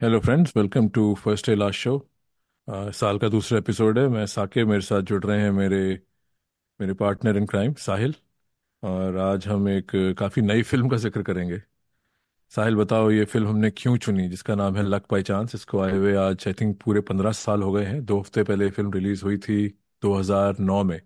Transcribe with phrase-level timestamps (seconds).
[0.00, 1.92] Hello friends welcome to first day last show
[2.68, 5.78] साल का दूसरा एपिसोड है। मैं साके मेरे साथ जुड़ रहे हैं मेरे
[6.80, 8.14] मेरे पार्टनर इन क्राइम साहिल।
[8.82, 11.62] और आज हम एक काफ़ी नई फ़िल्म का ज़िक्र करेंगे।
[12.52, 15.92] साहिल, बताओ, ये फ़िल्म हमने क्यों चुनी, जिसका नाम है लक बाई चांस इसको आए
[15.92, 19.24] हुए आज आई थिंक पूरे पंद्रह साल हो गए हैं। दो हफ़्ते पहले फ़िल्म रिलीज़
[19.24, 19.68] हुई थी
[20.02, 21.00] 2009 में।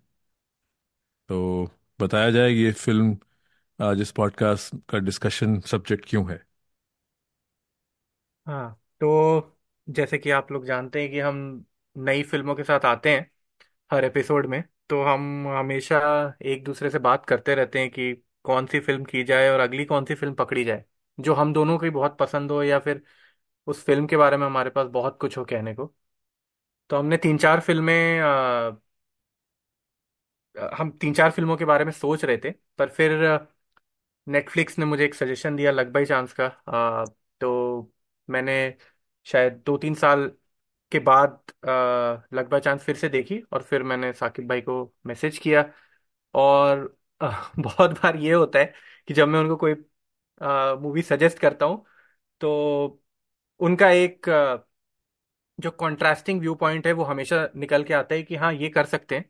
[1.29, 1.69] तो
[1.99, 3.17] बताया जाए ये फ़िल्म
[3.79, 6.45] आज इस पॉडकास्ट का डिस्कशन सब्जेक्ट क्यों है?
[8.45, 9.55] हाँ। तो
[9.87, 11.37] जैसे कि आप लोग जानते हैं कि हम
[11.95, 13.29] नई फ़िल्मों के साथ आते हैं
[13.91, 15.99] हर एपिसोड में तो हम हमेशा
[16.45, 18.13] एक दूसरे से बात करते रहते हैं कि
[18.45, 20.85] कौन सी फ़िल्म की जाए और अगली कौन सी फ़िल्म पकड़ी जाए।
[21.17, 23.03] जो हम दोनों की बहुत पसंद हो या फिर
[23.67, 25.93] उस फ़िल्म के बारे में हमारे पास बहुत कुछ हो कहने को।
[26.89, 28.81] तो हमने तीन चार फ़िल्में अ,
[30.75, 33.11] हम तीन चार फ़िल्मों के बारे में सोच रहे थे पर फिर
[34.27, 37.05] नेटफ्लिक्स ने मुझे एक सजेशन दिया लक बाई चांस का। अ,
[37.41, 37.91] तो
[38.27, 38.53] मैंने
[39.27, 40.27] शायद दो तीन साल
[40.91, 41.39] के बाद
[42.33, 45.65] लक बाय चांस फिर से देखी और फिर मैंने साकिब भाई को मैसेज किया।
[46.33, 46.85] और
[47.21, 48.73] अ, बहुत बार ये होता है
[49.07, 49.73] कि जब मैं उनको कोई
[50.77, 51.85] मूवी सजेस्ट करता हूँ
[52.41, 53.01] तो
[53.59, 54.65] उनका एक अ,
[55.59, 58.85] जो कॉन्ट्रास्टिंग व्यू पॉइंट है वो हमेशा निकल के आता है कि हाँ ये कर
[58.87, 59.23] सकते हैं।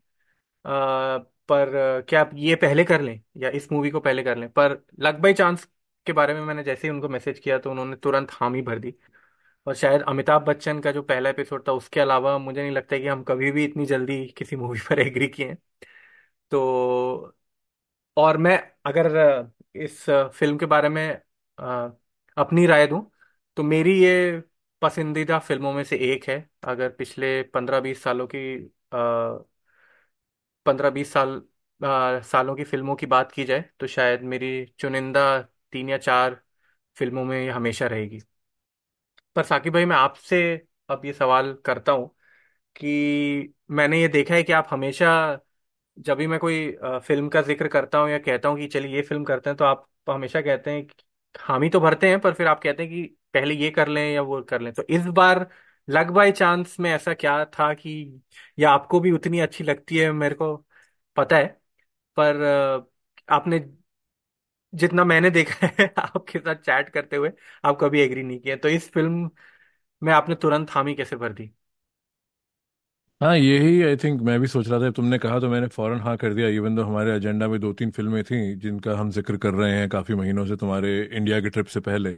[0.65, 4.37] अ, पर अ, क्या आप ये पहले कर लें या इस मूवी को पहले कर
[4.37, 4.49] लें?
[4.51, 5.67] पर लक बाय चांस
[6.05, 8.93] के बारे में मैंने जैसे ही उनको मैसेज किया तो उन्होंने तुरंत हामी भर दी।
[9.67, 13.07] और शायद अमिताभ बच्चन का जो पहला एपिसोड था उसके अलावा मुझे नहीं लगता कि
[13.07, 15.57] हम कभी भी इतनी जल्दी किसी मूवी पर एग्री किए हैं।
[16.51, 17.35] तो
[18.17, 19.07] और मैं अगर
[19.75, 21.07] इस फ़िल्म के बारे में
[22.37, 23.01] अपनी राय दूँ
[23.57, 24.39] तो मेरी ये
[24.81, 28.39] पसंदीदा फ़िल्मों में से एक है। अगर पिछले पंद्रह बीस सालों की
[30.65, 31.35] पंद्रह बीस साल
[31.81, 35.21] अ, सालों की फ़िल्मों की बात की जाए तो शायद मेरी चुनिंदा
[35.73, 36.41] तीन या चार
[36.97, 38.21] फ़िल्मों में हमेशा रहेगी।
[39.35, 40.37] पर साकिब भाई, मैं आपसे
[40.89, 42.07] अब ये सवाल करता हूँ
[42.75, 45.09] कि मैंने ये देखा है कि आप हमेशा
[45.97, 49.01] जब भी मैं कोई फ़िल्म का ज़िक्र करता हूँ या कहता हूँ कि चलिए ये
[49.03, 51.03] फ़िल्म करते हैं तो आप हमेशा कहते हैं कि
[51.35, 53.03] हामी तो भरते हैं, पर फिर आप कहते हैं कि
[53.33, 55.47] पहले ये कर लें या वो कर लें। तो इस बार
[55.87, 58.21] लक बाय चांस में ऐसा क्या था कि,
[58.59, 60.55] या आपको भी उतनी अच्छी लगती है, मेरे को
[61.17, 61.45] पता है,
[62.17, 62.43] पर
[63.29, 63.59] आपने
[64.75, 67.31] जितना मैंने देखा है आपके साथ चैट करते हुए,
[67.63, 69.29] आप कभी एग्री नहीं किए। तो इस फ़िल्म
[70.01, 71.53] में आपने तुरंत हामी कैसे भर दी?
[73.21, 76.15] हाँ यही आई थिंक मैं भी सोच रहा था। तुमने कहा तो मैंने फ़ौरन हाँ
[76.17, 79.53] कर दिया इवन तो हमारे एजेंडा में दो तीन फ़िल्में थी जिनका हम ज़िक्र कर
[79.53, 82.17] रहे हैं काफ़ी महीनों से तुम्हारे इंडिया के ट्रिप से पहले।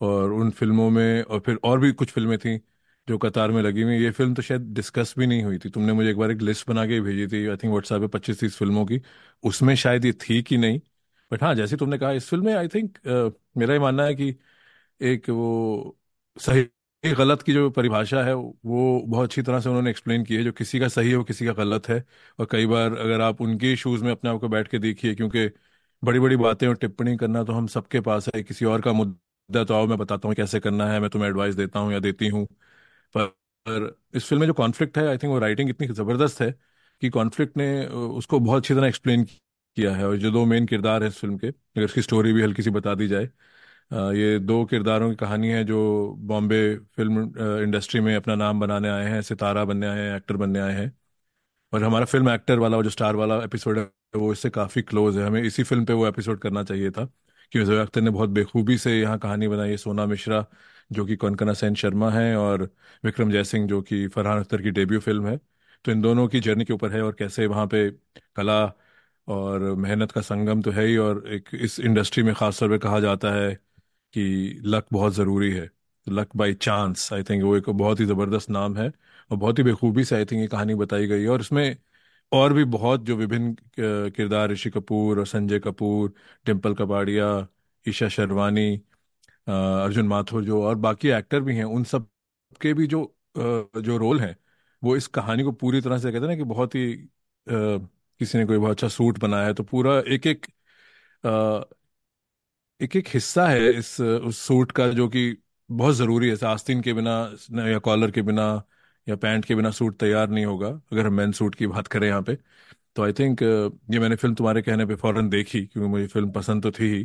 [0.00, 2.56] और उन फ़िल्मों में, और फिर और भी कुछ फ़िल्में थी
[3.08, 5.92] जो कतार में लगी हुई ये फ़िल्म तो शायद डिस्कस भी नहीं हुई थी। तुमने
[5.92, 8.58] मुझे एक बार एक लिस्ट बना के भेजी थी। आई थिंक व्हाट्सएप पे पच्चीस तीस
[8.58, 9.00] फ़िल्मों की।
[9.44, 10.80] उसमें शायद ये थी कि नहीं
[11.30, 12.98] बट हाँ जैसे तुमने कहा इस फ़िल्म में आई थिंक
[13.56, 14.34] मेरा ही मानना है कि
[15.00, 15.98] एक वो
[16.36, 16.64] सही
[17.04, 20.52] गलत की जो परिभाषा है वो बहुत अच्छी तरह से उन्होंने एक्सप्लेन की है जो
[20.52, 22.04] किसी का सही है वो किसी का गलत है।
[22.38, 25.46] और कई बार अगर आप उनके शूज़ में अपने आप को बैठ के देखिए क्योंकि
[26.02, 29.64] बड़ी बड़ी बातें और टिप्पणी करना तो हम सबके पास है किसी और का मुद्दा
[29.64, 32.28] तो आओ मैं बताता हूँ कैसे करना है मैं तुम्हें एडवाइस देता हूँ या देती
[32.28, 32.46] हूँ।
[33.14, 33.26] पर,
[33.66, 36.50] पर इस फ़िल्म में जो कॉन्फ्लिक्ट है आई थिंक वो राइटिंग इतनी ज़बरदस्त है
[37.02, 39.26] कि कॉन्फ्लिक्ट ने उसको बहुत अच्छी तरह एक्सप्लेन
[39.78, 42.42] किया है और जो दो मेन किरदार हैं इस फ़िल्म के, अगर इसकी स्टोरी भी
[42.42, 43.28] हल्की सी बता दी जाए
[43.90, 45.78] ये दो किरदारों की कहानी है जो
[46.28, 46.58] बॉम्बे
[46.96, 47.22] फ़िल्म
[47.62, 50.92] इंडस्ट्री में अपना नाम बनाने आए हैं, सितारा बनने आए हैं एक्टर बनने आए हैं।
[51.72, 53.84] और हमारा फ़िल्म एक्टर वाला जो स्टार वाला एपिसोड है,
[54.16, 57.04] वो इससे काफ़ी क्लोज है। हमें इसी फ़िल्म पे वो एपिसोड करना चाहिए था
[57.52, 60.44] क्योंकि जोया अख्तर ने बहुत बेखूबी से यहाँ कहानी बनाई है। सोना मिश्रा,
[60.92, 62.62] जो कि कनकना सेन शर्मा है, और
[63.04, 65.36] विक्रम जयसिंह, जो कि फरहान अख्तर की डेब्यू फ़िल्म है।
[65.84, 67.90] तो इन दोनों की जर्नी के ऊपर है और कैसे वहाँ पे
[68.36, 68.64] कला
[69.28, 72.78] और मेहनत का संगम तो है ही, और एक इस इंडस्ट्री में खास तौर पर
[72.78, 73.54] कहा जाता है
[74.14, 75.70] कि लक बहुत ज़रूरी है।
[76.06, 78.88] Luck by chance I think वो एक बहुत ही ज़बरदस्त नाम है
[79.30, 81.76] और बहुत ही बेखूबी से आई थिंक ये कहानी बताई गई है। और इसमें
[82.32, 83.56] और भी बहुत जो विभिन्न
[84.10, 86.12] किरदार, ऋषि कपूर और संजय कपूर
[86.46, 87.46] डिम्पल कपाड़िया
[87.86, 88.74] ईशा शर्वानी
[89.46, 92.08] अर्जुन माथुर जो और बाकी एक्टर भी हैं, उन सब
[92.60, 94.36] के भी जो जो रोल हैं,
[94.82, 96.86] वो इस कहानी को पूरी तरह से कहते हैं ना कि बहुत ही
[98.20, 100.46] किसी ने कोई बहुत अच्छा सूट बनाया है तो पूरा एक एक
[102.80, 105.22] एक एक हिस्सा है इस उस सूट का जो कि
[105.70, 107.12] बहुत ज़रूरी है। आस्तीन के बिना
[107.70, 108.42] या कॉलर के बिना
[109.06, 112.06] या पैंट के बिना सूट तैयार नहीं होगा अगर हम मेन सूट की बात करें
[112.08, 112.34] यहाँ पे।
[112.96, 113.42] तो आई थिंक
[113.92, 117.04] ये मैंने फ़िल्म तुम्हारे कहने पे फ़ौरन देखी क्योंकि मुझे फ़िल्म पसंद तो थी ही।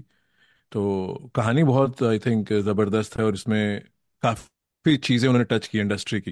[0.71, 3.81] तो कहानी बहुत आई थिंक ज़बरदस्त है और इसमें
[4.23, 6.31] काफ़ी चीज़ें उन्होंने टच की इंडस्ट्री की।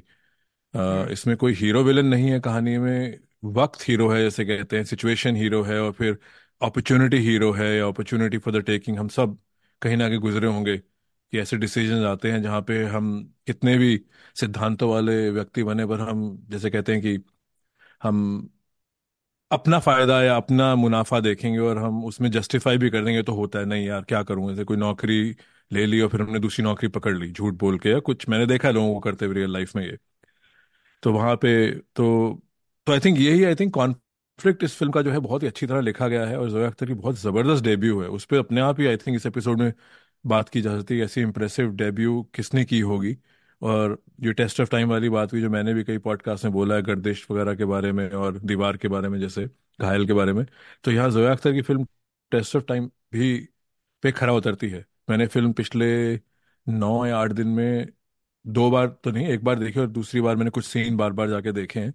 [0.73, 4.77] अ, हम्म। इसमें कोई हीरो विलन नहीं है कहानी में। वक्त हीरो है, जैसे कहते
[4.77, 6.17] हैं सिचुएशन हीरो है और फिर
[6.61, 9.37] अपॉर्चुनिटी हीरो है या अपॉर्चुनिटी फॉर द टेकिंग हम सब
[9.81, 13.11] कहीं ना कहीं गुजरे होंगे कि ऐसे डिसीज़न आते हैं जहाँ पे हम
[13.47, 13.97] कितने भी
[14.35, 17.17] सिद्धांतों वाले व्यक्ति बने, पर हम, जैसे कहते हैं कि
[18.01, 18.49] हम
[19.51, 23.59] अपना फ़ायदा या अपना मुनाफा देखेंगे और हम उसमें जस्टिफाई भी कर देंगे तो होता
[23.59, 24.51] है, नहीं यार, क्या करूँ?
[24.53, 25.19] ऐसे कोई नौकरी
[25.71, 28.45] ले ली और फिर हमने दूसरी नौकरी पकड़ ली, झूठ बोल के या कुछ मैंने
[28.47, 29.97] देखा है लोगों को करते हुए रियल लाइफ में ये।
[31.03, 31.49] तो वहाँ पे
[31.95, 32.05] तो
[32.87, 35.65] तो आई थिंक यही आई थिंक कॉन्फ्लिक्ट इस फ़िल्म का जो है बहुत ही अच्छी
[35.67, 38.61] तरह लिखा गया है और जोया अख्तर की बहुत ज़बरदस्त डेब्यू है। उस पर अपने
[38.61, 39.71] आप ही आई थिंक इस एपिसोड में
[40.25, 43.15] बात की जा सकती है, ऐसी इंप्रेसिव डेब्यू किसने की होगी?
[43.61, 46.75] और ये टेस्ट ऑफ़ टाइम वाली बात हुई जो मैंने भी कई पॉडकास्ट में बोला
[46.75, 49.45] है, गर्दिश वगैरह के बारे में और दीवार के बारे में जैसे
[49.79, 50.45] घायल के बारे में।
[50.83, 51.85] तो यहाँ जोया अख्तर की फ़िल्म
[52.31, 53.35] टेस्ट ऑफ़ टाइम भी
[54.03, 55.87] पे खरा उतरती है। मैंने फ़िल्म पिछले
[56.67, 57.87] नौ या आठ दिन में
[58.45, 61.29] दो बार तो नहीं, एक बार देखी और दूसरी बार मैंने कुछ सीन बार बार
[61.29, 61.93] जाके देखे हैं।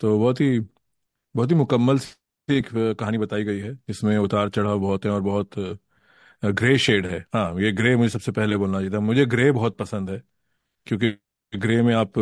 [0.00, 0.58] तो बहुत ही
[1.34, 2.68] बहुत ही मुकम्मल सी एक
[3.00, 5.50] कहानी बताई गई है, जिसमें उतार चढ़ाव बहुत है और बहुत
[6.42, 9.76] ग्रे शेड है। हाँ ये ग्रे मुझे सबसे पहले बोलना चाहिए था। मुझे ग्रे बहुत
[9.78, 10.22] पसंद है,
[10.86, 11.10] क्योंकि
[11.52, 12.18] ग्रे में आप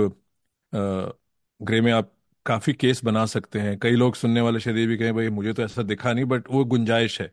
[0.72, 2.12] ग्रे में आप
[2.46, 5.52] काफ़ी केस बना सकते हैं। कई लोग सुनने वाले शायद ये भी कहें, भाई, मुझे
[5.52, 7.32] तो ऐसा दिखा नहीं बट वो गुंजाइश है।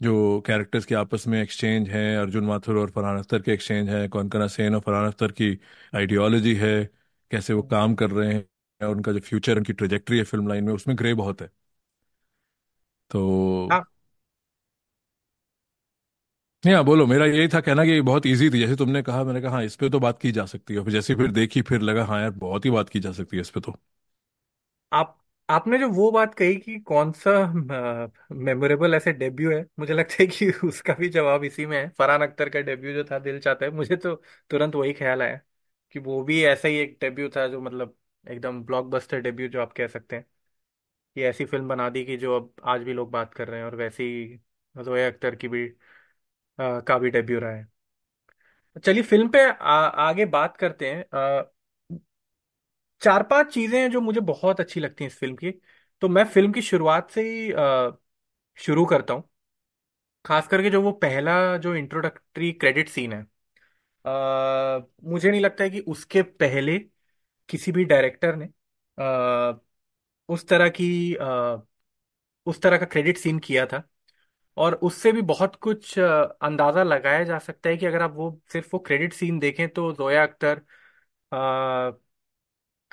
[0.00, 4.06] जो कैरेक्टर्स के आपस में एक्सचेंज है, अर्जुन माथुर और फरहान अख्तर के एक्सचेंज है
[4.08, 5.58] कौनकना सेन और फरहान अख्तर की
[5.94, 6.84] आइडियोलॉजी है,
[7.30, 8.44] कैसे वो काम कर रहे हैं।
[8.82, 11.50] उनका जो फ्यूचर उनकी ट्रेजेक्ट्री है फ़िल्म लाइन में उसमें ग्रे बहुत है।
[13.10, 13.20] तो
[13.70, 13.84] हाँ।
[16.64, 19.22] नहीं हाँ बोलो मेरा यही था कहना कि ये बहुत इजी थी। जैसे तुमने कहा
[19.24, 21.62] मैंने कहा हाँ इस पे तो बात की जा सकती है। फिर जैसे फिर देखी
[21.64, 23.76] फिर लगा हाँ यार बहुत ही बात की जा सकती है इस पे तो।
[24.92, 25.16] आप
[25.48, 27.30] आपने जो वो बात कही कि कौन सा
[28.32, 32.22] मेमोरेबल ऐसे डेब्यू है मुझे लगता है कि उसका भी जवाब इसी में है। फरहान
[32.22, 34.14] अख्तर का डेब्यू जो था दिल चाहता है मुझे तो
[34.50, 35.40] तुरंत वही ख्याल आया
[35.94, 39.72] कि वो भी ऐसा ही एक डेब्यू था जो मतलब एकदम ब्लॉकबस्टर डेब्यू जो आप
[39.72, 40.24] कह सकते हैं।
[41.16, 43.66] ये ऐसी फ़िल्म बना दी कि जो अब आज भी लोग बात कर रहे हैं
[43.66, 44.06] और वैसे
[44.74, 45.66] जोया अख्तर की भी
[46.58, 47.68] अ, का भी डेब्यू रहा है।
[48.84, 51.50] चलिए फ़िल्म पे आ, आगे बात करते हैं। अ,
[53.02, 55.50] चार पाँच चीज़ें हैं जो मुझे बहुत अच्छी लगती हैं इस फ़िल्म की।
[56.02, 57.50] तो मैं फ़िल्म की शुरुआत से ही
[58.58, 59.24] शुरू करता हूँ।
[60.24, 63.22] खास करके जो वो पहला जो इंट्रोडक्टरी क्रेडिट सीन है।
[64.04, 66.78] अ, मुझे नहीं लगता है कि उसके पहले
[67.50, 68.46] किसी भी डायरेक्टर ने
[68.98, 69.60] अ,
[70.28, 71.66] उस तरह की अ,
[72.46, 73.82] उस तरह का क्रेडिट सीन किया था।
[74.56, 78.68] और उससे भी बहुत कुछ अंदाज़ा लगाया जा सकता है कि अगर आप वो सिर्फ़
[78.74, 80.62] वो क्रेडिट सीन देखें तो जोया अख्तर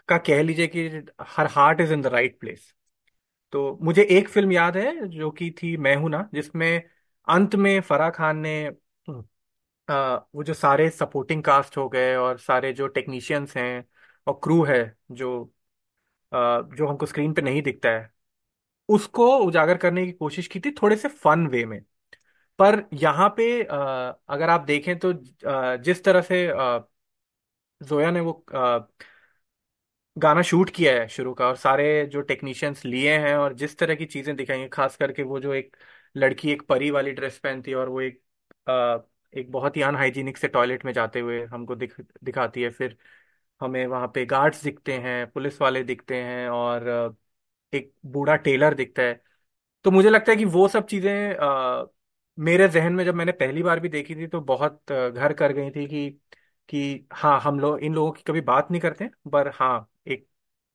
[0.10, 0.88] का कह लीजिए कि
[1.30, 2.74] her heart is in the right place
[3.54, 6.70] तो मुझे एक फ़िल्म याद है जो कि थी मैं हूँ ना जिसमें
[7.28, 8.56] अंत में फराह खान ने
[9.88, 13.84] आ, वो जो सारे सपोर्टिंग कास्ट हो गए और सारे जो टेक्नीशियंस हैं
[14.28, 14.80] और क्रू है
[15.14, 15.30] जो
[16.32, 18.10] जो हमको स्क्रीन पे नहीं दिखता है,
[18.90, 21.82] उसको उजागर करने की कोशिश की थी थोड़े से फन वे में।
[22.60, 25.14] पर यहाँ पे अगर आप देखें तो
[25.80, 26.48] जिस तरह से
[27.82, 28.34] जोया ने वो
[30.18, 33.96] गाना शूट किया है शुरू का और सारे जो टेक्नीशियंस लिए हैं और जिस तरह
[33.96, 35.76] की चीज़ें दिखाई हैं, खास करके वो जो एक
[36.16, 38.22] लड़की एक परी वाली ड्रेस पहनती है और वो एक
[39.34, 42.98] एक बहुत ही अनहाइजीनिक से टॉयलेट में जाते हुए हमको दिख, दिखाती है, फिर
[43.62, 46.88] हमें वहाँ पे गार्ड्स दिखते हैं, पुलिस वाले दिखते हैं और
[47.74, 49.22] एक बूढ़ा टेलर दिखता है।
[49.86, 51.38] तो मुझे लगता है कि वो सब चीज़ें
[52.38, 55.70] मेरे जहन में जब मैंने पहली बार भी देखी थी तो बहुत घर कर गई
[55.72, 56.10] थी कि
[56.70, 60.28] कि हाँ हम लोग इन लोगों की कभी बात नहीं करते, पर हाँ एक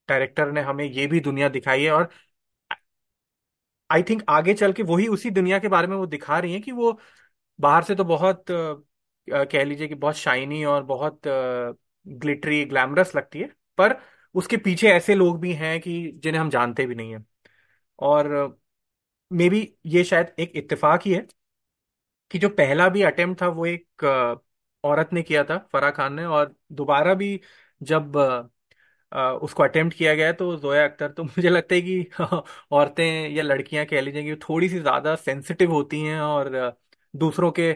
[0.09, 2.11] डायरेक्टर ने हमें ये भी दुनिया दिखाई है और
[3.91, 6.61] आई थिंक आगे चल के वही उसी दुनिया के बारे में वो दिखा रही है
[6.61, 6.99] कि वो
[7.59, 8.45] बाहर से तो बहुत
[9.29, 11.21] कह लीजिए कि बहुत शाइनी और बहुत
[12.07, 13.97] ग्लिटरी, ग्लैमरस लगती है, पर
[14.35, 17.25] उसके पीछे ऐसे लोग भी हैं कि जिन्हें हम जानते भी नहीं हैं।
[17.99, 18.29] और
[19.31, 21.27] मे बी ये शायद एक इत्तेफाक ही है
[22.31, 24.05] कि जो पहला भी अटेम्प्ट था वो एक
[24.85, 27.41] औरत ने किया था, फराह खान ने, और दोबारा भी
[27.81, 28.17] जब
[29.43, 32.07] उसको अटेम्प्ट किया गया तो जोया अख्तर तो मुझे लगता है कि
[32.73, 36.51] औरतें या लड़कियाँ कह लीजिए कि थोड़ी सी ज़्यादा सेंसिटिव होती हैं और
[37.15, 37.73] दूसरों के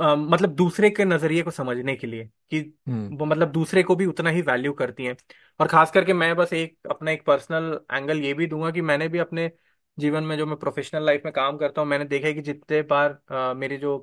[0.00, 3.96] अ, मतलब दूसरे के नज़रिए को समझने के लिए कि हम्म। वो मतलब दूसरे को
[3.96, 5.16] भी उतना ही वैल्यू करती हैं।
[5.60, 9.08] और खास करके मैं बस एक अपना एक पर्सनल एंगल ये भी दूँगा कि मैंने
[9.08, 9.50] भी अपने
[9.98, 12.82] जीवन में जो मैं प्रोफेशनल लाइफ में काम करता हूँ मैंने देखा है कि जितने
[12.84, 13.98] बार अ, मेरे जो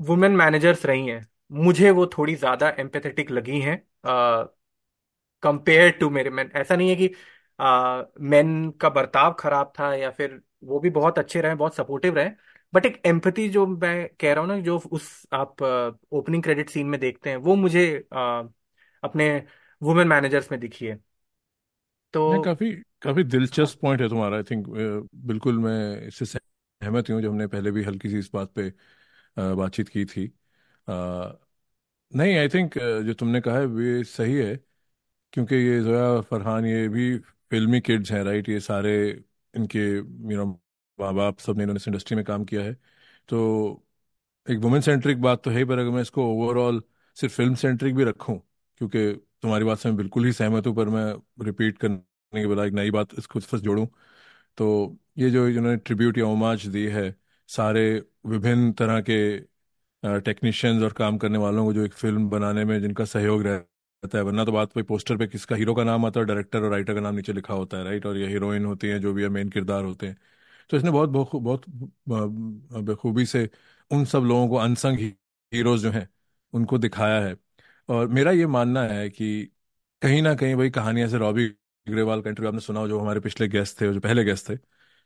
[0.00, 1.26] वुमेन मैनेजर्स रही हैं
[1.58, 3.76] मुझे वो थोड़ी ज़्यादा एम्पेथेटिक लगी हैं
[5.42, 7.10] कंपेयर टू मेरे मैन ऐसा नहीं है कि
[8.22, 12.30] मेन का बर्ताव खराब था या फिर वो भी बहुत अच्छे रहे बहुत सपोर्टिव रहे
[12.72, 15.62] बट एक एम्पैथी जो मैं कह रहा हूँ ना जो उस आप
[16.12, 18.48] ओपनिंग क्रेडिट सीन में देखते हैं वो मुझे अ,
[19.02, 19.30] अपने
[19.82, 20.98] वुमेन मैनेजर्स में दिखी है।
[22.14, 22.70] तो नहीं काफ़ी
[23.02, 24.66] काफ़ी हाँ दिलचस्प पॉइंट है तुम्हारा आई थिंक
[25.26, 25.74] बिल्कुल मैं
[26.06, 28.68] इससे सहमत हूँ जो हमने पहले भी हल्की सी इस बात पे
[29.54, 30.26] बातचीत की थी।
[30.88, 30.92] अ,
[32.12, 34.56] नहीं आई थिंक जो तुमने कहा है ये सही है
[35.32, 37.18] क्योंकि ये जोया फरहान ये भी
[37.50, 38.94] फिल्मी किड्स हैं राइट ये सारे
[39.54, 40.61] इनके यू नो
[41.02, 42.74] माँ बाप सबने इन्होंने इस इंडस्ट्री में काम किया है।
[43.28, 43.82] तो
[44.46, 46.82] एक वुमेन सेंट्रिक बात तो है पर अगर मैं इसको ओवरऑल
[47.16, 48.38] सिर्फ़ फ़िल्म सेंट्रिक भी रखूँ,
[48.80, 51.98] क्योंकि तुम्हारी बात से मैं बिल्कुल ही सहमत हूँ, पर मैं रिपीट करने
[52.34, 53.86] के बजाय एक नई बात इसको फ़र्स्ट जोड़ूं
[54.58, 57.14] तो ये जो इन्होंने ट्रिब्यूट या ओमाज दी है,
[57.48, 57.84] सारे
[58.26, 59.18] विभिन्न तरह के
[60.20, 64.24] टेक्नीशियंस और काम करने वालों को जो एक फ़िल्म बनाने में जिनका सहयोग रहता है,
[64.24, 66.94] वरना तो बात पे पोस्टर पे किसका हीरो का नाम आता है डायरेक्टर और राइटर
[66.94, 69.48] का नाम नीचे लिखा होता है राइट और ये हीरोइन होती हैं, जो भी मेन
[69.50, 70.16] किरदार होते हैं।
[70.70, 71.66] तो इसने बहुत बहुत बहुत
[72.84, 73.48] बखूबी से
[73.90, 74.98] उन सब लोगों को अनसंग
[75.52, 76.08] हीरोज जो हैं,
[76.52, 77.36] उनको दिखाया है।
[77.88, 79.44] और मेरा ये मानना है कि
[80.02, 81.46] कहीं ना कहीं वही कहानियाँ से रॉबी
[81.86, 84.56] ग्रेवाल का इंटरव्यू आपने सुना हो, जो हमारे पिछले गेस्ट थे, जो पहले गेस्ट थे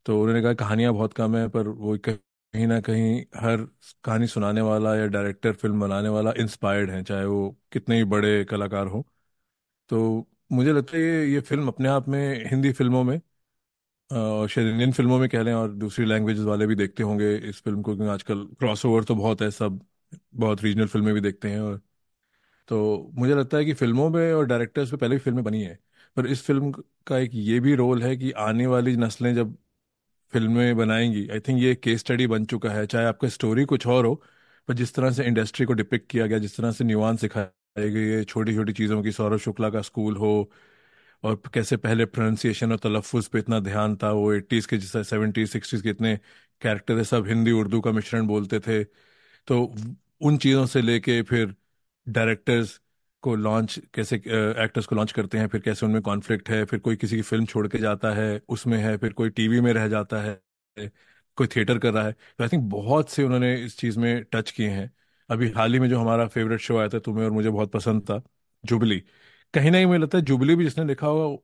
[0.06, 3.64] तो उन्होंने कहा कहानियाँ बहुत कम है, पर वो कहीं ना कहीं हर
[4.04, 8.44] कहानी सुनाने वाला या डायरेक्टर फ़िल्म बनाने वाला इंस्पायर्ड है, चाहे वो कितने ही बड़े
[8.46, 9.04] कलाकार हो।
[9.90, 13.20] तो मुझे लगता है ये ये फ़िल्म अपने आप में हिंदी फ़िल्मों में
[14.10, 17.82] शायद इंडियन फ़िल्मों में कह लें और दूसरी लैंग्वेज वाले भी देखते होंगे इस फ़िल्म
[17.82, 19.80] को, क्योंकि आजकल क्रॉसओवर तो बहुत है, सब
[20.34, 21.80] बहुत रीजनल फ़िल्में भी देखते हैं और
[22.68, 25.78] तो मुझे लगता है कि फ़िल्मों में और डायरेक्टर्स पे पहले भी फ़िल्में बनी है।
[26.16, 26.72] पर इस फ़िल्म
[27.06, 29.56] का एक ये भी रोल है कि आने वाली नस्लें जब
[30.32, 34.06] फ़िल्में बनाएँगी आई थिंक ये केस स्टडी बन चुका है, चाहे आपका स्टोरी कुछ और
[34.06, 34.14] हो,
[34.68, 38.08] पर जिस तरह से इंडस्ट्री को डिपिक्ट किया गया, जिस तरह से न्यूआंस सिखाई गई
[38.08, 40.50] है छोटी छोटी चीज़ों की, सौरभ शुक्ला का स्कूल हो
[41.26, 44.11] और कैसे पहले प्रोनाउंसिएशन और तलफ़ुज़ पे इतना ध्यान था?
[44.12, 46.16] वो एट्टीज़ के जैसे सेवेंटीज सिक्सटीज़ के इतने
[46.62, 48.83] कैरेक्टर है, सब हिंदी, उर्दू का मिश्रण बोलते थे।
[49.49, 49.62] तो
[50.23, 51.54] उन चीज़ों से लेके फिर
[52.06, 52.80] डायरेक्टर्स
[53.23, 56.97] को लॉन्च कैसे एक्टर्स को लॉन्च करते हैं, फिर कैसे उनमें कॉन्फ्लिक्ट है, फिर कोई
[56.97, 60.21] किसी की फ़िल्म छोड़ के जाता है, उसमें है, फिर कोई टीवी में रह जाता
[60.23, 60.40] है,
[61.38, 64.50] कोई थिएटर कर रहा है। तो आई थिंक बहुत से उन्होंने इस चीज़ में टच
[64.50, 64.90] किए हैं।
[65.30, 68.02] अभी हाल ही में जो हमारा फेवरेट शो आया था, तुम्हें और मुझे बहुत पसंद
[68.02, 68.23] था
[68.64, 69.02] जुबली
[69.56, 71.36] कहीं ना कहीं मुझे लगता है जुबली भी जिसने लिखा होगा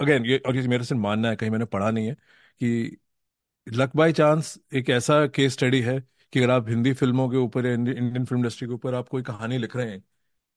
[0.00, 2.14] अगेन ये और ये मेरे से मानना है, कहीं मैंने पढ़ा नहीं है
[2.60, 2.98] कि
[3.66, 6.00] लक बाय चांस एक ऐसा केस स्टडी है
[6.32, 9.58] कि अगर आप हिंदी फ़िल्मों के ऊपर इंडियन फ़िल्म इंडस्ट्री के ऊपर आप कोई कहानी
[9.58, 10.02] लिख रहे हैं,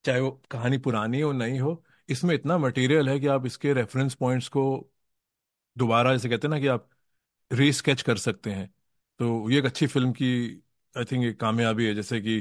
[0.05, 4.15] चाहे वो कहानी पुरानी हो नहीं हो, इसमें इतना मटेरियल है कि आप इसके रेफरेंस
[4.15, 4.65] पॉइंट्स को
[5.75, 6.89] दोबारा, जैसे कहते हैं ना कि आप
[7.51, 8.67] रीस्केच कर सकते हैं।
[9.19, 10.29] तो ये एक अच्छी फ़िल्म की
[10.95, 12.39] आई थिंक एक कामयाबी है, जैसे कि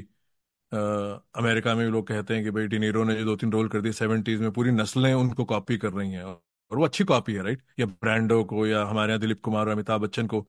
[0.75, 3.81] अमेरिका में भी लोग कहते हैं कि भाई डिनीरो ने जो दो तीन रोल कर
[3.81, 7.43] दिए, सेवेंटीज में पूरी नस्लें उनको कॉपी कर रही हैं और वो अच्छी कॉपी है,
[7.43, 7.62] राइट?
[7.81, 10.40] या ब्रांडो को या हमारे यहाँ दिलीप कुमार और अमिताभ बच्चन को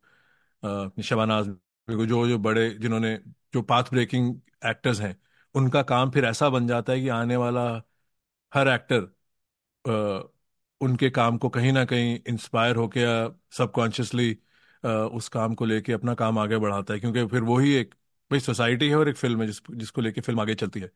[1.03, 3.15] शबाना आजमी को, जो जो बड़े जिन्होंने,
[3.53, 5.15] जो पाथ ब्रेकिंग एक्टर्स हैं,
[5.55, 7.65] उनका काम फिर ऐसा बन जाता है कि आने वाला
[8.53, 9.07] हर एक्टर
[10.81, 14.31] उनके काम को कहीं ना कहीं इंस्पायर होके या सबकॉन्शियसली
[14.83, 17.95] उस काम को लेके अपना काम आगे बढ़ाता है, क्योंकि फिर वही एक
[18.31, 20.87] भाई, सोसाइटी है और एक फ़िल्म है जिस, जिसको लेके फ़िल्म आगे चलती है।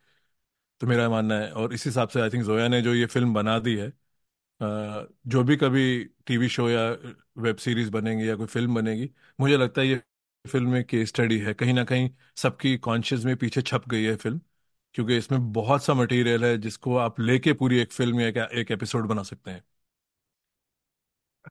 [0.82, 3.34] तो मेरा मानना है, और इस हिसाब से आई थिंक जोया ने जो ये फ़िल्म
[3.34, 3.94] बना दी है
[4.62, 5.84] जो भी कभी
[6.28, 6.82] टीवी शो या
[7.40, 9.10] वेब सीरीज़ बनेंगी या कोई फ़िल्म बनेगी,
[9.40, 10.02] मुझे लगता है ये
[10.46, 14.16] फ़िल्म में केस स्टडी है। कहीं ना कहीं सबकी कॉन्शियस में पीछे छप गई है
[14.18, 14.42] फ़िल्म
[14.96, 19.08] क्योंकि इसमें बहुत सा मटेरियल है जिसको आप लेके पूरी एक फ़िल्म या एक एपिसोड
[19.08, 19.64] बना सकते हैं।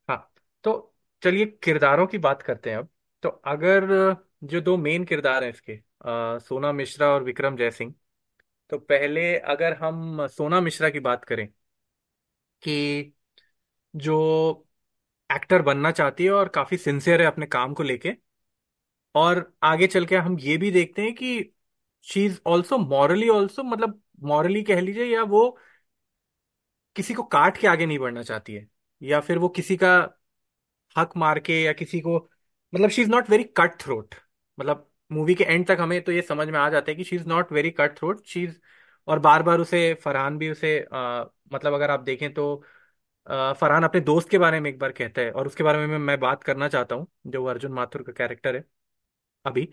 [0.09, 0.17] हाँ
[0.65, 0.73] तो
[1.23, 2.89] चलिए किरदारों की बात करते हैं अब।
[3.23, 3.85] तो अगर
[4.43, 7.95] जो दो मेन किरदार हैं इसके अ, सोना मिश्रा और विक्रम जयसिंह।
[8.73, 11.49] तो पहले अगर हम सोना मिश्रा की बात करें
[12.63, 13.13] कि
[13.95, 14.19] जो
[15.31, 18.13] एक्टर बनना चाहती है और काफ़ी सिंसियर है अपने काम को लेके
[19.15, 21.53] और आगे चल के हम ये भी देखते हैं कि
[22.07, 25.47] she is also morally also मतलब मॉरली कह लीजिए या वो
[26.97, 28.69] किसी को काट के आगे नहीं बढ़ना चाहती है
[29.03, 29.95] या फिर वो किसी का
[30.97, 32.17] हक मार के या किसी को
[32.73, 34.15] मतलब she is not very cut throat
[34.59, 37.17] मतलब मूवी के एंड तक हमें तो ये समझ में आ जाता है कि she
[37.17, 38.59] is not very cut throat she is
[39.09, 42.55] और बार बार उसे फरहान भी उसे अ, मतलब अगर आप देखें तो
[43.57, 46.19] फरहान अपने दोस्त के बारे में एक बार कहता है और उसके बारे में मैं
[46.21, 48.65] बात करना चाहता हूँ जो अर्जुन माथुर का कैरेक्टर है
[49.45, 49.65] अभी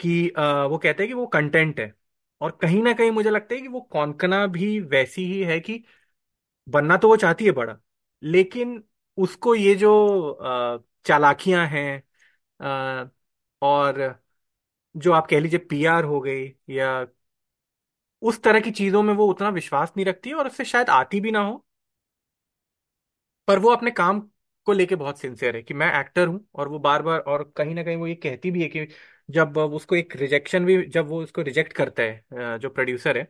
[0.00, 1.94] कि अ, वो कहते हैं कि वो कंटेंट है
[2.40, 5.82] और कहीं ना कहीं मुझे लगता है कि वो कौनकना भी वैसी ही है कि
[6.66, 7.78] बनना तो वो चाहती है बड़ा
[8.22, 8.82] लेकिन
[9.18, 9.90] उसको ये जो
[11.06, 12.02] चालाकियाँ हैं
[13.62, 14.00] और
[14.94, 16.88] जो आप कह लीजिए पीआर हो गई या
[18.22, 21.30] उस तरह की चीज़ों में वो उतना विश्वास नहीं रखती और उससे शायद आती भी
[21.30, 21.64] ना हो।
[23.48, 24.20] पर वो अपने काम
[24.66, 27.74] को लेके बहुत सिंसियर है कि मैं एक्टर हूँ और वो बार बार और कहीं
[27.74, 28.86] ना कहीं वो ये कहती भी है कि
[29.28, 33.26] जब उसको एक रिजेक्शन भी, जब वो उसको रिजेक्ट करता है जो प्रोड्यूसर है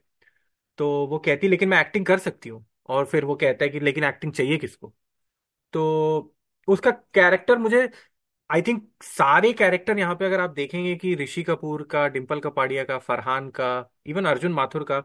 [0.78, 3.71] तो वो कहती है, लेकिन मैं एक्टिंग कर सकती हूँ। और फिर वो कहता है
[3.71, 4.95] कि, लेकिन एक्टिंग चाहिए किसको?
[5.73, 6.35] तो
[6.69, 7.88] उसका कैरेक्टर मुझे
[8.52, 12.85] आई थिंक सारे कैरेक्टर यहाँ पे अगर आप देखेंगे कि ऋषि कपूर का डिम्पल कपाड़िया
[12.85, 13.68] का, फरहान का
[14.06, 15.00] इवन अर्जुन माथुर का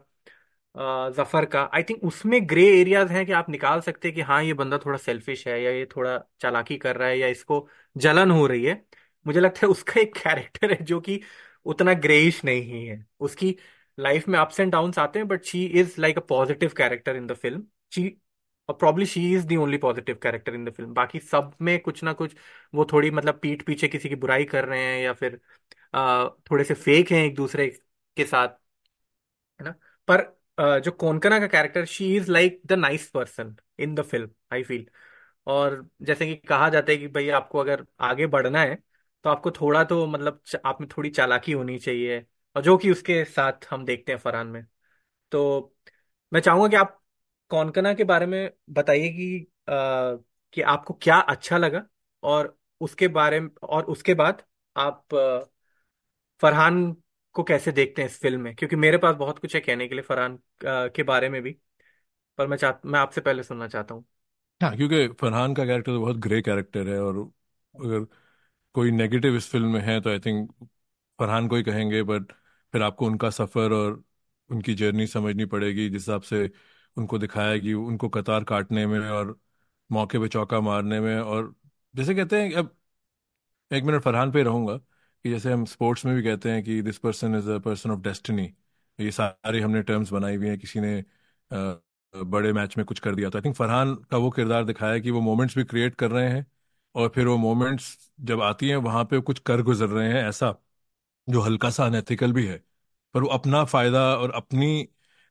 [1.10, 4.42] ज़फ़र का आई थिंक उसमें ग्रे एरियाज़ हैं कि आप निकाल सकते हैं कि हाँ
[4.44, 8.30] ये बंदा थोड़ा सेल्फिश है या ये थोड़ा चालाकी कर रहा है या इसको जलन
[8.30, 8.82] हो रही है।
[9.26, 11.20] मुझे लगता है उसका एक कैरेक्टर है जो कि
[11.66, 13.54] उतना ग्रेइश नहीं है। उसकी
[13.98, 17.26] लाइफ में अप्स एंड डाउन्स आते हैं but she is like a positive character in
[17.26, 17.64] the film
[17.94, 18.08] she
[18.68, 22.02] और probably she is the only positive character in the film बाकी सब में कुछ
[22.04, 22.34] ना कुछ
[22.74, 25.40] वो थोड़ी मतलब पीठ पीछे किसी की बुराई कर रहे हैं या फिर
[25.94, 27.68] अ, थोड़े से फेक हैं एक दूसरे
[28.16, 28.48] के साथ
[29.60, 29.74] है ना?
[30.08, 30.20] पर
[30.58, 34.62] अ, जो कोनकना का character she is like the nice person in the film I
[34.62, 34.86] feel
[35.46, 38.74] और जैसे कि कहा जाता है कि भाई आपको अगर आगे बढ़ना है
[39.24, 42.24] तो आपको थोड़ा तो मतलब आप में थोड़ी चालाकी होनी चाहिए
[42.56, 44.64] और जो कि उसके साथ हम देखते हैं फरहान में।
[45.32, 45.74] तो
[46.32, 47.00] मैं चाहूँगा कि आप
[47.50, 49.46] कोनकना के बारे में बताइए कि
[50.54, 51.86] कि आपको क्या अच्छा लगा?
[52.22, 54.42] और उसके बारे में और उसके बाद
[54.76, 55.44] आप अ,
[56.42, 56.92] फरहान
[57.34, 58.54] को कैसे देखते हैं इस फ़िल्म में?
[58.54, 61.52] क्योंकि मेरे पास बहुत कुछ है कहने के लिए फरहान के बारे में भी।
[62.38, 64.04] पर मैं चाह मैं आपसे पहले सुनना चाहता हूँ।
[64.60, 67.16] हाँ क्योंकि फरहान का कैरेक्टर तो बहुत ग्रे कैरेक्टर है और
[67.74, 68.04] अगर
[68.74, 70.52] कोई नेगेटिव इस फ़िल्म में है तो आई थिंक
[71.18, 72.32] फरहान को ही कहेंगे बट
[72.74, 74.02] फिर आपको उनका सफ़र और
[74.50, 76.46] उनकी जर्नी समझनी पड़ेगी जिस हिसाब से
[76.98, 79.38] उनको दिखाया कि उनको कतार काटने में और
[79.90, 81.54] मौके पे चौका मारने में और
[81.94, 82.76] जैसे कहते हैं अब
[83.70, 86.98] एक मिनट फरहान पे रहूँगा कि जैसे हम स्पोर्ट्स में भी कहते हैं कि this
[86.98, 88.42] person is a person of destiny
[88.98, 90.98] ये सारे हमने टर्म्स बनाई हुई हैं किसी ने
[91.50, 91.80] अ,
[92.14, 95.10] बड़े मैच में कुछ कर दिया। तो आई थिंक फरहान का वो किरदार दिखाया कि
[95.10, 96.46] वो मोमेंट्स भी क्रिएट कर रहे हैं
[96.94, 100.54] और फिर वो मोमेंट्स जब आती हैं वहाँ पे कुछ कर गुजर रहे हैं ऐसा
[101.28, 102.56] जो हल्का सा अनएथिकल भी है
[103.14, 104.88] पर वो अपना फ़ायदा और अपनी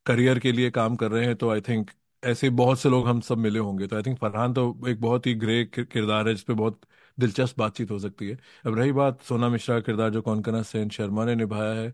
[0.08, 1.92] करियर के लिए काम कर रहे हैं तो आई थिंक
[2.24, 5.28] ऐसे बहुत से लोग हम सब मिले होंगे। तो आई थिंक फरहान तो एक बहुत
[5.28, 6.82] ही ग्रे किरदार है, जिसपे बहुत
[7.18, 11.26] दिलचस्प बातचीत हो सकती है। अब रही बात सोना मिश्रा किरदार, जो कौनकना सेन शर्मा
[11.26, 11.88] ने निभाया है।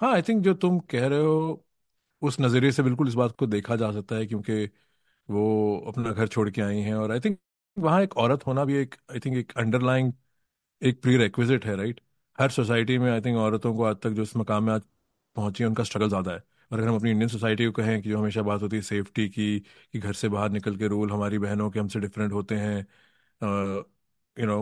[0.00, 1.64] हाँ आई थिंक जो तुम कह रहे हो,
[2.22, 4.64] उस नज़रिए से बिल्कुल इस बात को देखा जा सकता है, क्योंकि
[5.28, 7.38] वो अपना घर छोड़ के आई हैं, और आई थिंक
[7.76, 10.12] वहाँ एक औरत होना भी एक आई थिंक एक अंडरलाइंग
[10.82, 12.00] एक प्री रेक्विजिट है राइट
[12.38, 14.82] हर सोसाइटी में आई थिंक औरतों को आज तक जो इस मकाम में आज
[15.36, 18.08] पहुँची है, उनका स्ट्रगल ज़्यादा है। और अगर हम अपनी इंडियन सोसाइटी को कहें कि
[18.10, 21.38] जो हमेशा बात होती है सेफ्टी की, कि घर से बाहर निकल के रूल हमारी
[21.38, 22.86] बहनों के हमसे डिफरेंट होते हैं
[24.36, 24.58] यू नो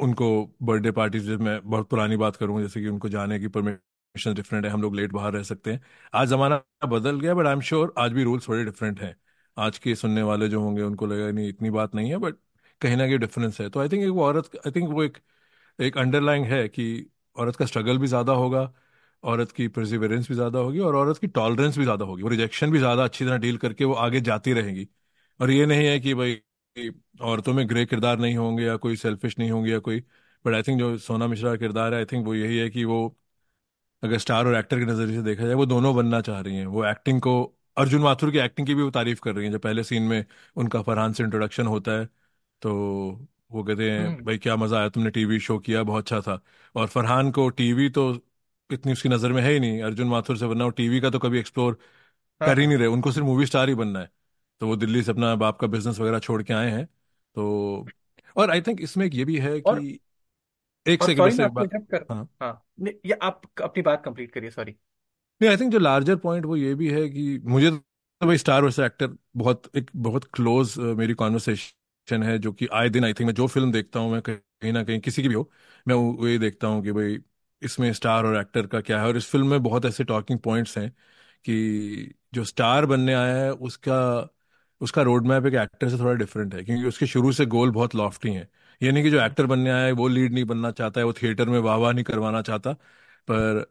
[0.00, 0.26] उनको
[0.62, 4.64] बर्थडे पार्टी पार्टीज़ मैं बहुत पुरानी बात करूँ जैसे कि उनको जाने की परमिशन डिफरेंट
[4.64, 5.80] है, हम लोग लेट बाहर रह सकते हैं।
[6.14, 9.14] आज ज़माना बदल गया बट आई एम श्योर आज भी रूल्स थोड़े डिफरेंट हैं।
[9.56, 12.36] आज के सुनने वाले जो होंगे, उनको लगेगा, नहीं, इतनी बात नहीं है बट
[12.80, 15.18] कहीं ना कहीं डिफरेंस है। तो आई थिंक वो औरत आई थिंक वो एक
[15.78, 16.86] एक अंडरलाइन है कि
[17.36, 18.64] औरत का स्ट्रगल भी ज़्यादा होगा
[19.24, 22.70] औरत की परसिवरेंस भी ज़्यादा होगी और औरत की टॉलरेंस भी ज़्यादा होगी। वो रिजेक्शन
[22.70, 24.86] भी ज़्यादा अच्छी तरह डील करके वो आगे जाती रहेंगी।
[25.40, 26.40] और ये नहीं है कि भाई
[27.22, 30.00] औरतों में ग्रे किरदार नहीं होंगे या कोई सेल्फिश नहीं होंगे या कोई
[30.44, 32.84] बट आई थिंक जो सोना मिश्रा का किरदार है आई थिंक वो यही है कि
[32.84, 32.98] वो
[34.02, 36.66] अगर स्टार और एक्टर के नज़रिए से देखा जाए वो दोनों बनना चाह रही हैं।
[36.68, 37.32] वो एक्टिंग को
[37.76, 40.24] अर्जुन माथुर की एक्टिंग की भी वो तारीफ़ कर रही हैं। जब पहले सीन में
[40.56, 42.08] उनका फरहान से इंट्रोडक्शन होता है
[42.62, 42.72] तो
[43.52, 46.40] वो कहते हैं हम्म। भाई क्या मज़ा आया तुमने टीवी शो किया बहुत अच्छा था।
[46.74, 48.12] और फरहान को टीवी तो
[48.70, 51.18] इतनी उसकी नज़र में है ही नहीं। अर्जुन माथुर से वरना वो टीवी का तो
[51.18, 51.78] कभी एक्सप्लोर
[52.40, 54.10] हाँ कर ही हाँ। नहीं रहे। उनको सिर्फ़ मूवी स्टार ही बनना है।
[54.60, 56.86] तो वो दिल्ली से अपना बाप का बिज़नेस वगैरह छोड़ के आए हैं।
[57.36, 57.92] तो
[58.36, 60.00] और आई थिंक इसमें एक ये भी है और कि
[60.86, 62.64] एक और सेकंड आपको बात कर हाँ। हाँ।
[63.06, 64.76] ये आप अपनी बात कंप्लीट करिए सॉरी
[65.40, 68.64] नहीं आई थिंक जो लार्जर पॉइंट वो ये भी है कि मुझे तो भाई स्टार
[68.64, 73.26] वैसे एक्टर बहुत एक बहुत क्लोज मेरी कॉन्वर्सेशन है जो कि आए दिन आई थिंक
[73.26, 75.50] मैं जो फ़िल्म देखता हूँ मैं कहीं ना कहीं किसी की भी हो
[75.86, 77.18] मैं वो वो ये देखता हूँ कि भाई
[77.62, 79.06] इसमें स्टार और एक्टर का क्या है?
[79.08, 80.90] और इस फ़िल्म में बहुत ऐसे टॉकिंग पॉइंट्स हैं
[81.44, 83.98] कि जो स्टार बनने आया है, उसका
[84.80, 87.94] उसका रोड मैप एक एक्टर से थोड़ा डिफरेंट है, क्योंकि उसके शुरू से गोल बहुत
[87.94, 88.48] लॉफ्टी हैं।
[88.80, 91.12] ये नहीं कि जो एक्टर बनने आया है, वो लीड नहीं बनना चाहता है, वो
[91.12, 92.72] थिएटर में वाह वाह नहीं करवाना चाहता,
[93.28, 93.64] पर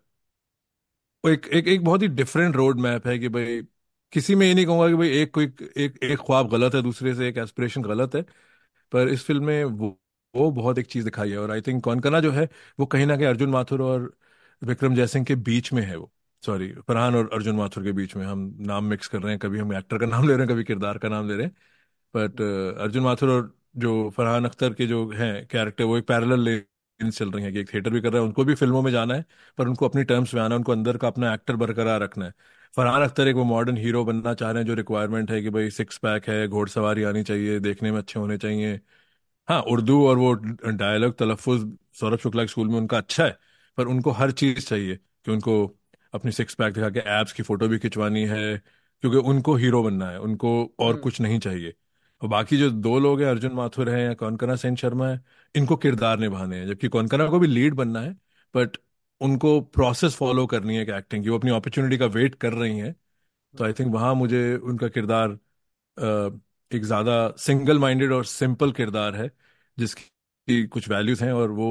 [1.23, 3.61] एक एक एक बहुत ही डिफरेंट रोड मैप है कि भाई,
[4.13, 5.45] किसी में ये नहीं कहूँगा कि भाई एक कोई,
[5.77, 8.21] एक एक ख्वाब गलत है, दूसरे से एक एस्पिरेशन गलत है,
[8.91, 9.99] पर इस फ़िल्म में वो
[10.37, 12.47] वो बहुत एक चीज़ दिखाई है और आई थिंक कौनकना जो है,
[12.79, 14.13] वो कहीं ना कहीं अर्जुन माथुर और
[14.61, 16.11] विक्रम जयसिंह के बीच में है वो।
[16.43, 19.59] सॉरी फरहान और अर्जुन माथुर के बीच में। हम नाम मिक्स कर रहे हैं, कभी
[19.59, 21.55] हम एक्टर का नाम ले रहे हैं, कभी किरदार का नाम ले रहे हैं।
[22.13, 22.41] बट
[22.81, 27.31] अर्जुन माथुर और जो फरहान अख्तर के जो हैं कैरेक्टर वो एक पैरेलल लेन चल
[27.31, 29.25] रही है कि एक थिएटर भी कर रहे हैं, उनको भी फ़िल्मों में जाना है,
[29.57, 32.33] पर उनको अपनी टर्म्स में आना है, उनको अंदर का अपना एक्टर बरकरार रखना है।
[32.75, 35.69] फरहान अख्तर एक वो मॉडर्न हीरो बनना चाह रहे हैं, जो रिक्वायरमेंट है कि भाई
[35.69, 38.79] सिक्स पैक है, घोड़सवारी आनी चाहिए, देखने में अच्छे होने चाहिए।
[39.47, 40.33] हाँ उर्दू और वो
[40.71, 41.65] डायलॉग तलफ़ुज़
[41.99, 43.37] सौरभ शुक्ला के स्कूल में उनका अच्छा है
[43.77, 45.53] पर उनको हर चीज़ चाहिए कि उनको
[46.13, 48.41] अपनी सिक्स पैक दिखा के एब्स की फ़ोटो भी खिंचवानी है
[49.03, 51.73] क्योंकि उनको हीरो बनना है उनको और हम्म। कुछ नहीं चाहिए।
[52.21, 55.19] और बाकी जो दो लोग हैं अर्जुन माथुर हैं या कौनकना सेन शर्मा है
[55.55, 58.13] इनको किरदार निभाने हैं जबकि कौनकना को भी लीड बनना है
[58.53, 58.77] बट
[59.21, 62.77] उनको प्रोसेस फॉलो करनी है कि एक्टिंग की वो अपनी अपॉर्चुनिटी का वेट कर रही
[62.79, 62.95] हैं
[63.53, 65.37] तो आई थिंक वहाँ मुझे उनका किरदार
[66.71, 69.29] एक ज़्यादा सिंगल माइंडेड और सिंपल किरदार है,
[69.77, 71.67] जिसकी कुछ वैल्यूज़ हैं और वो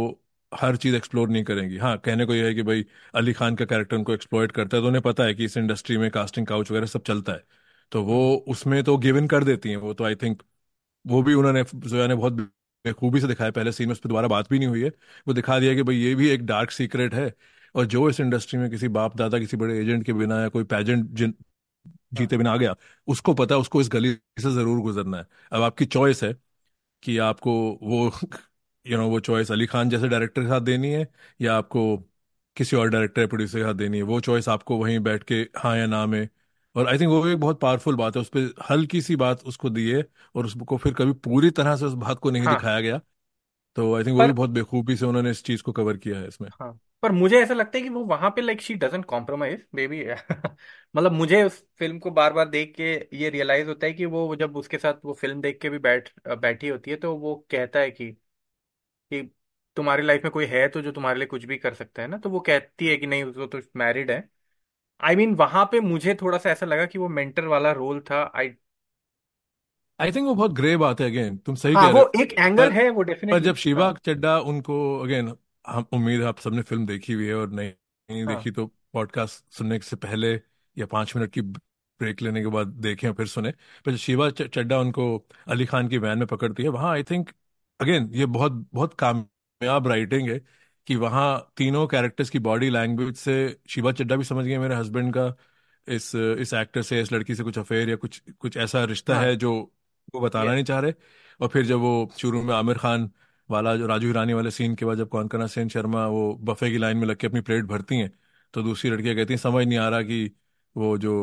[0.52, 3.64] हर चीज़ एक्सप्लोर नहीं करेंगी। हाँ कहने को यह है कि भाई अली खान का
[3.64, 6.70] कैरेक्टर उनको एक्सप्लॉयट करता है तो उन्हें पता है कि इस इंडस्ट्री में कास्टिंग काउच
[6.70, 7.44] वगैरह सब चलता है।
[7.92, 10.42] तो वो उसमें तो गिव इन कर देती हैं, वो तो आई थिंक
[11.04, 12.32] वो भी उन्होंने, जोया ने बहुत
[12.84, 14.88] बेखूबी से दिखाया। पहले सीन में उस पर दोबारा बात भी नहीं हुई है।
[15.28, 17.32] वो दिखा दिया कि भाई ये भी एक डार्क सीक्रेट है
[17.74, 20.64] और जो इस इंडस्ट्री में किसी बाप दादा किसी बड़े एजेंट के बिना या कोई
[20.66, 21.32] पैजेंट हाँ
[22.12, 22.74] जीते बिना आ गया।
[23.08, 26.32] उसको पता है उसको इस गली से ज़रूर गुजरना है। अब आपकी चॉइस है
[27.02, 28.10] कि आपको वो
[28.86, 31.06] यू नो वो चॉइस अली खान जैसे डायरेक्टर के साथ देनी है
[31.40, 31.82] या आपको
[32.56, 35.34] किसी और डायरेक्टर या प्रोड्यूसर के साथ देनी है। वो चॉइस आपको वहीं बैठ के
[35.58, 36.28] हाँ या ना में।
[36.74, 39.70] और आई थिंक वो एक बहुत पावरफुल बात है उस पर हल्की सी बात उसको
[39.70, 42.80] दी है और उसको फिर कभी पूरी तरह से उस बात को नहीं हाँ। दिखाया
[42.80, 43.00] गया।
[43.76, 46.28] तो आई थिंक वो भी बहुत बेखूबी से उन्होंने इस चीज़ को कवर किया है
[46.28, 49.64] इसमें। हाँ। पर मुझे ऐसा लगता है कि वो वहाँ पे like she doesn't compromise
[49.74, 50.02] baby
[50.94, 54.36] मतलब मुझे उस फ़िल्म को बार बार देख के ये रियलाइज़ होता है कि वो
[54.36, 57.80] जब उसके साथ वो फ़िल्म देख के भी बैठ बैठी होती है तो वो कहता
[57.80, 58.10] है कि
[59.10, 59.22] कि
[59.76, 62.18] तुम्हारी लाइफ में कोई है तो जो तुम्हारे लिए कुछ भी कर सकता है ना
[62.18, 64.28] तो वो कहती है कि नहीं वो तो मैरिड है।
[65.00, 68.22] आई मीन वहाँ पे मुझे थोड़ा सा ऐसा लगा कि वो मेंटर वाला रोल था।
[68.36, 68.50] आई
[70.00, 72.06] आई थिंक वो बहुत ग्रे बात है अगेन तुम सही हाँ कह रहे वो हो।
[72.16, 75.32] एक एंगल पर है वो पर डेफिनेटली जब शिवा हाँ चड्डा उनको अगेन
[75.66, 77.72] हम उम्मीद है आप सबने फ़िल्म देखी हुई है और नहीं
[78.08, 80.32] नहीं हाँ। देखी तो पॉडकास्ट सुनने से पहले
[80.76, 83.50] या पाँच मिनट की ब्रेक लेने के बाद देखें और फिर सुने।
[83.86, 85.16] पर शिवा चड्डा उनको
[85.48, 87.30] अली खान की वैन में पकड़ती है वहाँ आई थिंक
[87.80, 90.38] अगेन ये बहुत बहुत कामयाब राइटिंग है
[90.86, 93.34] कि वहाँ तीनों कैरेक्टर्स की बॉडी लैंग्वेज से
[93.68, 95.34] शिवा चड्डा भी समझ गए मेरे हस्बैंड का
[95.88, 99.24] इस इस एक्टर से इस लड़की से कुछ अफेयर या कुछ कुछ ऐसा रिश्ता हाँ।
[99.24, 99.52] है जो
[100.14, 100.94] वो बताना नहीं चाह रहे।
[101.40, 103.10] और फिर जब वो शुरू में आमिर खान
[103.48, 106.78] वाला जो राजू हिरानी वाले सीन के बाद जब कौनकना सेन शर्मा वो बफे की
[106.78, 108.10] लाइन में लग के अपनी प्लेट भरती हैं
[108.54, 110.24] तो दूसरी लड़कियाँ कहती हैं समझ नहीं आ रहा कि
[110.76, 111.14] वो जो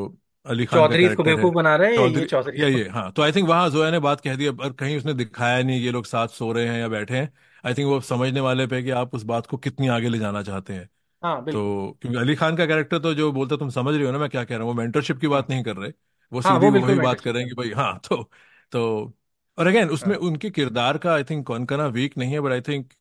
[0.45, 3.31] अली खान चौधरी इसको बेवकूफ़ बना रहे हैं ये चौधरी या ये हाँ तो आई
[3.31, 6.27] थिंक वहाँ जोया ने बात कह दी और कहीं उसने दिखाया नहीं ये लोग साथ
[6.29, 7.31] सो रहे हैं या बैठे हैं।
[7.63, 10.41] आई थिंक वो समझने वाले पे कि आप उस बात को कितनी आगे ले जाना
[10.43, 10.89] चाहते हैं।
[11.23, 14.17] हाँ तो क्योंकि अली खान का कैरेक्टर तो जो बोलता तुम समझ रही हो ना
[14.19, 14.73] मैं क्या कह रहा हूँ?
[14.73, 15.91] वो मेंटरशिप की बात नहीं कर रहे।
[16.31, 18.23] वो हाँ सीधी वो वही बात कर रहे हैं। कि भाई हाँ तो
[18.71, 19.13] तो
[19.57, 22.51] और अगेन उसमें हाँ। उनके किरदार का आई थिंक कौन ना वीक नहीं है बट
[22.51, 22.93] आई थिंक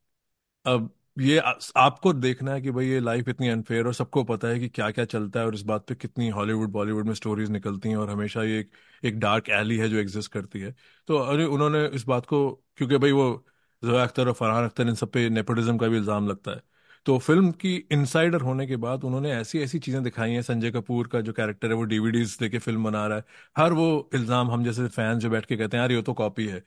[0.66, 4.48] अब ये आ- आपको देखना है कि भाई ये लाइफ इतनी अनफेयर और सबको पता
[4.48, 7.50] है कि क्या क्या चलता है और इस बात पे कितनी हॉलीवुड बॉलीवुड में स्टोरीज
[7.50, 8.70] निकलती हैं और हमेशा ये एक,
[9.04, 10.74] एक डार्क एली है जो एग्जिस्ट करती है।
[11.08, 13.46] तो अरे उन्होंने इस बात को क्योंकि भाई वो
[13.82, 16.62] जोया अख्तर और फरहान अख्तर इन सब पे नेपोटिज्म का भी इल्ज़ाम लगता है।
[17.06, 21.08] तो फ़िल्म की इनसाइडर होने के बाद उन्होंने ऐसी ऐसी चीज़ें दिखाई हैं। संजय कपूर
[21.08, 23.24] का जो कैरेक्टर है वो डीवीडीज लेके फ़िल्म बना रहा है।
[23.56, 26.46] हर वो इल्ज़ाम हम जैसे फैंस जो बैठ के कहते हैं यार ये तो कॉपी
[26.46, 26.58] है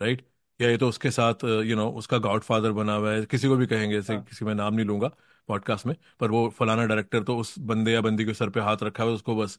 [0.00, 0.22] राइट
[0.60, 3.66] या ये तो उसके साथ यू नो उसका गॉडफादर बना हुआ है। किसी को भी
[3.66, 5.10] कहेंगे जैसे हाँ। किसी में नाम नहीं लूँगा
[5.48, 8.82] पॉडकास्ट में पर वो फलाना डायरेक्टर तो उस बंदे या बंदी के सर पे हाथ
[8.82, 9.58] रखा है उसको बस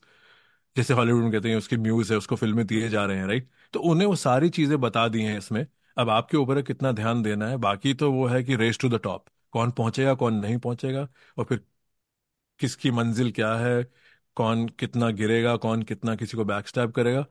[0.75, 3.49] जैसे हॉलीवुड में कहते हैं उसकी म्यूज है उसको फ़िल्में दिए जा रहे हैं राइट
[3.73, 5.65] तो उन्हें वो सारी चीज़ें बता दी हैं इसमें।
[5.97, 8.99] अब आपके ऊपर कितना ध्यान देना है बाकी तो वो है कि रेस टू द
[9.03, 11.65] टॉप कौन पहुंचेगा, कौन नहीं पहुंचेगा और फिर
[12.59, 13.83] किसकी मंजिल क्या है,
[14.37, 17.25] कौन कितना गिरेगा, कौन कितना किसी को बैक स्टैप करेगा।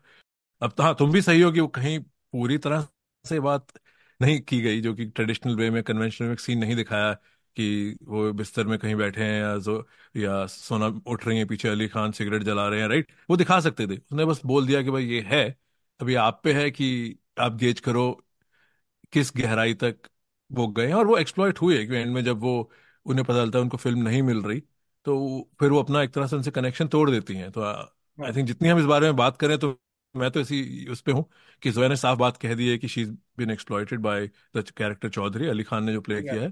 [0.63, 2.87] अब तो हाँ तुम भी सही हो कि वो कहीं पूरी तरह
[3.25, 3.73] से बात
[4.21, 7.13] नहीं की गई, जो कि ट्रेडिशनल वे में कन्वेंशनल में सीन नहीं दिखाया
[7.57, 11.69] कि वो बिस्तर में कहीं बैठे हैं या जो, या सोना उठ रही है पीछे
[11.69, 14.83] अली खान, सिगरेट जला रहे हैं राइट वो दिखा सकते थे। उसने बस बोल दिया
[14.83, 15.45] कि भाई ये है,
[16.01, 18.11] अभी आप पे है कि आप गेज करो,
[19.13, 20.10] किस गहराई तक
[20.51, 22.53] वो गए हैं और वो एक्सप्लॉइट हुए कि एंड में जब वो
[23.07, 24.61] उन्हें पता चलता है उनको फ़िल्म नहीं मिल रही
[25.07, 27.85] तो फिर वो अपना एक तरह से उनसे कनेक्शन तोड़ देती हैं। तो आई
[28.19, 29.79] हाँ। थिंक जितनी हम इस बारे में बात करें तो
[30.15, 31.25] मैं तो इसी उस पे हूँ
[31.63, 34.71] कि जोया ने साफ़ बात कह दी है कि she is been exploited by the
[34.71, 36.51] character Chaudhary Ali Khan ने जो प्ले किया है।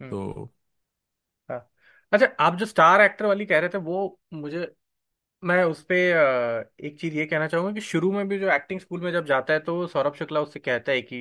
[0.00, 0.52] हम्म तो
[1.50, 1.58] हाँ।
[2.12, 4.66] अच्छा आप जो स्टार एक्टर वाली कह रहे थे वो मुझे
[5.42, 5.96] मैं उस पे
[6.80, 9.52] एक चीज़ ये कहना चाहूँगा कि शुरू में भी जो एक्टिंग स्कूल में जब जाता
[9.52, 11.20] है तो सौरभ शुक्ला उससे कहता है कि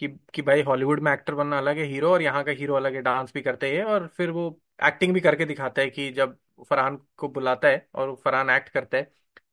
[0.00, 2.94] कि कि भाई हॉलीवुड में एक्टर बनना अलग है हीरो और यहाँ का हीरो अलग
[2.94, 4.48] है डांस भी करते हैं और फिर वो
[4.82, 6.36] एक्टिंग भी करके दिखाता है कि जब
[6.70, 9.02] फरहान को बुलाता है और फरहान एक्ट करता है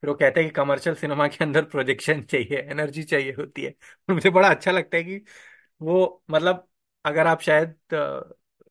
[0.03, 3.73] फिर वो कहते हैं कि कमर्शियल सिनेमा के अंदर प्रोजेक्शन चाहिए एनर्जी चाहिए होती है।
[4.10, 5.21] मुझे बड़ा अच्छा लगता है कि
[5.82, 6.67] वो मतलब
[7.06, 7.97] अगर आप शायद अ,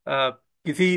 [0.07, 0.31] अ,
[0.67, 0.97] किसी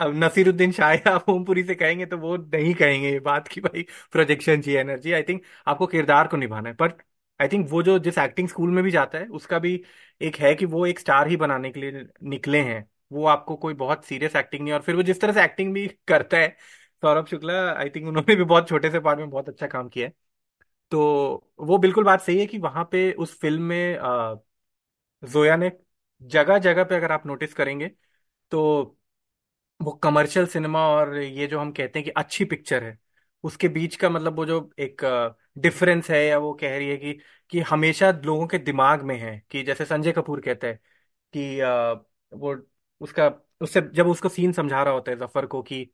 [0.00, 3.82] अब नसीरुद्दीन शाह या ओमपुरी से कहेंगे तो वो नहीं कहेंगे ये बात कि भाई
[4.12, 6.96] प्रोजेक्शन चाहिए एनर्जी आई थिंक आपको किरदार को निभाना है पर
[7.42, 9.74] आई थिंक वो जो जिस एक्टिंग स्कूल में भी जाता है, उसका भी
[10.20, 13.74] एक है कि वो एक स्टार ही बनाने के लिए निकले हैं। वो आपको कोई
[13.76, 16.48] बहुत सीरियस एक्टिंग नहीं, और फिर वो जिस तरह से एक्टिंग भी करता है,
[17.02, 20.06] सौरभ शुक्ला आई थिंक उन्होंने भी बहुत छोटे से पार्ट में बहुत अच्छा काम किया
[20.06, 20.12] है।
[20.92, 23.98] तो वो बिल्कुल बात सही है कि वहाँ पे उस फ़िल्म में
[25.22, 25.70] जोया ने
[26.22, 27.88] जगह जगह पे अगर आप नोटिस करेंगे
[28.52, 28.62] तो
[29.80, 32.98] वो कमर्शियल सिनेमा और ये जो हम कहते हैं कि अच्छी पिक्चर है,
[33.44, 35.02] उसके बीच का मतलब वो जो एक
[35.56, 37.12] डिफरेंस है या वो कह रही है कि
[37.52, 40.74] कि हमेशा लोगों के दिमाग में है कि जैसे संजय कपूर कहता है
[41.34, 42.56] कि अ, वो
[43.00, 43.28] उसका
[43.60, 45.84] उससे जब उसको सीन समझा रहा होता है ज़फ़र को कि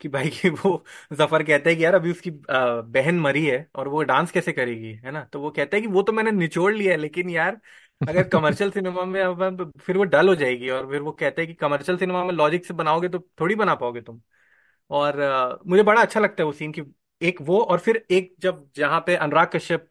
[0.00, 2.34] कि भाई कि वो ज़फ़र कहता है कि यार अभी उसकी अ,
[2.82, 5.24] बहन मरी है और वो डांस कैसे करेगी है ना?
[5.24, 7.60] तो वो कहता है कि वो तो मैंने निचोड़ लिया है लेकिन यार
[8.02, 11.48] अगर कमर्शियल सिनेमा में अब फिर वो डल हो जाएगी और फिर वो कहते हैं
[11.48, 14.20] कि कमर्शियल सिनेमा में लॉजिक से बनाओगे तो थोड़ी बना पाओगे तुम।
[14.90, 16.82] और अ, मुझे बड़ा अच्छा लगता है वो सीन की
[17.22, 19.88] एक वो और फिर एक जब जहाँ पे अनुराग कश्यप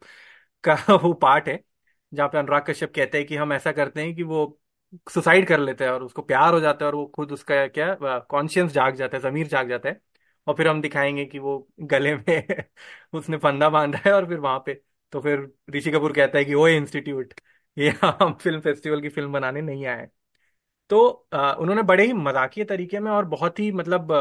[0.64, 1.64] का वो पार्ट है
[2.12, 4.60] जहाँ पे अनुराग कश्यप कहते हैं कि हम ऐसा करते हैं कि वो
[5.10, 7.94] सुसाइड कर लेते हैं और उसको प्यार हो जाता है और वो खुद उसका क्या
[8.20, 10.00] कॉन्शियस जाग जाता है जमीर जाग जाता है।
[10.46, 12.46] और फिर हम दिखाएँगे कि वो गले में
[13.12, 14.74] उसने फंदा बांधा है और फिर वहाँ पे
[15.12, 17.34] तो फिर ऋषि कपूर कहता है कि ओए इंस्टीट्यूट
[17.76, 20.08] ये हम फ़िल्म फेस्टिवल की फ़िल्म बनाने नहीं आए
[20.90, 24.12] तो अ, उन्होंने बड़े ही मजाकिया तरीके में और बहुत ही मतलब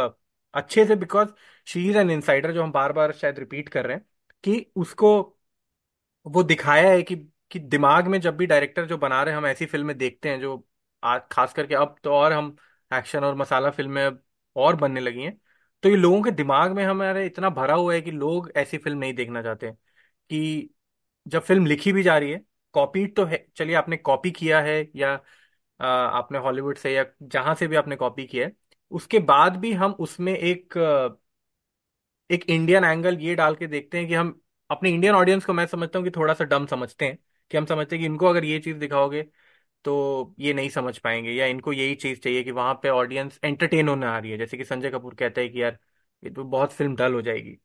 [0.53, 1.29] अच्छे से because
[1.67, 4.05] she is an insider जो हम बार बार शायद रिपीट कर रहे हैं
[4.43, 5.11] कि उसको
[6.25, 7.15] वो दिखाया है कि
[7.51, 10.39] कि दिमाग में जब भी डायरेक्टर जो बना रहे हैं हम ऐसी फ़िल्में देखते हैं
[10.39, 10.63] जो
[11.03, 12.55] आज खास करके अब तो और हम
[12.91, 14.21] एक्शन और मसाला फ़िल्में अब
[14.55, 15.37] और बनने लगी हैं
[15.83, 18.99] तो ये लोगों के दिमाग में हमारे इतना भरा हुआ है कि लोग ऐसी फ़िल्म
[18.99, 19.71] नहीं देखना चाहते
[20.29, 20.69] कि
[21.25, 22.41] जब फ़िल्म लिखी भी जा रही है
[22.73, 25.15] कॉपी तो है चलिए आपने कॉपी किया है या
[25.79, 28.53] अ, आपने हॉलीवुड से या जहाँ से भी आपने कॉपी किया है
[28.91, 30.77] उसके बाद भी हम उसमें एक
[32.29, 35.65] एक इंडियन एंगल ये डाल के देखते हैं कि हम, अपने इंडियन ऑडियंस को मैं
[35.67, 37.17] समझता हूँ कि थोड़ा सा डम समझते हैं,
[37.51, 39.21] कि हम समझते हैं कि इनको अगर ये चीज़ दिखाओगे
[39.85, 43.89] तो ये नहीं समझ पाएँगे, या इनको यही चीज़ चाहिए कि वहाँ पे ऑडियंस एंटरटेन
[43.89, 45.77] होने आ रही है। जैसे कि संजय कपूर कहता है कि यार,
[46.23, 47.57] ये तो बहुत फ़िल्म डल हो जाएगी।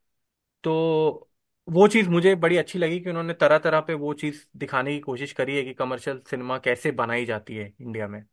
[0.65, 1.31] तो
[1.69, 5.01] वो चीज़ मुझे बड़ी अच्छी लगी कि उन्होंने तरह तरह पे वो चीज़ दिखाने की
[5.01, 8.25] कोशिश करी है कि कमर्शियल सिनेमा कैसे बनाई जाती है इंडिया में।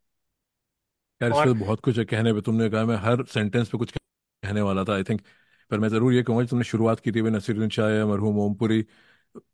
[1.24, 3.78] यार और इसमें तो बहुत कुछ है, कहने पे तुमने कहा, मैं हर सेंटेंस पे
[3.78, 5.20] कुछ कहने वाला था आई थिंक
[5.70, 8.84] पर मैं ज़रूर ये कहूँगा तुमने शुरुआत की थी, भाई, नसीरुद्दीन शाह या मरहूम ओमपुरी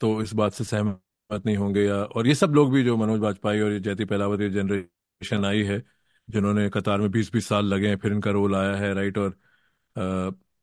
[0.01, 3.21] तो इस बात से सहमत नहीं होंगे या, और ये सब लोग भी जो मनोज
[3.21, 5.83] वाजपेयी और जयती पहलावत ये जनरेशन आई है,
[6.29, 9.37] जिन्होंने कतार में बीस बीस साल लगे हैं, फिर इनका रोल आया है राइट और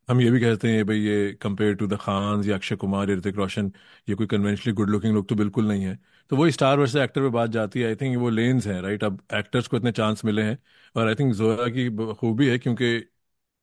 [0.08, 3.16] हम ये भी कहते हैं, भाई ये कंपेयर टू द खान या अक्षय कुमार या
[3.16, 3.72] ऋतिक रोशन
[4.10, 5.98] ये कोई कन्वेंशनली गुड लुकिंग लोग तो बिल्कुल नहीं है.
[6.32, 9.04] तो वही स्टार वर्सेस एक्टर पे बात जाती है आई थिंक वो लेन्स हैं राइट
[9.04, 10.58] अब एक्टर्स को इतने चांस मिले हैं,
[10.96, 13.00] और आई थिंक जोया की खूबी है क्योंकि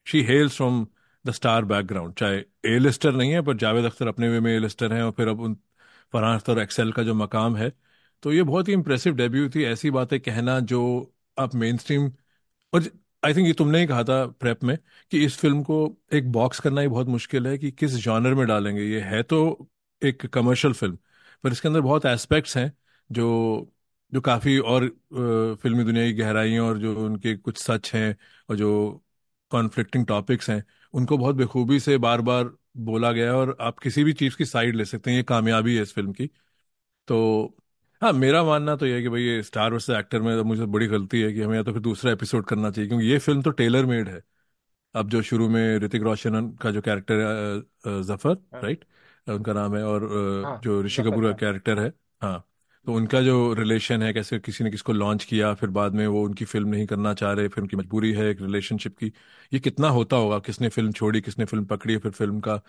[0.07, 0.87] she hails from
[1.25, 4.59] the star background चाहे ए लिस्टर नहीं है, पर जावेद अख्तर अपने वे में ए
[4.59, 5.57] लिस्टर हैं, और फिर अब उन
[6.13, 7.73] फरहान अख्तर एक्सेल का जो मकाम है
[8.23, 10.81] तो ये बहुत ही इंप्रेसिव डेब्यू थी। ऐसी बातें कहना जो
[11.37, 12.11] आप मेन स्ट्रीम
[12.73, 12.83] और
[13.25, 14.77] आई थिंक ये तुमने ही कहा था प्रेप में
[15.13, 15.77] कि इस फ़िल्म को
[16.13, 19.69] एक बॉक्स करना ही बहुत मुश्किल है कि किस जॉनर में डालेंगे। ये है तो
[20.03, 20.99] एक कमर्शियल फ़िल्म
[21.45, 22.73] पर इसके अंदर बहुत एस्पेक्ट्स हैं
[23.11, 23.27] जो
[24.13, 24.87] जो काफ़ी और
[25.63, 28.17] फिल्मी दुनिया की गहराइयाँ और जो उनके कुछ सच हैं
[28.49, 28.71] और जो
[29.51, 30.63] कॉन्फ्लिक्टिंग टॉपिक्स हैं,
[30.95, 34.77] उनको बहुत बेखूबी से बार बार बोला गया और आप किसी भी चीज़ की साइड
[34.77, 36.27] ले सकते हैं। ये कामयाबी है इस फ़िल्म की।
[37.09, 37.57] तो
[38.03, 40.65] हाँ मेरा मानना तो यह है कि भाई ये स्टार वर्सेस एक्टर में तो मुझे
[40.67, 43.43] बड़ी गलती है कि हमें या तो फिर दूसरा एपिसोड करना चाहिए क्योंकि ये फ़िल्म
[43.43, 44.23] तो टेलर मेड है।
[44.95, 47.21] अब जो शुरू में ऋतिक रोशन का जो कैरेक्टर
[47.87, 48.85] है ज़फ़र हाँ। राइट
[49.27, 52.49] उनका नाम है और अ, हाँ जो ऋषि ज़फ़र कपूर का खान कैरेक्टर है हाँ।
[52.87, 56.25] तो उनका जो रिलेशन है कैसे किसी ने किसको लॉन्च किया फिर बाद में वो
[56.25, 59.13] उनकी फ़िल्म नहीं करना चाह रहे फिर उनकी मजबूरी है एक रिलेशनशिप की
[59.53, 60.39] ये कितना होता होगा?
[60.41, 62.61] किसने फ़िल्म छोड़ी किसने फ़िल्म पकड़ी फिर फ़िल्म का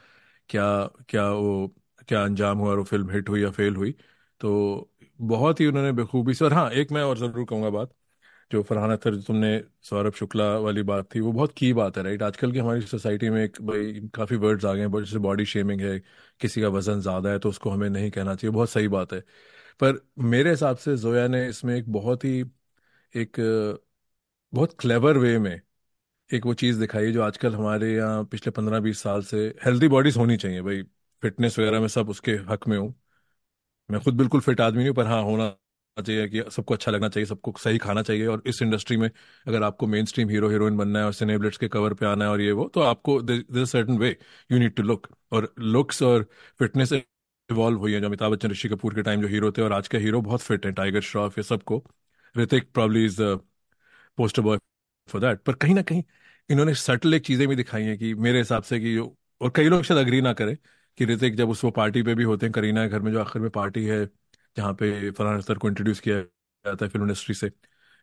[0.49, 0.65] क्या
[1.09, 1.67] क्या वो
[2.07, 3.91] क्या अंजाम हुआ और वो फ़िल्म हिट हुई या फेल हुई?
[4.41, 7.91] तो बहुत ही उन्होंने बेखूबी से, और हाँ एक मैं और ज़रूर कहूँगा बात,
[8.51, 12.23] जो फरहान अख्तर तुमने, सौरभ शुक्ला वाली बात थी, वो बहुत की बात है राइट
[12.23, 15.81] आजकल की हमारी सोसाइटी में एक भाई, काफ़ी वर्ड्स आ गए हैं, जैसे बॉडी शेमिंग
[15.81, 15.99] है,
[16.41, 19.19] किसी का वज़न ज़्यादा है तो उसको हमें नहीं कहना चाहिए, बहुत सही बात है।
[19.81, 22.39] पर मेरे हिसाब से जोया ने इसमें एक बहुत ही,
[23.13, 23.37] एक,
[24.53, 25.61] बहुत क्लेवर वे में
[26.29, 30.17] एक वो चीज़ दिखाई जो आजकल हमारे यहाँ पिछले पंद्रह बीस साल से हेल्दी बॉडीज
[30.17, 30.83] होनी चाहिए, भाई।
[31.23, 32.93] फिटनेस वगैरह में सब उसके हक में हूँ।
[33.89, 35.49] मैं खुद बिल्कुल फिट आदमी नहीं पर हाँ होना
[35.97, 39.09] चाहिए कि सबको अच्छा लगना चाहिए, सबको सही खाना चाहिए। और इस इंडस्ट्री में
[39.47, 42.31] अगर आपको मेन स्ट्रीम हीरो हीरोइन बनना है और सिनेब्लेट्स के कवर पे आना है
[42.31, 44.09] और ये वो तो आपको there certain way
[44.49, 46.27] you need to look और लुक्स और
[46.59, 49.73] फिटनेस इवॉल्व हुई है जो अमिताभ बच्चन, ऋषि कपूर के टाइम जो हीरो थे और
[49.73, 51.83] आज के हीरो बहुत फिट हैं टाइगर श्रॉफ ये सबको।
[52.35, 53.21] Hrithik probably is
[54.17, 54.57] poster boy
[55.09, 56.03] for that पर कहीं ना कहीं
[56.49, 59.83] इन्होंने सटल एक चीज़ें भी दिखाई हैं कि मेरे हिसाब से कि और कई लोग
[59.83, 60.55] शायद अग्री ना करें
[60.97, 63.19] कि ऋतिक जब उस वो पार्टी पे भी होते हैं, करीना के घर में जो
[63.21, 64.05] आखिर में पार्टी है,
[64.57, 67.51] जहाँ पे फरहान अख्तर को इंट्रोड्यूस किया जाता है फ़िल्म इंडस्ट्री से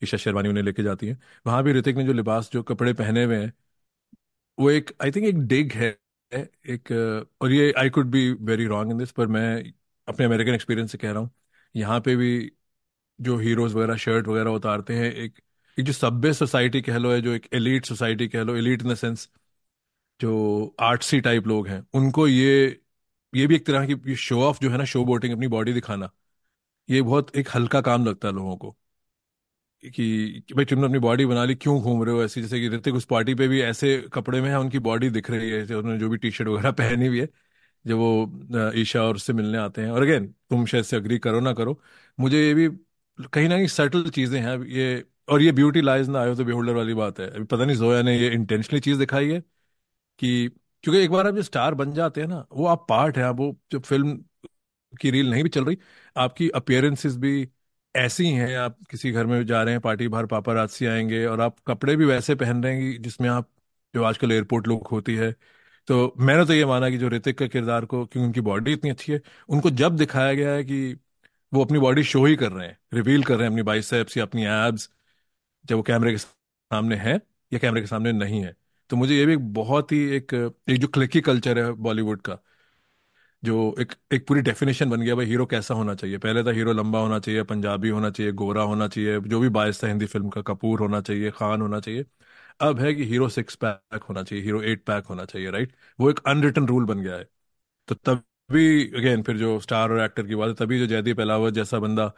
[0.03, 3.25] ईशा शेरवानी उन्हें लेके जाती है। वहाँ भी ऋतिक ने जो लिबास, जो कपड़े पहने
[3.25, 3.53] हुए हैं,
[4.59, 5.89] वो एक आई थिंक एक डिग है,
[6.33, 6.93] एक,
[7.43, 9.73] और ये I could be very wrong in this पर मैं
[10.09, 11.31] अपने अमेरिकन एक्सपीरियंस से कह रहा हूँ।
[11.75, 12.31] यहाँ पे भी
[13.19, 15.41] जो हीरोज वगैरह शर्ट वगैरह उतारते हैं, एक
[15.79, 18.93] एक जो सभ्य सोसाइटी कह लो है जो एक एलीट सोसाइटी कह लो एलीट इन
[18.93, 19.29] द सेंस
[20.21, 22.82] जो आर्टसी टाइप लोग हैं, उनको ये
[23.33, 26.11] ये भी एक तरह की शो ऑफ़ जो है ना शो बोटिंग अपनी बॉडी दिखाना
[26.89, 28.77] ये बहुत एक हल्का काम लगता है लोगों को
[29.85, 32.43] कि, भाई तुमने अपनी बॉडी बना ली क्यों घूम रहे हो ऐसे?
[32.43, 35.51] जैसे कि ऋतिक उस पार्टी पे भी ऐसे कपड़े में है उनकी बॉडी दिख रही
[35.51, 37.29] है उन्होंने जो भी टी शर्ट वगैरह पहनी हुई है
[37.85, 41.41] जब वो ईशा और उससे मिलने आते हैं। और अगेन तुम शायद से अग्री करो
[41.41, 41.81] ना करो
[42.19, 42.69] मुझे ये भी
[43.29, 46.75] कहीं ना कहीं सटल चीज़ें हैं ये और ये ब्यूटी लाइज ना आयो तो बेहोल्डर
[46.75, 49.41] वाली बात है। अभी पता नहीं जोया ने ये इंटेंशनली चीज़ दिखाई है
[50.19, 50.51] कि
[50.85, 53.57] क्योंकि एक बार आप जो स्टार बन जाते हैं ना, वो आप पार्ट है वो
[53.73, 54.17] जो फ़िल्म
[54.93, 55.79] की रील नहीं भी चल रही,
[56.17, 57.49] आपकी अपियरेंसेस भी
[57.95, 61.57] ऐसी ही, आप किसी घर में जा रहे हैं, पार्टी बाहर पापारात्सी आएँगे और आप
[61.67, 63.49] कपड़े भी वैसे पहन रहे हैं जिसमें आप,
[63.95, 65.33] जो आजकल एयरपोर्ट लुक होती है।
[65.89, 68.91] तो मैंने तो ये माना कि जो ऋतिक का किरदार को, क्योंकि उनकी बॉडी इतनी
[68.91, 70.95] अच्छी है, उनको जब दिखाया गया है कि
[71.53, 74.25] वो अपनी बॉडी शो ही कर रहे हैं रिवील कर रहे हैं अपनी बाइसेप्स या
[74.25, 74.89] अपनी एब्स
[75.65, 77.15] जब वो कैमरे के सामने है
[77.53, 78.55] या कैमरे के सामने नहीं है
[78.93, 82.39] तो मुझे ये भी एक बहुत ही एक एक जो क्लिकी कल्चर है बॉलीवुड का,
[83.43, 86.19] जो एक एक पूरी डेफिनेशन बन गया, भाई हीरो कैसा होना चाहिए?
[86.19, 89.83] पहले था हीरो लंबा होना चाहिए, पंजाबी होना चाहिए, गोरा होना चाहिए, जो भी बायस
[89.83, 92.05] था हिंदी फ़िल्म का, कपूर होना चाहिए, खान होना चाहिए।
[92.63, 96.11] अब है कि हीरो सिक्स पैक होना चाहिए हीरो एट पैक होना चाहिए राइट वो
[96.11, 97.29] एक अनरिटन रूल बन गया है।
[97.89, 101.55] तो तभी अगेन फिर जो स्टार और एक्टर की बात है, तभी जो जयदीप अहलावत
[101.55, 102.09] जैसा बंदा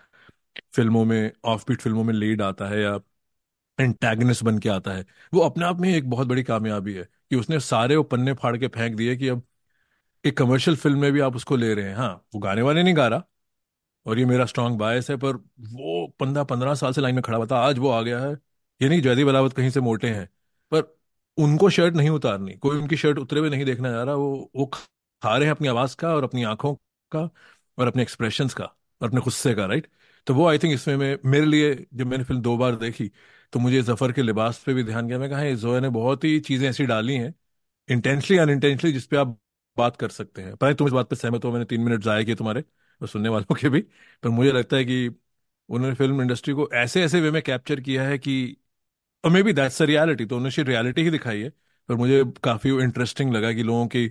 [0.75, 2.99] फ़िल्मों में ऑफ़ बीट फ़िल्मों में लीड आता है या
[3.79, 7.37] एंटैगनिस्ट बन के आता है। वो अपने आप में एक बहुत बड़ी कामयाबी है कि
[7.37, 9.43] उसने सारे वो पन्ने फाड़ के फेंक दिए कि अब
[10.25, 12.97] एक कमर्शियल फ़िल्म में भी आप उसको ले रहे हैं। हाँ वो गाने वाने नहीं
[12.97, 13.23] गा रहा
[14.07, 17.37] और ये मेरा स्ट्रांग बायस है, पर वो पंद्रह पंद्रह साल से लाइन में खड़ा
[17.39, 18.33] हुआ था, आज वो आ गया है।
[18.81, 20.27] ये नहीं जयदीप अहलावत कहीं से मोटे हैं,
[20.73, 20.83] पर
[21.39, 24.67] उनको शर्ट नहीं उतारनी, कोई उनकी शर्ट उतरे हुए नहीं देखना जा रहा, वो वो
[24.67, 26.75] खा रहे हैं अपनी आवाज़ का और अपनी आँखों
[27.13, 27.29] का
[27.79, 29.89] और अपने एक्सप्रेशन का और अपने गुस्से का राइट
[30.27, 33.11] तो वो आई थिंक इसमें मेरे लिए, जब मैंने फ़िल्म दो बार देखी
[33.55, 36.25] तो मुझे ज़फ़र के लिबास पे भी ध्यान गया। मैं कहा "ये जोया ने बहुत
[36.25, 37.35] ही चीज़ें ऐसी डाली हैं
[37.88, 39.38] इंटेंशनली अनइंटेंशनली जिसपे आप
[39.77, 42.23] बात कर सकते हैं। है, तुम इस बात पे सहमत हो, मैंने तीन मिनट जाया
[42.23, 42.64] किए तुम्हारे,
[43.01, 43.81] और सुनने वालों के भी,
[44.23, 45.09] पर मुझे लगता है कि
[45.69, 48.57] उन्होंने फ़िल्म इंडस्ट्री को ऐसे ऐसे वे में कैप्चर किया है कि,
[49.25, 51.51] और maybe that's a reality तो उन्होंने रियलिटी ही दिखाई है,
[51.88, 54.09] पर मुझे काफ़ी इंटरेस्टिंग लगा कि लोगों की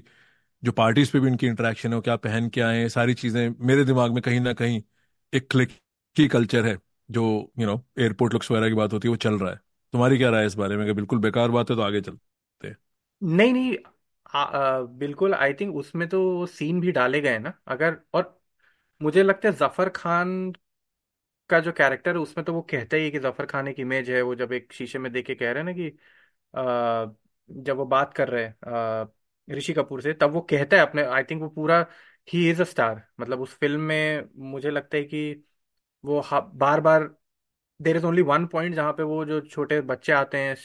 [0.64, 4.14] जो पार्टीज़ पे भी उनकी इंटरेक्शन है क्या पहन के आए सारी चीज़ें मेरे दिमाग
[4.14, 4.82] में कहीं ना कहीं
[5.34, 5.72] एक क्लिक
[6.16, 6.78] की कल्चर है।
[7.10, 7.24] जो
[7.60, 9.58] यू नो एयरपोर्ट लुक्स वगैरह की बात होती है वो चल रहा है।
[9.94, 10.96] तुम्हारी क्या राय है इस बारे में?
[10.96, 12.76] बिल्कुल बेकार बात है तो आगे चलते
[13.22, 13.76] नहीं नहीं
[14.34, 18.40] आ, आ, बिल्कुल आई थिंक उसमें तो सीन भी डाले गए ना। अगर और
[19.02, 20.54] मुझे लगता है ज़फ़र खान
[21.50, 24.10] का जो कैरेक्टर है उसमें तो वो कहता ही है कि ज़फ़र खान एक इमेज
[24.10, 25.90] है वो जब एक शीशे में देख के कह रहे हैं ना कि
[26.54, 27.06] आ,
[27.50, 29.08] जब वो बात कर रहे हैं
[29.48, 31.86] ऋषि कपूर से तब वो कहता है अपने आई थिंक वो पूरा
[32.28, 35.44] ही इज़ अ स्टार मतलब उस फ़िल्म में मुझे लगता है कि
[36.04, 36.22] वो
[36.56, 37.04] बार बार
[37.80, 40.56] there is only one point जहाँ पे वो जो छोटे बच्चे आते हैं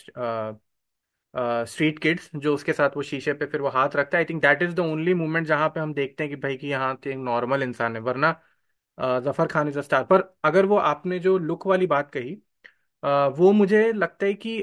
[1.66, 4.40] स्ट्रीट किड्स जो उसके साथ वो शीशे पे फिर वो हाथ रखता है। I think
[4.42, 7.10] that is the only moment जहाँ पे हम देखते हैं कि भाई कि यहाँ तो
[7.10, 8.32] एक नॉर्मल इंसान है, वरना
[8.98, 12.34] Zafar Khan is a star पर अगर वो आपने जो लुक वाली बात कही
[13.38, 14.58] वो मुझे लगता है कि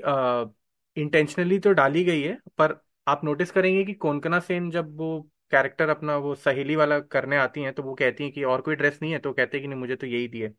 [0.97, 5.89] इंटेंशनली तो डाली गई है, पर आप नोटिस करेंगे कि कोनकना सेन जब वो कैरेक्टर
[5.89, 8.99] अपना वो सहेली वाला करने आती हैं तो वो कहती हैं कि और कोई ड्रेस
[9.01, 10.53] नहीं है तो कहते हैं कि नहीं, मुझे तो यही दिए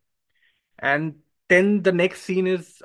[0.79, 1.13] and
[1.51, 2.83] then the next scene is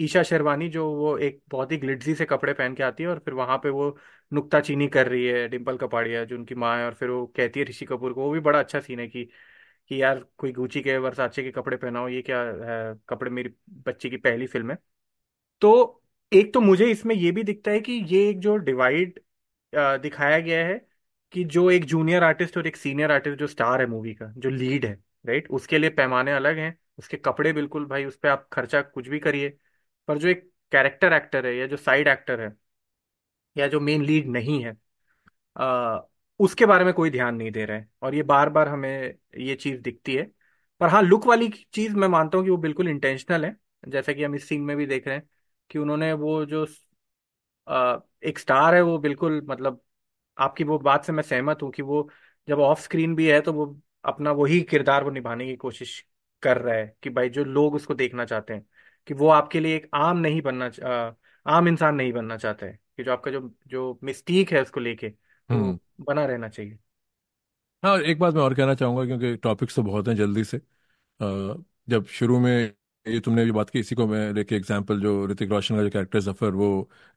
[0.00, 3.18] Isha Sherwani जो वो एक बहुत ही ग्लिटजी से कपड़े पहन के आती है और
[3.24, 3.96] फिर वहाँ पे वो
[4.32, 7.66] नुक्ताचीनी कर रही है डिम्पल कपाड़िया, जो उनकी माँ है, और फिर वो कहती है
[7.66, 9.24] ऋषि कपूर को, वो भी बड़ा अच्छा सीन है कि
[9.90, 13.50] कि यार कोई गुची के वर्साचे के कपड़े पहनाओ, ये क्या है, कपड़े मेरी
[13.86, 14.78] बच्ची की पहली फ़िल्म है।
[15.62, 19.20] तो एक तो मुझे इसमें ये भी दिखता है कि ये एक जो डिवाइड
[19.72, 20.78] दिखाया गया है
[21.34, 24.50] कि जो एक जूनियर आर्टिस्ट और एक सीनियर आर्टिस्ट जो स्टार है मूवी का, जो
[24.50, 25.48] लीड है। राइट?
[25.50, 29.18] उसके लिए पैमाने अलग हैं। उसके कपड़े बिल्कुल भाई उस पर आप खर्चा कुछ भी
[29.20, 29.48] करिए।
[30.08, 32.50] पर जो एक कैरेक्टर एक्टर है या जो साइड एक्टर है
[33.56, 34.76] या जो मेन लीड नहीं है
[35.56, 36.00] आ,
[36.40, 38.90] उसके बारे में कोई ध्यान नहीं दे रहा है। और ये बार बार हमें
[39.38, 40.24] ये चीज़ दिखती है।
[40.80, 43.56] पर हाँ लुक वाली चीज़ मैं मानता हूँ कि वो बिल्कुल इंटेंशनल है।
[43.88, 45.28] जैसा कि हम इस सीन में भी देख रहे हैं
[45.70, 46.66] कि उन्होंने वो जो
[47.66, 49.80] आ, एक स्टार है वो बिल्कुल मतलब
[50.38, 52.08] आपकी वो बात से मैं सहमत हूँ कि वो
[52.48, 53.66] जब ऑफ़ स्क्रीन भी है तो वो
[54.04, 56.00] अपना वही किरदार वो निभाने की कोशिश
[56.42, 58.66] कर रहा है कि भाई जो लोग उसको देखना चाहते हैं
[59.08, 60.70] कि वो आपके लिए एक आम नहीं बनना
[61.46, 65.12] आम इंसान नहीं बनना चाहता है कि जो आपका जो जो मिस्टीक है उसको लेके
[65.48, 66.78] हम्म। वो बना रहना चाहिए।
[67.82, 70.62] हाँ एक बात मैं और कहना चाहूँगा क्योंकि टॉपिक्स तो बहुत हैं जल्दी से। अ,
[71.88, 72.52] जब शुरू में
[73.06, 75.90] ये तुमने ये बात की इसी को मैं लेके एग्जांपल जो ऋतिक रोशन का जो
[75.90, 76.68] कैरेक्टर ज़फ़र वो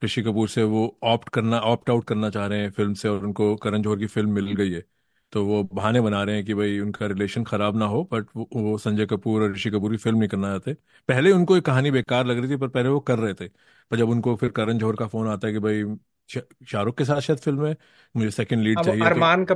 [0.02, 3.24] ऋषि कपूर से वो ऑप्ट करना ऑप्ट आउट करना चाह रहे हैं फ़िल्म से और
[3.24, 4.84] उनको करण जौहर की फ़िल्म मिल गई है।
[5.32, 8.48] तो वो बहाने बना रहे हैं कि भाई उनका रिलेशन खराब ना हो बट वो,
[8.54, 10.74] वो संजय कपूर और ऋषि कपूर की फ़िल्म नहीं करना चाहते।
[11.08, 13.96] पहले उनको एक कहानी बेकार लग रही थी पर पहले वो कर रहे थे। पर
[13.96, 15.84] जब उनको फिर करण जौहर का फ़ोन आता है कि भाई
[16.66, 17.76] शाहरुख के साथ शायद फ़िल्म है
[18.14, 19.54] मुझे सेकंड लीड वो चाहिए तो अरमान का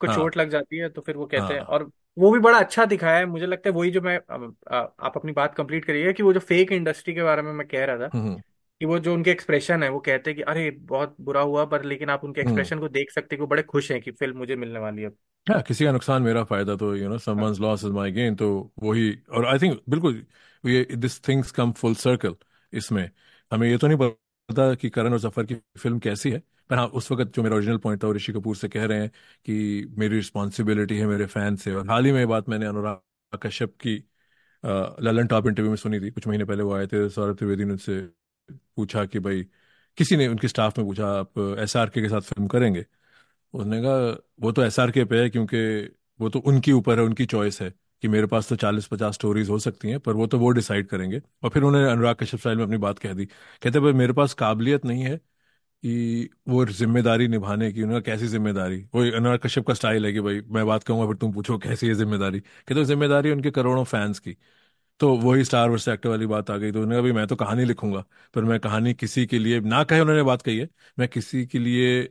[0.00, 2.38] को हाँ। चोट लग जाती है तो फिर वो कहते हैं। हाँ। और वो भी
[2.40, 6.12] बड़ा अच्छा दिखाया है मुझे लगता है वही जो मैं आप अपनी बात कंप्लीट करिए
[6.12, 8.42] कि वो जो फेक इंडस्ट्री के बारे में मैं कह रहा था हम्म।
[8.80, 11.84] कि वो जो उनके एक्सप्रेशन है वो कहते हैं कि अरे बहुत बुरा हुआ पर
[11.84, 14.10] लेकिन आप उनके हम्म। एक्सप्रेशन को देख सकते हैं कि वो बड़े खुश हैं कि
[14.12, 15.16] फ़िल्म मुझे मिलने वाली है अब।
[15.46, 18.34] हाँ किसी का नुकसान मेरा फ़ायदा तो यू नो हाँ someone's loss is my gain
[18.36, 18.46] तो
[18.82, 20.24] वही और आई थिंक बिल्कुल
[20.64, 22.34] ये this things come full circle
[22.72, 23.08] इसमें।
[23.52, 23.98] हमें ये तो नहीं
[24.48, 26.38] पता कि करण और ज़फ़र की फ़िल्म कैसी है
[26.70, 29.00] पर हाँ उस वक्त जो मेरा ओरिजिनल पॉइंट था वो ऋषि कपूर से कह रहे
[29.00, 29.10] हैं
[29.46, 33.38] कि मेरी रिस्पॉन्सिबिलिटी है मेरे फ़ैन से और हाल ही में ये बात मैंने अनुराग
[33.42, 33.96] कश्यप की
[34.64, 37.64] अ, ललन टॉप इंटरव्यू में सुनी थी कुछ महीने पहले वो आए थे सौरभ त्रिवेदी
[37.64, 38.00] ने उनसे
[38.50, 39.42] पूछा कि भाई,
[39.98, 42.84] किसी ने उनके स्टाफ में पूछा, आप एस आर के साथ फ़िल्म करेंगे?
[43.54, 45.58] उसने कहा, वो तो एस आर के पे है क्योंकि
[46.20, 47.70] वो तो उनके ऊपर है, उनकी चॉइस है
[48.02, 50.86] कि मेरे पास तो चालीस पचास स्टोरीज हो सकती हैं, पर वो तो वो डिसाइड
[50.88, 54.12] करेंगे। और फिर उन्होंने अनुराग कश्यप स्टाइल में अपनी बात कह दी। कहते, भाई, मेरे
[54.12, 58.76] पास काबिलियत नहीं है कि वो ज़िम्मेदारी निभाने की। उन्होंने कैसी ज़िम्मेदारी?
[58.94, 61.88] वो अनुराग कश्यप का स्टाइल है कि, भाई, मैं बात कहूँगा, फिर तुम पूछो कैसी
[61.88, 62.40] है ज़िम्मेदारी?
[62.40, 64.36] कहते, ज़िम्मेदारी उनके करोड़ों फैंस की।
[65.00, 67.64] तो वही स्टार वर्स एक्टर वाली बात आ गई। तो उन्होंने कहा मैं तो कहानी
[67.64, 70.68] लिखूँगा। पर मैं कहानी किसी के लिए ना कहे उन्होंने बात कही है
[70.98, 72.02] मैं किसी के लिए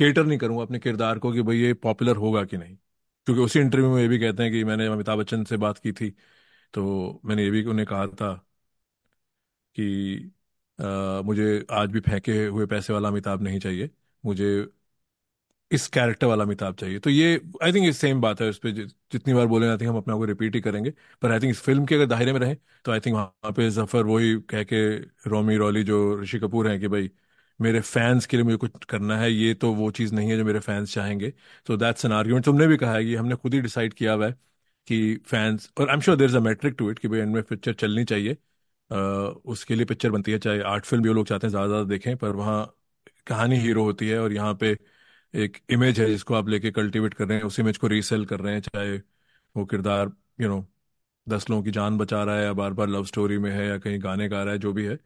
[0.00, 2.76] केटर नहीं करूँगा अपने किरदार को कि भाई ये पॉपुलर होगा कि नहीं।
[3.26, 5.92] क्योंकि उसी इंटरव्यू में ये भी कहते हैं कि मैंने अमिताभ बच्चन से बात की
[5.92, 6.10] थी।
[6.74, 8.34] तो मैंने ये भी उन्हें कहा था
[9.76, 10.32] कि
[10.78, 13.90] अ, मुझे आज भी फेंके हुए पैसे वाला अमिताभ नहीं चाहिए।
[14.24, 14.46] मुझे
[15.70, 18.70] इस कैरेक्टर वाला अमिताभ चाहिए। तो ये आई थिंक ये सेम बात है उस पर
[19.12, 20.90] जितनी बार बोले हम अपने आप को रिपीट ही करेंगे।
[21.22, 22.54] पर आई थिंक इस फ़िल्म के अगर दायरे में रहे
[22.84, 24.80] तो आई थिंक वहाँ पे ज़फ़र वही कह के
[25.30, 27.10] रोमी रॉली जो ऋषि कपूर हैं कि भाई
[27.60, 30.44] मेरे फैंस के लिए मुझे कुछ करना है ये तो वो चीज़ नहीं है जो
[30.44, 31.32] मेरे फैंस चाहेंगे।
[31.66, 34.26] तो दैट्स एन आर्ग्यूमेंट तुमने भी कहा है कि हमने खुद ही डिसाइड किया हुआ
[34.26, 34.32] है
[34.88, 37.42] कि फैंस और I am sure there is a metric to it कि भाई इनमें
[37.42, 38.32] पिक्चर चलनी चाहिए।
[38.90, 38.94] अ,
[39.46, 42.16] उसके लिए पिक्चर बनती है चाहे आर्ट फ़िल्म भी लोग चाहते हैं ज़्यादा ज़्यादा देखें
[42.16, 42.64] पर वहाँ
[43.26, 44.74] कहानी हीरो होती है और यहाँ पे
[45.34, 48.40] एक इमेज है जिसको आप लेके कल्टीवेट कर रहे हैं उस इमेज को रीसेल कर
[48.40, 48.96] रहे हैं चाहे
[49.54, 50.66] वो किरदार यू नो
[51.26, 53.78] दस लोगों की जान बचा रहा है या बार बार लव स्टोरी में है या
[53.78, 54.96] कहीं गाने गा रहा है जो भी है।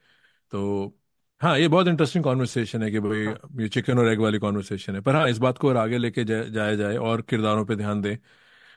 [0.52, 0.96] तो
[1.40, 4.94] हाँ ये बहुत इंटरेस्टिंग कॉन्वर्सेशन है कि भाई हाँ। ये चिकन और एग वाली कॉन्वर्सेशन
[4.94, 8.00] है। पर हाँ इस बात को और आगे लेके जाया जाए और किरदारों पे ध्यान
[8.02, 8.16] दें।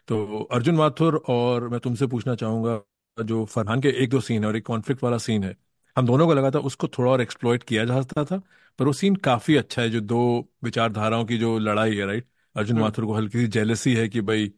[0.08, 2.82] तो अर्जुन माथुर और मैं तुमसे पूछना चाहूँगा
[3.18, 5.58] जो फरहान के एक दो सीन है और एक कॉन्फ्लिक्ट वाला सीन है।
[5.96, 8.38] हम दोनों को लगा था उसको थोड़ा और एक्सप्लॉइट किया जा सकता था
[8.80, 10.20] पर वो सीन काफ़ी अच्छा है जो दो
[10.64, 14.22] विचारधाराओं की जो लड़ाई है राइट अर्जुन हम्म माथुर को हल्की सी जेलसी है कि
[14.24, 14.52] भाई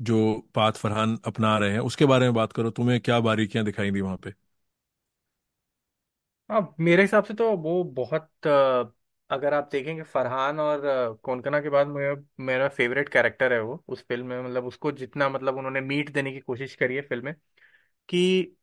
[0.00, 0.18] जो
[0.54, 4.00] पाथ फरहान अपना रहे हैं उसके बारे में बात करो तुम्हें क्या बारीकियाँ दिखाई दी
[4.00, 4.34] वहाँ पे?
[6.50, 8.92] हाँ मेरे हिसाब से तो वो बहुत अ,
[9.30, 13.82] अगर आप देखेंगे फरहान और अ, कोंकणा के बाद मेरा मेरा फेवरेट कैरेक्टर है वो
[13.88, 17.24] उस फ़िल्म में मतलब उसको जितना मतलब उन्होंने मीट देने की कोशिश करी है फ़िल्म
[17.24, 17.34] में
[18.08, 18.56] कि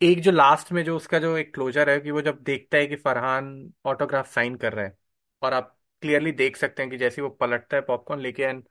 [0.00, 2.86] एक जो लास्ट में जो उसका जो एक क्लोजर है कि वो जब देखता है
[2.86, 3.48] कि फरहान
[3.86, 4.96] ऑटोग्राफ साइन कर रहा है
[5.42, 8.62] और आप क्लियरली देख सकते हैं कि जैसे वो पलटता है पॉपकॉर्न लेके and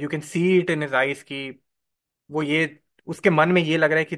[0.00, 1.40] you can see it in his eyes कि
[2.30, 2.64] वो ये
[3.08, 4.16] उसके मन में ये लग रहा है कि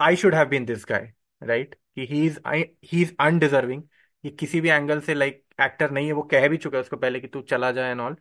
[0.00, 1.12] I should have been this guy
[1.42, 3.82] right कि he is he is undeserving
[4.24, 6.82] ये किसी भी एंगल से लाइक like, एक्टर नहीं है वो कह भी चुका है
[6.82, 8.16] उसको पहले कि तू चला जाए एंड ऑल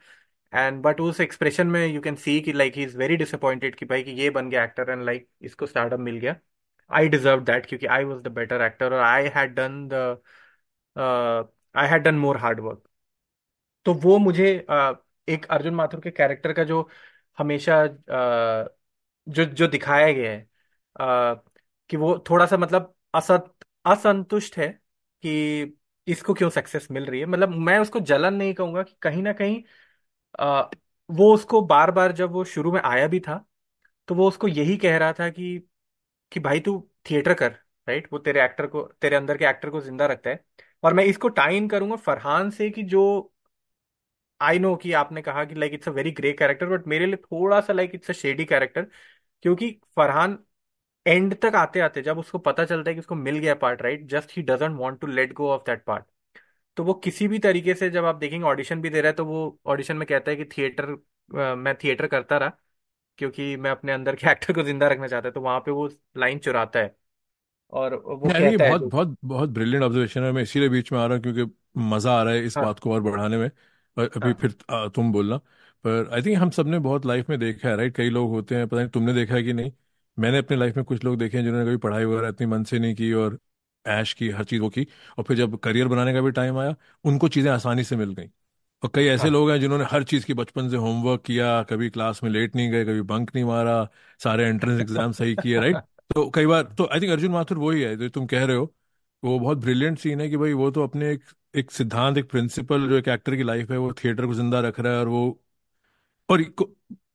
[0.54, 3.86] एंड बट उस एक्सप्रेशन में यू कैन सी कि like he is very disappointed कि
[3.86, 6.36] भाई कि ये बन गया एक्टर एंड लाइक इसको स्टार्टअप मिल गया.
[6.92, 10.22] आई डिजर्व दैट क्योंकि I was the better actor और I had done the
[11.76, 12.84] I had done more hard work
[13.86, 14.94] तो वो मुझे अ,
[15.28, 16.90] एक अर्जुन माथुर के कैरेक्टर का जो
[17.38, 18.70] हमेशा अ,
[19.28, 20.40] जो जो दिखाया गया है
[20.96, 21.44] अ,
[21.90, 23.54] कि वो थोड़ा सा मतलब असत
[23.86, 24.68] असंतुष्ट है
[25.24, 25.78] कि
[26.08, 29.34] इसको क्यों सक्सेस मिल रही है। मतलब मैं उसको जलन नहीं कहूँगा कि कहीं ना
[29.34, 29.62] कहीं
[30.40, 30.70] अ,
[31.10, 33.46] वो उसको बार बार जब वो शुरू में आया भी था
[34.08, 35.58] तो वो उसको यही कह रहा था कि
[36.32, 36.80] कि भाई तू
[37.10, 37.52] थिएटर कर
[37.88, 40.44] राइट वो तेरे एक्टर को, तेरे अंदर के एक्टर को ज़िंदा रखता है।
[40.84, 43.04] और मैं इसको टाई इन करूँगा फरहान से कि जो
[44.42, 47.16] आई नो कि आपने कहा कि like it's a very grey character but मेरे लिए
[47.18, 48.84] थोड़ा सा like it's a shady character
[49.44, 50.38] क्योंकि फरहान
[51.06, 54.06] एंड तक आते आते जब उसको पता चलता है कि उसको मिल गया part right
[54.08, 56.06] just he doesn't want to let go of that part
[56.78, 59.26] तो वो किसी भी तरीके से जब आप देखेंगे ऑडिशन भी दे रहा है तो
[59.26, 60.96] वो ऑडिशन में कहता है कि थिएटर
[61.56, 62.58] मैं थिएटर करता रहा।
[63.20, 65.90] क्योंकि मैं अपने अंदर के एक्टर को ज़िंदा रखना चाहता है तो वहाँ पे वो
[66.18, 66.96] लाइन चुराता है।
[67.74, 70.70] और वो आई थिंक कहता है बहुत जो बहुत बहुत ब्रिलियंट ऑब्जर्वेशन है। मैं इसीलिए
[70.70, 71.54] बीच में आ रहा हूँ क्योंकि
[71.86, 73.50] मज़ा आ रहा है इस हाँ। बात को और बढ़ाने में।
[73.98, 75.38] और अभी हाँ। फिर आ, तुम बोलना।
[75.86, 78.68] पर आई थिंक हम सबने बहुत लाइफ में देखा है राइट कई लोग होते हैं
[78.68, 79.72] पता नहीं तुमने देखा है कि नहीं?
[80.18, 82.80] मैंने अपने लाइफ में कुछ लोग देखे हैं जिन्होंने कभी पढ़ाई वगैरह इतनी मन से
[82.80, 83.40] नहीं की और
[83.86, 84.88] ऐश की हर चीज़ वो की।
[85.18, 88.30] और फिर जब करियर बनाने का भी टाइम आया उनको चीज़ें आसानी से मिल गई।
[88.84, 91.90] और कई ऐसे हाँ। लोग हैं जिन्होंने हर चीज़ की बचपन से होमवर्क किया कभी
[91.90, 93.76] क्लास में लेट नहीं गए कभी बंक नहीं मारा
[94.20, 95.82] सारे एंट्रेंस एग्ज़ाम सही किए राइट
[96.16, 98.74] तो कई बार तो आई थिंक अर्जुन माथुर वही है जो तुम कह रहे हो
[99.24, 101.24] वो बहुत ब्रिलियंट सीन है कि भाई वो तो अपने एक
[101.56, 104.80] एक सिद्धांत एक प्रिंसिपल जो एक एक्टर की लाइफ है वो थिएटर को ज़िंदा रख
[104.80, 105.24] रहा है और वो
[106.30, 106.42] और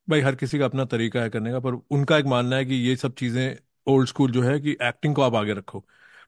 [0.09, 2.75] भाई हर किसी का अपना तरीका है करने का पर उनका एक मानना है कि
[2.77, 3.57] ये सब चीज़ें
[3.87, 5.81] ओल्ड स्कूल जो है कि एक्टिंग को आप आगे रखो।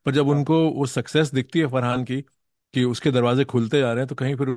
[0.07, 2.20] पर जब हाँ। उनको वो सक्सेस दिखती है फरहान की
[2.74, 4.49] कि उसके दरवाजे खुलते जा रहे हैं तो कहीं फिर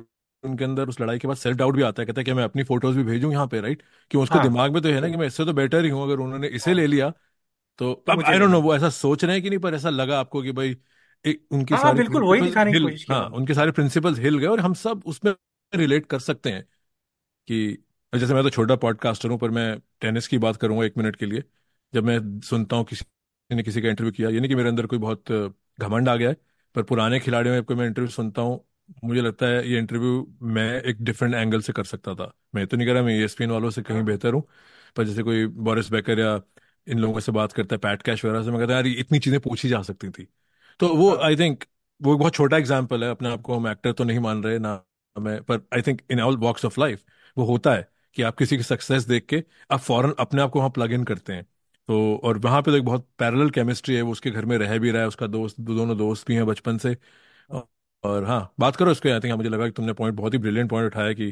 [0.44, 2.44] उनके अंदर उस लड़ाई के बाद सेल्फ डाउट भी आता है कहता है कि मैं
[2.44, 5.08] अपनी फ़ोटोज़ भी भेजूं यहाँ पे राइट कि उसको हाँ। दिमाग में तो है ना
[5.08, 7.12] कि मैं इससे तो बेटर ही हूँ अगर उन्होंने इसे हाँ। ले लिया
[7.78, 9.90] तो अब मुझे आई डोंट नो वो ऐसा सोच रहे हैं कि नहीं पर ऐसा
[9.90, 10.76] लगा आपको कि भाई
[11.24, 13.54] एक, उनकी हाँ हाँ सारी बिल्कुल वही प्रिंसिपल्स दिखाने की हिल कोशिश किया हाँ उनके
[13.54, 15.34] सारे प्रिंसिपल्स हिल गए और हम सब उसमें
[15.72, 16.62] रिलेट कर सकते हैं
[17.48, 17.78] कि
[18.12, 19.66] जैसे मैं तो छोटा पॉडकास्टर हूँ पर मैं
[20.00, 21.44] टेनिस की बात करूँगा एक मिनट के लिए
[21.92, 23.04] जब मैं सुनता हूँ किसी
[23.50, 25.32] ने किसी का इंटरव्यू किया ये नहीं कि मेरे अंदर कोई बहुत
[25.80, 26.36] घमंड आ गया है
[26.74, 28.64] पर पुराने खिलाड़ियों में मैं इंटरव्यू सुनता हूँ
[29.04, 32.76] मुझे लगता है ये इंटरव्यू मैं एक डिफरेंट एंगल से कर सकता था। मैं तो
[32.76, 34.42] नहीं कह रहा मैं ईएसपीएन वालों से कहीं बेहतर हूँ,
[34.96, 36.40] पर जैसे कोई बोरिस बेकर या
[36.86, 39.38] इन लोगों से बात करता है पैट कैश वगैरह से, मैं कहता यार इतनी चीज़ें
[39.40, 40.26] पूछी जा सकती थी।
[40.80, 41.64] तो वो आई थिंक
[42.00, 44.84] वो बहुत छोटा एग्ज़ाम्पल है, अपने आप को हम एक्टर तो नहीं मान रहे, ना
[45.16, 47.02] मैं, पर I think in all walks of life
[47.36, 50.58] वो होता है कि आप किसी की सक्सेस देख के आप फॉरन अपने आप को
[50.58, 51.44] वहाँ प्लग इन करते हैं।
[51.88, 54.78] तो और वहाँ पे तो एक बहुत पैरेलल केमिस्ट्री है, वो उसके घर में रह
[54.78, 56.96] भी रहा है, उसका दोस्त, दोनों दोस्त भी हैं बचपन से
[58.04, 60.70] और, हाँ बात करो इसके आई थिंक मुझे लगा कि तुमने पॉइंट बहुत ही ब्रिलियंट
[60.70, 61.30] पॉइंट उठाया कि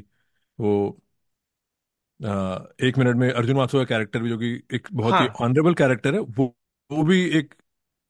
[0.59, 0.73] वो
[2.21, 5.41] आ, एक मिनट में अर्जुन माथुर का कैरेक्टर भी जो कि एक बहुत ही हाँ।
[5.41, 6.47] ऑनरेबल कैरेक्टर है वो
[6.91, 7.55] वो भी एक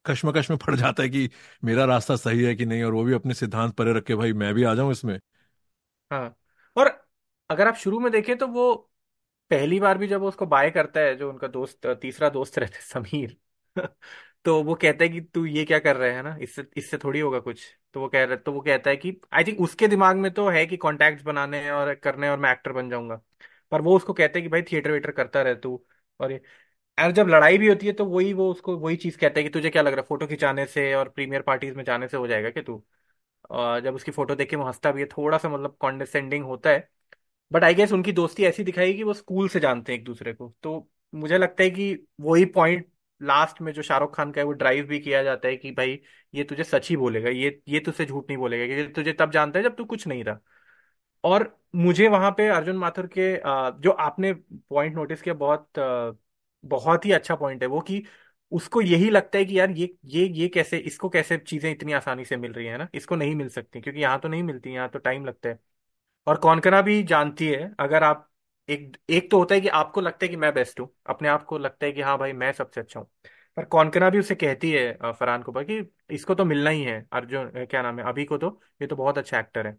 [0.04, 1.28] कश्मकश में पड़ जाता है कि
[1.64, 4.32] मेरा रास्ता सही है कि नहीं और वो भी अपने सिद्धांत परे रख के भाई
[4.34, 5.18] मैं भी आ जाऊँ इसमें।
[6.10, 6.34] हाँ
[6.76, 6.86] और
[7.50, 8.72] अगर आप शुरू में देखें तो वो
[9.50, 12.76] पहली बार भी जब वो उसको बाय करता है जो उनका दोस्त तीसरा दोस्त रहता
[12.76, 13.38] है समीर
[14.44, 16.36] तो वो कहता है कि तू ये क्या कर रहा है ना?
[16.42, 17.64] इससे इससे थोड़ी होगा कुछ।
[17.94, 20.48] तो वो कह रहा तो वो कहता है कि आई थिंक उसके दिमाग में तो
[20.48, 23.20] है कि कॉन्टैक्ट्स बनाने और करने और मैं एक्टर बन जाऊँगा।
[23.72, 25.84] पर वो उसको कहते हैं कि भाई थिएटर वेटर करता रहे तू।
[26.20, 26.40] और ये,
[26.98, 29.50] और जब लड़ाई भी होती है तो वही, वो उसको वही चीज़ कहता है कि
[29.50, 30.06] तुझे क्या लग रहा है?
[30.08, 32.84] फ़ोटो खिंचाने से और प्रीमियर पार्टीज़ में जाने से हो जाएगा कि तू?
[33.50, 36.70] और जब उसकी फ़ोटो देख के वो हंसता भी है थोड़ा सा मतलब कॉन्डेसेंडिंग होता
[36.70, 36.88] है।
[37.52, 40.32] बट आई गेस उनकी दोस्ती ऐसी दिखाई कि वो स्कूल से जानते हैं एक दूसरे
[40.34, 42.89] को। तो मुझे लगता है कि वही पॉइंट
[43.20, 45.98] लास्ट में जो शाहरुख खान का है, वो ड्राइव भी किया जाता है कि भाई,
[46.34, 49.58] ये तुझे सच ही बोलेगा, ये ये तुझसे झूठ नहीं बोलेगा ये तुझे तब जानता
[49.58, 50.38] है जब तू कुछ नहीं रहा।
[51.24, 53.32] और मुझे वहाँ पे अर्जुन माथुर के
[53.82, 55.68] जो आपने पॉइंट नोटिस किया, बहुत
[56.64, 58.02] बहुत ही अच्छा पॉइंट है वो कि
[58.52, 62.24] उसको यही लगता है कि यार ये ये ये कैसे, इसको कैसे चीज़ें इतनी आसानी
[62.24, 62.88] से मिल रही है ना?
[62.94, 65.58] इसको नहीं मिल सकती, क्योंकि यहाँ तो नहीं मिलती, यहाँ तो टाइम लगता है।
[66.26, 68.29] और कौनकना भी जानती है, अगर आप
[68.70, 71.44] एक एक तो होता है कि आपको लगता है कि मैं बेस्ट हूँ अपने आप
[71.44, 73.08] को लगता है कि हाँ भाई मैं सबसे अच्छा हूँ।
[73.56, 75.78] पर कौनकना भी उसे कहती है फरहान को कि
[76.10, 79.18] इसको तो मिलना ही है अर्जुन क्या नाम है अभी को तो ये तो बहुत
[79.18, 79.76] अच्छा एक्टर है।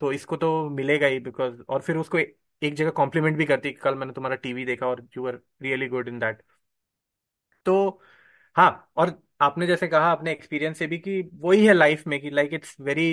[0.00, 3.74] तो इसको तो मिलेगा ही बिकॉज़ और फिर उसको एक, जगह कॉम्प्लीमेंट भी करती है
[3.76, 6.42] कल मैंने तुम्हारा टीवी देखा और you are really good in that
[7.66, 8.00] तो
[8.56, 12.30] हाँ और आपने जैसे कहा अपने एक्सपीरियंस से भी कि वही है लाइफ में कि
[12.30, 13.04] लाइक इट्स वेरी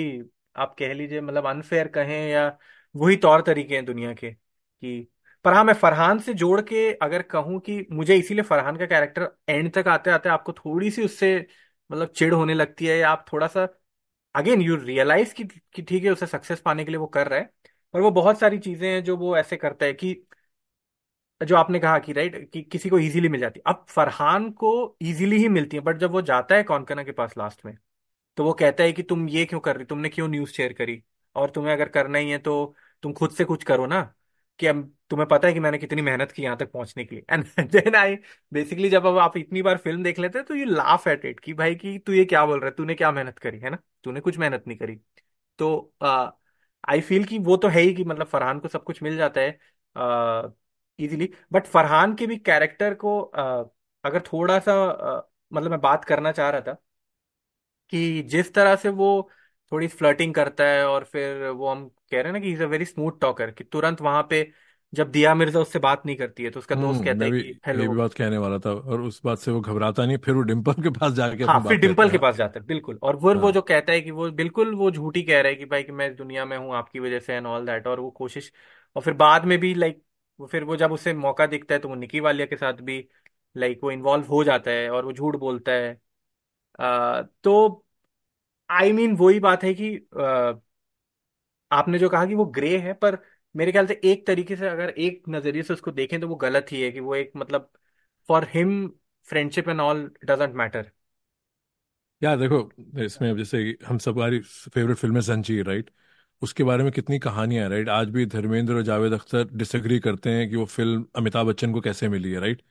[0.56, 2.48] आप कह लीजिए मतलब अनफेयर कहें या
[2.94, 5.08] वही तौर तरीके हैं दुनिया के कि
[5.46, 9.28] पर हाँ मैं फरहान से जोड़ के अगर कहूँ कि मुझे इसीलिए फरहान का कैरेक्टर
[9.48, 11.36] एंड तक आते आते आपको थोड़ी सी उससे
[11.90, 13.68] मतलब चिढ़ होने लगती है या आप थोड़ा सा
[14.34, 15.44] अगेन यू रियलाइज़ कि
[15.74, 17.50] कि ठीक है, उसे सक्सेस पाने के लिए वो कर रहा है,
[17.94, 20.14] पर वो बहुत सारी चीज़ें हैं जो वो ऐसे करता है कि,
[21.40, 24.72] जो आपने कहा कि राइट कि किसी को इजीली मिल जाती है। अब फरहान को
[25.02, 27.76] इजीली ही मिलती है बट जब वो जाता है कौनकना के पास लास्ट में
[28.38, 31.02] तो वो कहता है कि तुम ये क्यों कर रही तुमने क्यों न्यूज़ शेयर करी?
[31.36, 34.02] और तुम्हें अगर करना ही है तो तुम खुद से कुछ करो ना।
[34.60, 37.24] कि अब तुम्हें पता है कि मैंने कितनी मेहनत की यहाँ तक पहुँचने के लिए।
[37.30, 38.16] एंड देन आई
[38.52, 41.40] बेसिकली जब अब आप इतनी बार फ़िल्म देख लेते हैं तो यू लाफ एट इट
[41.40, 42.74] कि भाई कि तू ये क्या बोल रहा है?
[42.74, 43.78] तूने क्या मेहनत करी है ना?
[44.04, 45.00] तूने कुछ मेहनत नहीं करी।
[45.58, 45.92] तो
[46.84, 49.40] आई फील कि वो तो है ही कि मतलब फरहान को सब कुछ मिल जाता
[49.40, 49.58] है
[50.98, 53.70] इजीली बट फरहान के भी कैरेक्टर को अ,
[54.04, 56.76] अगर थोड़ा सा अ, मतलब मैं बात करना चाह रहा था
[57.92, 59.08] कि जिस तरह से वो
[59.72, 62.66] थोड़ी फ्लर्टिंग करता है और फिर वो हम कह रहे हैं ना कि is a
[62.66, 64.42] very smooth talker कि तुरंत वहाँ पे
[64.92, 67.30] जब दिया मिर्ज़ा उससे बात नहीं करती है तो उसका दोस्त हम्म कहता मैं है
[67.30, 70.06] भी कि ये हेलो भी बात कहने वाला था और उस बात से वो घबराता
[70.06, 72.18] नहीं फिर वो डिम्पल के पास जाके हाँ अपनी फिर बात कहता डिम्पल के हाँ
[72.18, 74.90] पास जाता है बिल्कुल। और वो वो हाँ। जो कहता है कि वो बिल्कुल वो
[74.90, 77.34] झूठी कह रहा है कि भाई कि मैं इस दुनिया में हूँ आपकी वजह से
[77.34, 78.52] एंड ऑल दैट और वो कोशिश
[78.96, 80.02] और फिर बाद में भी लाइक
[80.40, 83.06] वो फिर वो जब उसे मौका दिखता है तो वो निकी वालिया के साथ भी
[83.56, 85.96] लाइक वो इन्वॉल्व हो जाता है और वो झूठ बोलता है।
[86.78, 87.85] आ, तो
[88.70, 89.88] आई I मीन mean, वही बात है कि
[91.70, 93.18] आपने जो कहा कि वो ग्रे है पर
[93.54, 96.72] मेरे ख्याल से एक तरीके से अगर एक नज़रिए से उसको देखें तो वो गलत
[96.72, 97.70] ही है कि वो एक मतलब
[98.28, 98.86] for him
[99.28, 100.90] friendship and all doesn't matter
[102.22, 102.58] यार देखो
[103.04, 105.90] इसमें अब जैसे हम सब हमारी फेवरेट फ़िल्म है संची राइट
[106.42, 110.48] उसके बारे में कितनी कहानियाँ राइट आज भी धर्मेंद्र और जावेद अख्तर डिसएग्री करते हैं
[110.50, 112.62] कि वो फ़िल्म अमिताभ बच्चन को कैसे मिली है राइट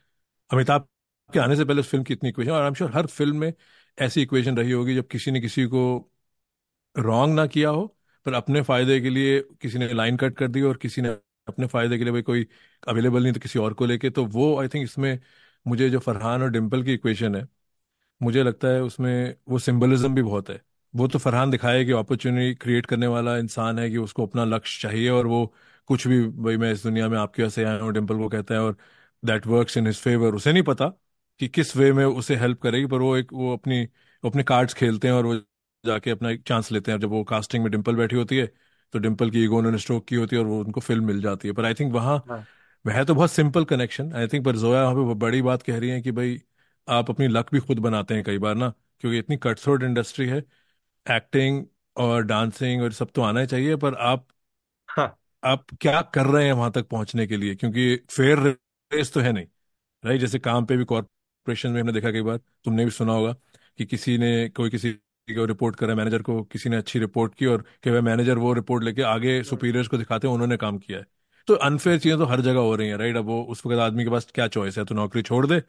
[0.49, 0.87] अमिताभ
[1.29, 3.37] के आने से पहले उस फ़िल्म की इतनी इक्वेशन और आई एम श्योर हर फ़िल्म
[3.37, 3.53] में
[3.97, 5.81] ऐसी इक्वेशन रही होगी जब किसी ने किसी को
[6.95, 7.85] रॉन्ग ना किया हो,
[8.25, 11.09] पर अपने फ़ायदे के लिए किसी ने लाइन कट कर दी और किसी ने
[11.47, 12.47] अपने फ़ायदे के लिए भाई कोई
[12.87, 15.19] अवेलेबल नहीं तो किसी और को लेके तो वो आई थिंक इसमें
[15.65, 17.47] मुझे जो फरहान और डिम्पल की इक्वेशन है,
[18.21, 20.61] मुझे लगता है उसमें वो सिंबलिज्म भी बहुत है।
[20.93, 24.81] वो तो फरहान दिखाया कि अपॉर्चुनिटी क्रिएट करने वाला इंसान है कि उसको अपना लक्ष्य
[24.81, 25.45] चाहिए और वो
[25.89, 28.53] कुछ भी, भाई मैं इस दुनिया में आपकी वजह से आया हूँ डिम्पल को कहता
[28.53, 28.77] है और
[29.23, 30.93] that works in his favour उसे नहीं पता।
[31.39, 33.83] कि किस वे में उसे हेल्प करेगी पर वो एक वो अपनी
[34.23, 35.35] अपने कार्ड्स खेलते हैं और वो
[35.83, 38.47] जाके अपना एक चांस लेते हैं। जब वो कास्टिंग में डिम्पल बैठी होती है
[38.93, 41.47] तो डिम्पल की ईगो उन्होंने स्ट्रोक की होती है और वो उनको फ़िल्म मिल जाती
[41.47, 42.45] है। पर आई थिंक वहाँ हाँ।
[42.85, 45.89] वह तो बहुत सिंपल कनेक्शन आई थिंक पर जोया वहाँ पे बड़ी बात कह रही
[45.89, 46.39] है कि भाई
[46.87, 50.27] आप अपनी लक भी खुद बनाते हैं कई बार ना क्योंकि इतनी कट कटथ्रोट इंडस्ट्री
[50.29, 50.37] है।
[51.05, 51.65] एक्टिंग
[51.97, 54.27] और डांसिंग और सब तो आना ही चाहिए पर आप
[54.89, 57.55] हाँ। आप क्या कर रहे हैं वहाँ तक पहुँचने के लिए?
[57.55, 58.39] क्योंकि फेयर
[58.91, 59.45] रेस तो है नहीं
[60.03, 60.85] राइट जैसे काम पे भी
[61.47, 63.33] कॉर्पोरेशन में हमने देखा कई बार तुमने भी सुना होगा
[63.79, 64.91] कि किसी ने कोई किसी
[65.27, 68.83] को रिपोर्ट करा मैनेजर को किसी ने अच्छी रिपोर्ट की और बार मैनेजर वो रिपोर्ट
[68.83, 71.05] लेके आगे हम्म, सुपीरियर्स को दिखाते हैं उन्होंने काम किया है।
[71.47, 74.03] तो अनफेयर चीज़ें तो हर जगह हो रही है राइट अब वो उस वक्त आदमी
[74.03, 74.85] के पास क्या चॉइस है?
[74.85, 75.61] तो नौकरी छोड़ दे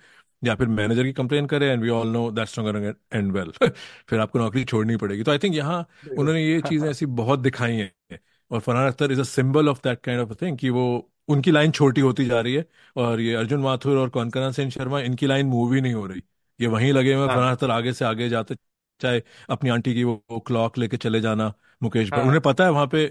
[0.43, 3.51] या फिर मैनेजर की कंप्लेन करे and we all know that's not and well
[4.09, 7.77] फिर आपको नौकरी छोड़नी पड़ेगी। तो आई थिंक यहाँ उन्होंने ये चीज़ें ऐसी बहुत दिखाई
[7.77, 8.19] हैं
[8.51, 10.85] और Farhan Akhtar is a symbol of that kind of thing कि वो
[11.29, 12.65] उनकी लाइन छोटी होती जा रही है
[12.97, 16.23] और ये अर्जुन माथुर और कौनकना सेन शर्मा इनकी लाइन मूव ही नहीं हो रही।
[16.61, 18.57] ये वहीं लगे हुए हैं, हाँ। आगे से आगे जाते
[19.01, 21.53] चाहे अपनी आंटी की वो, वो क्लॉक लेके चले जाना
[21.83, 23.07] मुकेश पर हाँ। उन्हें पता है वहाँ पे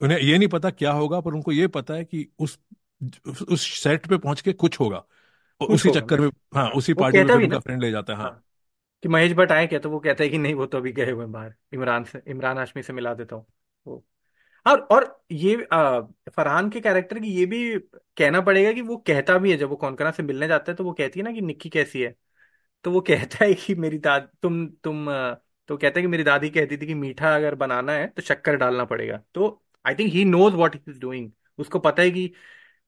[0.00, 2.58] उन्हें ये नहीं पता क्या होगा पर उनको ये पता है कि उस
[3.48, 4.98] उस सेट पे पहुँच के कुछ होगा।
[5.60, 8.44] कुछ उसी चक्कर में हाँ उसी पार्टी में उनका फ्रेंड ले जाता है हाँ। हाँ।
[9.02, 9.78] कि महेश भट्ट आए क्या?
[9.78, 12.58] तो वो कहता है कि नहीं वो तो अभी गए हुए बाहर। इमरान से इमरान
[12.58, 13.46] हाशमी से मिला देता हूँ।
[14.66, 16.00] और और ये आ,
[16.30, 17.78] फरहान के कैरेक्टर की ये भी
[18.18, 20.84] कहना पड़ेगा कि वो कहता भी है जब वो कौनकना से मिलने जाता है तो
[20.84, 22.14] वो कहती है ना कि निक्की कैसी है।
[22.84, 25.06] तो वो कहता है कि मेरी दादी तुम तुम
[25.68, 28.56] तो कहता है कि मेरी दादी कहती थी कि मीठा अगर बनाना है तो शक्कर
[28.56, 32.32] डालना पड़ेगा। तो I think he knows what he is doing उसको पता है कि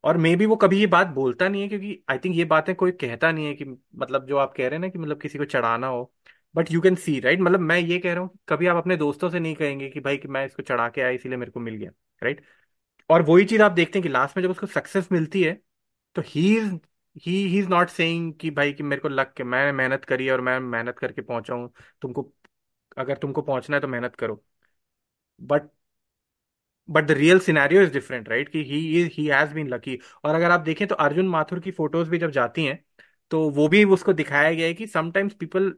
[0.05, 2.75] और मे बी वो कभी ये बात बोलता नहीं है क्योंकि आई थिंक ये बातें
[2.77, 5.39] कोई कहता नहीं है कि मतलब जो आप कह रहे हैं ना कि मतलब किसी
[5.39, 6.13] को चढ़ाना हो।
[6.55, 9.31] But you can see right मतलब मैं ये कह रहा हूँ, कभी आप अपने दोस्तों
[9.31, 11.75] से नहीं कहेंगे कि भाई कि मैं इसको चढ़ा के आया, इसीलिए मेरे को मिल
[11.77, 11.91] गया
[12.23, 12.51] राइट right?
[13.11, 15.55] और वही चीज़ आप देखते हैं कि लास्ट में जब उसको सक्सेस मिलती है
[16.17, 16.73] तो he is
[17.17, 20.29] he he is not saying कि भाई कि मेरे को लग के, मैंने मेहनत करी
[20.31, 21.73] और मैं मेहनत करके पहुँचा हूँ,
[22.03, 22.33] तुमको,
[22.99, 24.45] अगर तुमको पहुँचना है तो मेहनत करो।
[25.41, 25.69] But
[26.89, 28.79] but the real scenario is different right कि he
[29.15, 32.31] he has been lucky और अगर आप देखें तो अर्जुन माथुर की फ़ोटोज़ भी जब
[32.31, 32.79] जाती हैं
[33.31, 35.73] तो वो भी उसको दिखाया गया है कि समटाइम्स पीपल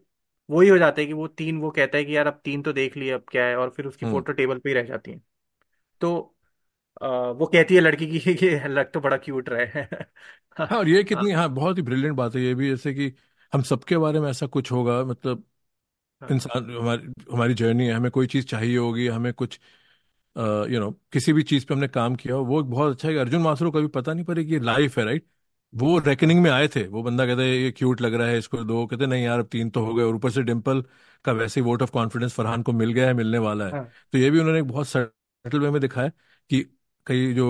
[0.49, 2.73] वही हो जाता है कि वो तीन वो कहता है कि यार अब तीन तो
[2.73, 3.57] देख लिए अब क्या है?
[3.57, 5.21] और फिर उसकी हम्म। फ़ोटो टेबल पे ही रह जाती है।
[6.01, 6.17] तो
[7.03, 9.89] अ, वो कहती है लड़की की कि ये लग तो बड़ा क्यूट रहा है।
[10.61, 13.13] हाँ और ये हाँ। कितनी हाँ बहुत ही ब्रिलियंट बात है ये भी जैसे कि
[13.53, 15.45] हम सबके बारे में ऐसा कुछ होगा मतलब
[16.23, 19.59] हाँ। इंसान हमारी हमारी जर्नी है हमें कोई चीज़ चाहिए होगी हमें कुछ
[20.37, 23.21] यू नो किसी भी चीज़ पे हमने काम किया हो वो बहुत अच्छा है कि
[23.21, 25.27] अर्जुन माथुर को कभी पता नहीं पड़े कि ये लाइफ है राइट
[25.75, 28.59] वो रेकनिंग में आए थे। वो बंदा कहता है ये क्यूट लग रहा है इसको
[28.65, 30.83] दो। कहते नहीं यार अब तीन तो हो गए और ऊपर से डिम्पल
[31.25, 33.85] का वैसे ही वोट ऑफ़ कॉन्फिडेंस फरहान को मिल गया है मिलने वाला है। हाँ।
[34.13, 36.09] तो ये भी उन्होंने एक बहुत सटल वे में दिखाया
[36.51, 36.63] कि
[37.07, 37.49] कई जो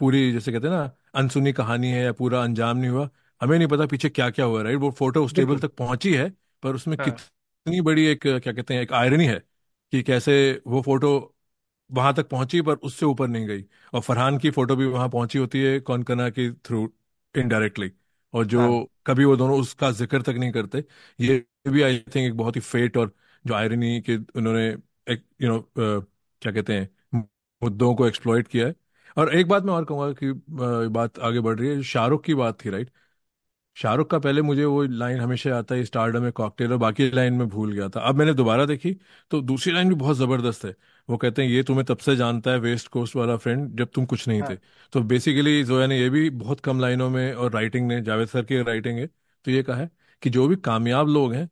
[0.00, 3.08] पूरी जैसे कहते हैं ना अनसुनी कहानी है या पूरा अंजाम नहीं हुआ
[3.40, 6.28] हमें नहीं पता पीछे क्या क्या हुआ राइट वो फ़ोटो उस टेबल तक पहुँची है
[6.62, 9.38] पर उसमें हाँ। कितनी बड़ी एक क्या कहते हैं एक आयरनी है
[9.92, 10.34] कि कैसे
[10.66, 11.10] वो फ़ोटो
[11.90, 13.64] वहाँ तक पहुँची पर उससे ऊपर नहीं गई।
[13.94, 16.86] और फरहान की फ़ोटो भी वहाँ पहुँची होती है कौन कना के थ्रू
[17.34, 17.90] इनडायरेक्टली
[18.34, 20.84] और जो हाँ। कभी वो दोनों उसका ज़िक्र तक नहीं करते
[21.18, 23.14] ये भी आई थिंक एक बहुत ही फेट और
[23.44, 24.66] जो आयरनी के उन्होंने
[25.06, 26.88] एक यू नो क्या कहते हैं
[27.62, 28.74] मुद्दों को एक्सप्लॉइट किया है।
[29.16, 30.32] और एक बात मैं और कहूँगा कि
[30.90, 32.90] बात आगे बढ़ रही है शाहरुख की बात थी राइट
[33.76, 37.34] शाहरुख का पहले मुझे वो लाइन हमेशा आता है स्टारडम में कॉकटेल और बाकी लाइन
[37.34, 38.94] में भूल गया था। अब मैंने दोबारा देखी
[39.30, 40.74] तो दूसरी लाइन भी बहुत ज़बरदस्त है।
[41.08, 44.04] वो कहते हैं ये तुम्हें तब से जानता है वेस्ट कोस्ट वाला फ्रेंड जब तुम
[44.06, 44.58] कुछ नहीं थे। हाँ।
[44.92, 48.44] तो बेसिकली जोया ने ये भी बहुत कम लाइनों में और राइटिंग ने जावेद सर
[48.44, 49.06] की राइटिंग है
[49.46, 49.90] तो ये कहा है
[50.22, 51.48] कि जो भी कामयाब लोग हैं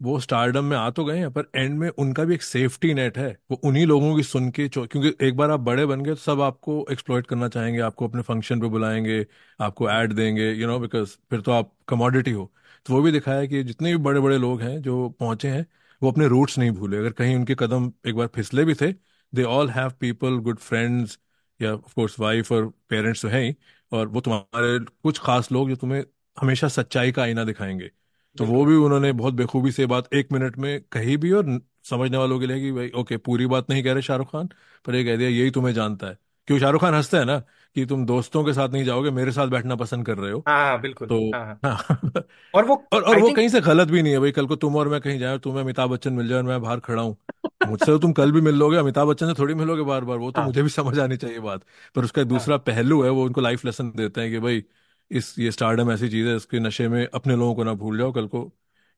[0.00, 3.18] वो स्टारडम में आ तो गए हैं पर एंड में उनका भी एक सेफ्टी नेट
[3.18, 6.16] है। वो उन्हीं लोगों की सुन के क्योंकि एक बार आप बड़े बन गए तो
[6.16, 9.24] सब आपको एक्सप्लॉइट करना चाहेंगे आपको अपने फ़ंक्शन पे बुलाएँगे
[9.60, 12.50] आपको ऐड देंगे यू नो बिकॉज़ फिर तो आप कमोडिटी हो।
[12.86, 15.66] तो वो भी दिखाया कि जितने भी बड़े बड़े लोग हैं जो पहुँचे हैं
[16.02, 18.92] वो अपने रूट्स नहीं भूले। अगर कहीं उनके कदम एक बार फिसले भी थे
[19.32, 21.18] they all have people good friends
[21.60, 23.54] या ऑफ़ कोर्स वाइफ और पेरेंट्स तो हैं ही
[23.92, 26.02] और वो तुम्हारे कुछ खास लोग जो तुम्हें
[26.36, 27.90] हमेशा सच्चाई का आईना दिखाएँगे।
[28.36, 32.16] तो वो भी उन्होंने बहुत बेखूबी से बात एक मिनट में कही भी और समझने
[32.16, 34.48] वालों के लिए कि भाई ओके पूरी बात नहीं कह रहे शाहरुख खान
[34.84, 36.18] पर ये कह दिया यही तुम्हें जानता है।
[36.48, 37.42] क्यों शाहरुख खान हंसता है ना?
[37.76, 40.56] कि तुम दोस्तों के साथ नहीं जाओगे मेरे साथ बैठना पसंद कर रहे हो। हाँ
[40.66, 41.76] हाँ बिल्कुल। तो हाँ हाँ। हाँ।
[42.54, 44.56] और वो और और वो थिंक कहीं से गलत भी नहीं है भाई कल को
[44.56, 47.16] तुम और मैं कहीं जाए तुम्हें अमिताभ बच्चन मिल जाए और मैं बाहर खड़ा हूँ।
[47.64, 50.30] मुझसे तो तुम कल भी मिल लोगे अमिताभ बच्चन से थोड़ी मिलोगे बार बार वो
[50.32, 51.64] तो मुझे भी समझ आनी चाहिए बात।
[51.96, 54.64] पर उसका एक दूसरा पहलू है वो उनको लाइफ लेसन देते हैं कि भाई
[55.10, 58.12] इस ये स्टार्डम ऐसी चीज़ है इसके नशे में अपने लोगों को ना भूल जाओ
[58.12, 58.50] कल को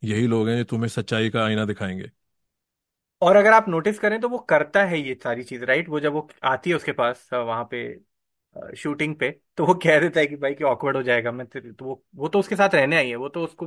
[0.02, 2.10] यही लोग हैं जो तुम्हें सच्चाई का आईना दिखाएँगे।
[3.22, 6.12] और अगर आप नोटिस करें तो वो करता है ये सारी चीज़ राइट वो जब
[6.12, 7.82] वो आती है उसके पास वहाँ पे
[8.76, 11.74] शूटिंग पे तो वो कह देता है कि भाई कि ऑकवर्ड हो जाएगा, मैं तेरे-
[11.78, 13.66] तो वो वो तो उसके साथ रहने आई है, वो तो उसको,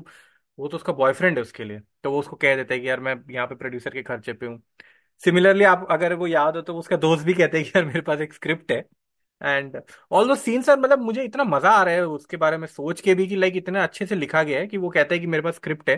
[0.60, 3.00] वो तो उसका बॉयफ्रेंड है उसके लिए तो वो उसको कह देता है कि यार
[3.00, 4.62] मैं यहाँ पे प्रोड्यूसर के खर्चे पे हूँ।
[5.22, 8.02] सिमिलरली आप, अगर वो याद हो तो उसका दोस्त भी कहते हैं कि यार मेरे
[8.02, 8.78] पास एक स्क्रिप्ट है
[9.42, 9.82] and
[10.12, 13.02] all those scenes are मतलब मुझे इतना मज़ा आ रहा है उसके बारे में सोच
[13.02, 15.28] के भी कि लाइक इतना अच्छे से लिखा गया है कि वो कहता है कि
[15.28, 15.96] मेरे पास स्क्रिप्ट है,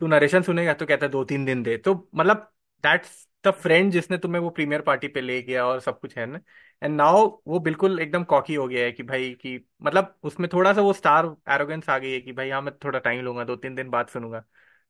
[0.00, 2.50] तू नरेशन सुनेगा तो कहता है दो तीन दिन दे तो मतलब
[2.84, 6.40] दैट्स फ्रेंड जिसने तुम्हें वो प्रीमियर पार्टी पे ले गया और सब कुछ है ना?
[6.82, 10.72] एंड नाउ वो बिल्कुल एकदम कॉकी हो गया है कि भाई कि मतलब उसमें थोड़ा
[10.72, 13.56] सा वो स्टार एरोगेंस आ गई है कि भाई हाँ मैं थोड़ा टाइम लूँगा, दो
[13.56, 14.44] तीन दिन बाद सुनूँगा।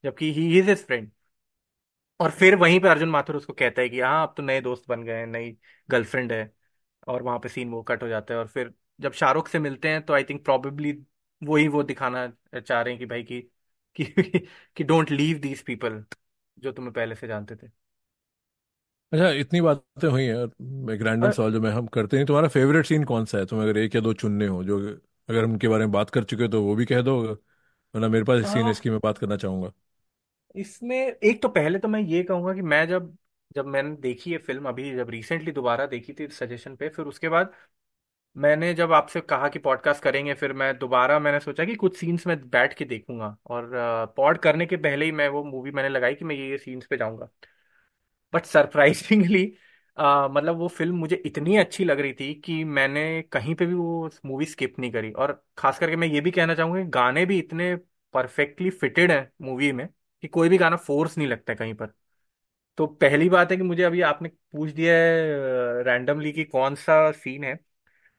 [0.05, 1.11] जबकि ही इज़ हिज फ्रेंड
[2.21, 4.85] और फिर वहीं पे अर्जुन माथुर उसको कहता है कि हाँ अब तो नए दोस्त
[4.89, 5.57] बन गए हैं, नई
[5.89, 6.51] गर्लफ्रेंड है
[7.09, 9.89] और वहाँ पे सीन वो कट हो जाता है। और फिर जब शाहरुख से मिलते
[9.89, 10.91] हैं तो आई थिंक प्रोबेबली
[11.43, 12.27] ही वो दिखाना
[12.61, 13.41] चाह रहे हैं कि भाई कि
[14.77, 16.05] कि डोंट लीव दीज पीपल
[16.59, 17.69] जो तुम्हें पहले से जानते थे।
[19.13, 20.35] अच्छा इतनी बातें हुई हैं
[20.93, 23.47] एक रैंडम सवाल जो मैं हम करते हैं तुम्हारा फेवरेट सीन कौन सा है?
[23.47, 24.79] तुम अगर एक या दो चुनने हो जो
[25.29, 28.09] अगर हम उनके बारे में बात कर चुके हो तो वो भी कह दो वरना
[28.09, 29.73] मेरे पास एक सीन है हाँ इसकी मैं बात करना चाहूँगा।
[30.55, 33.17] इसमें एक तो पहले तो मैं ये कहूँगा कि मैं जब
[33.57, 37.29] जब मैंने देखी है फ़िल्म अभी जब रिसेंटली दोबारा देखी थी सजेशन पे फिर उसके
[37.29, 37.53] बाद
[38.37, 42.27] मैंने जब आपसे कहा कि पॉडकास्ट करेंगे फिर मैं दोबारा मैंने सोचा कि कुछ सीन्स
[42.27, 43.71] में बैठ के देखूँगा और
[44.17, 46.87] पॉड करने के पहले ही मैं वो मूवी मैंने लगाई कि मैं ये ये सीन्स
[46.87, 47.31] पे जाऊँगा।
[48.33, 49.45] बट सरप्राइजिंगली
[49.99, 53.03] मतलब वो फ़िल्म मुझे इतनी अच्छी लग रही थी कि मैंने
[53.33, 56.55] कहीं पे भी वो मूवी स्किप नहीं करी। और खास करके मैं ये भी कहना
[56.55, 57.75] चाहूँगा कि गाने भी इतने
[58.15, 59.87] परफेक्टली फिटेड हैं मूवी में
[60.23, 61.93] कि कोई भी गाना फोर्स नहीं लगता कहीं पर।
[62.79, 67.11] तो पहली बात है कि मुझे अभी आपने पूछ दिया है रैंडमली कि कौन सा
[67.13, 67.55] सीन है।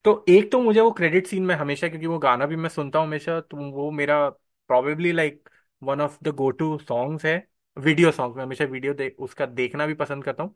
[0.06, 3.00] तो एक तो मुझे वो क्रेडिट सीन में हमेशा, क्योंकि वो गाना भी मैं सुनता
[3.00, 5.50] हूँ हमेशा तो वो मेरा probably like
[5.82, 7.38] one of the go to songs है।
[7.80, 10.56] वीडियो सॉन्ग में हमेशा वीडियो दे, उसका देखना भी पसंद करता हूँ।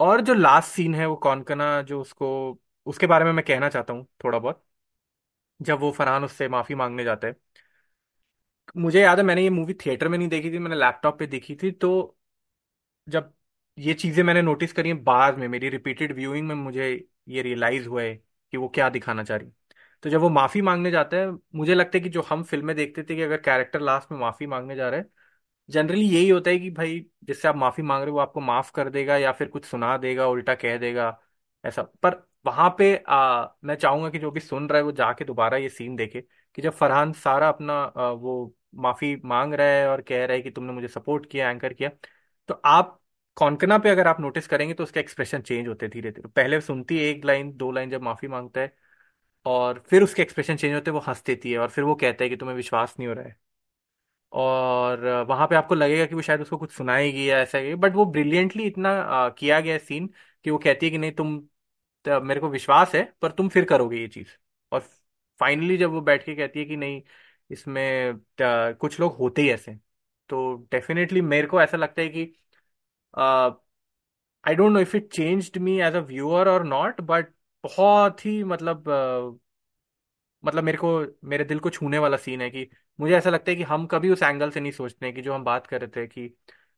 [0.00, 2.28] और जो लास्ट सीन है वो कौनकना जो उसको
[2.86, 4.64] उसके बारे में मैं कहना चाहता हूँ थोड़ा बहुत
[5.60, 7.34] जब वो फरहान उससे माफ़ी मांगने जाता है।
[8.76, 11.56] मुझे याद है मैंने ये मूवी थिएटर में नहीं देखी थी मैंने लैपटॉप पे देखी
[11.56, 11.90] थी तो
[13.06, 13.32] जब
[13.78, 16.88] ये चीज़ें मैंने नोटिस करी हैं बाद में मेरी रिपीटेड व्यूइंग में मुझे
[17.28, 18.14] ये रियलाइज़ हुआ है
[18.52, 19.50] कि वो क्या दिखाना चाह रही।
[20.02, 23.02] तो जब वो माफ़ी मांगने जाता है मुझे लगता है कि जो हम फ़िल्में देखते
[23.02, 25.06] थे कि अगर कैरेक्टर लास्ट में माफ़ी मांगने जा रहा है
[25.68, 28.70] जनरली यही होता है कि भाई जिससे आप माफ़ी मांग रहे हो वो आपको माफ़
[28.72, 31.08] कर देगा या फिर कुछ सुना देगा उल्टा कह देगा
[31.64, 35.24] ऐसा। पर वहाँ पे आ, मैं चाहूँगा कि जो भी सुन रहा है वो जाके
[35.24, 36.20] दोबारा ये सीन देखे
[36.54, 40.42] कि जब फरहान सारा अपना आ, वो माफ़ी मांग रहा है और कह रहा है
[40.42, 41.90] कि तुमने मुझे सपोर्ट किया एंकर किया
[42.48, 43.00] तो आप
[43.36, 46.60] कॉन्कना पे अगर आप नोटिस करेंगे तो उसके एक्सप्रेशन चेंज होते हैं धीरे धीरे पहले
[46.60, 48.76] सुनती है एक लाइन दो लाइन जब माफ़ी माँगता है
[49.46, 52.24] और फिर उसके एक्सप्रेशन चेंज होते हैं वो हंस देती है और फिर वो कहता
[52.24, 53.36] है कि तुम्हें विश्वास नहीं हो रहा है।
[54.32, 58.04] और वहाँ पे आपको लगेगा कि वो शायद उसको कुछ सुनाएगी या ऐसा बट वो
[58.06, 60.06] ब्रिलियंटली इतना किया गया सीन
[60.44, 61.40] कि वो कहती है कि नहीं, तुम,
[62.04, 64.28] त- मेरे को विश्वास है, पर तुम फिर करोगे ये चीज़
[64.72, 64.80] और
[65.40, 67.02] फाइनली जब वो बैठ के कहती है कि नहीं,
[67.50, 69.76] इसमें कुछ लोग होते ही ऐसे।
[70.30, 72.24] तो डेफिनेटली मेरे को ऐसा लगता है कि
[73.14, 77.32] I don't know if it changed me as a viewer और नॉट बट
[77.64, 78.88] बहुत ही मतलब
[80.44, 82.68] मतलब मेरे को, मेरे दिल को छूने वाला सीन है कि
[82.98, 85.34] मुझे ऐसा लगता है कि हम कभी उस एंगल से नहीं सोचते हैं कि जो
[85.34, 86.34] हम बात कर रहे थे कि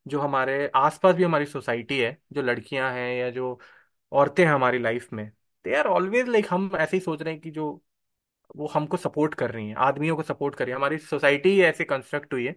[0.06, 3.58] जो हमारे आसपास भी हमारी सोसाइटी है जो लड़कियाँ हैं या जो
[4.12, 5.26] औरतें हैं हमारी लाइफ में
[5.64, 7.70] दे आर ऑलवेज लाइक हम ऐसे ही सोच रहे हैं कि जो
[8.56, 11.60] वो हमको सपोर्ट कर रही हैं आदमियों को सपोर्ट कर रही है। हमारी सोसाइटी ही
[11.62, 12.54] ऐसे कंस्ट्रक्ट हुई है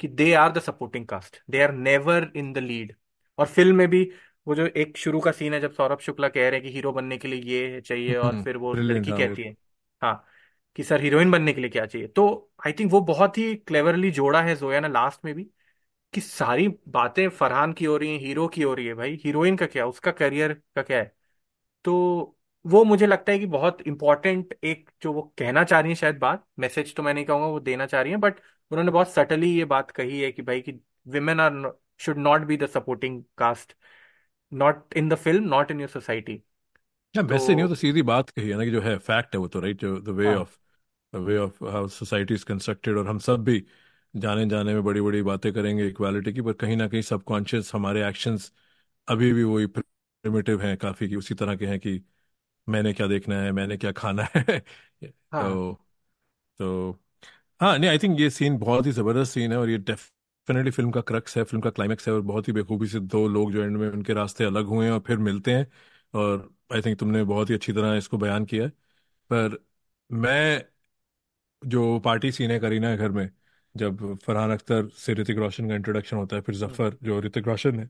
[0.00, 2.94] कि they are the supporting cast they are never in the lead
[3.38, 4.04] और फ़िल्म में भी
[4.46, 6.92] वो जो एक शुरू का सीन है जब सौरभ शुक्ला कह रहे हैं कि हीरो
[6.92, 9.54] बनने के लिए ये चाहिए और फिर वो ब्रिलियंट लड़की हाँ वो। कहती है।
[10.02, 10.24] हाँ
[10.76, 14.10] कि सर हीरोइन बनने के लिए क्या चाहिए। तो आई थिंक वो बहुत ही क्लेवरली
[14.12, 15.44] जोड़ा है जोया ने लास्ट में भी
[16.14, 19.56] कि सारी बातें फरहान की हो रही हैं हीरो की हो रही है भाई। हीरोइन
[19.56, 21.12] का क्या उसका करियर का क्या है।
[21.84, 25.96] तो वो मुझे लगता है कि बहुत इंपॉर्टेंट एक जो वो कहना चाह रही है
[25.96, 28.40] शायद बात मैसेज तो मैं नहीं कहूँगा वो देना चाह रही है बट
[28.70, 30.72] उन्होंने बहुत सटली ये बात कही है कि भाई कि
[31.08, 31.52] women are
[32.00, 33.76] should not be the supporting cast
[34.52, 36.42] not in the film not in your society
[37.14, 39.34] या तो वैसे नहीं हो तो सीधी बात कही है ना कि जो है फैक्ट
[39.34, 40.58] है वो तो right the way of
[41.12, 43.64] way of how society is constructed और हम सब भी
[44.14, 48.06] जाने जाने में बड़ी बड़ी बातें करेंगे इक्वालिटी की पर कहीं ना कहीं सबकॉन्शियस हमारे
[48.08, 48.52] एक्शंस
[49.08, 52.00] अभी भी वही प्रिमिटिव हैं काफ़ी की उसी तरह के हैं कि
[52.66, 54.60] मैंने क्या देखना है मैंने क्या खाना है।
[55.32, 55.74] हाँ। तो
[56.60, 56.92] तो
[57.60, 60.90] हाँ नहीं आई थिंक ये सीन बहुत ही ज़बरदस्त सीन है और ये डेफिनेटली फ़िल्म
[60.90, 63.62] का क्रक्स है फ़िल्म का क्लाइमेक्स है और बहुत ही बेखूबी से दो लोग जो
[63.64, 65.66] एंड में उनके रास्ते अलग हुए हैं और फिर मिलते हैं
[66.14, 68.70] और आई थिंक तुमने बहुत ही अच्छी तरह इसको बयान किया है।
[69.30, 69.58] पर
[70.10, 70.64] मैं
[71.62, 73.28] जो पार्टी सीन है करीना के घर में
[73.74, 77.46] जब फरहान अख्तर से ऋतिक रोशन का इंट्रोडक्शन होता है फिर हम्म, ज़फ़र जो ऋतिक
[77.48, 77.88] रोशन है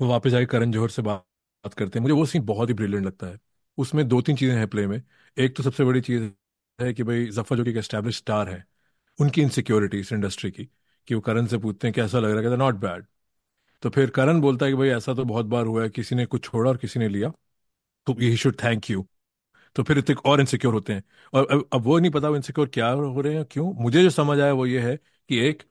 [0.00, 1.24] वो वापस जाके करण जौहर से बात
[1.64, 3.38] बात करते हैं। मुझे वो सीन बहुत ही ब्रिलियंट लगता है।
[3.78, 5.02] उसमें दो तीन चीज़ें हैं प्ले में।
[5.36, 6.22] एक तो सबसे बड़ी चीज़
[6.78, 8.64] है कि भाई ज़फ़र जो कि एक एस्टेब्लिश स्टार है
[9.18, 10.64] उनकी इनसिक्योरिटी इस इंडस्ट्री की
[11.08, 12.44] कि वो करण से पूछते हैं कैसा लग रहा है?
[12.44, 13.06] कहता नॉट बैड
[13.82, 16.26] तो फिर करण बोलता है कि भाई ऐसा तो बहुत बार हुआ है किसी ने
[16.26, 17.32] कुछ छोड़ा और किसी ने लिया
[18.06, 19.06] तो ही शुड थैंक यू
[19.76, 21.02] तो फिर ऋतिक और इनसिक्योर होते हैं।
[21.32, 23.72] और अब, अब वो नहीं पता वो इनसिक्योर क्या हो रहे हैं क्यों?
[23.74, 25.62] मुझे जो समझ आया वो ये है कि एक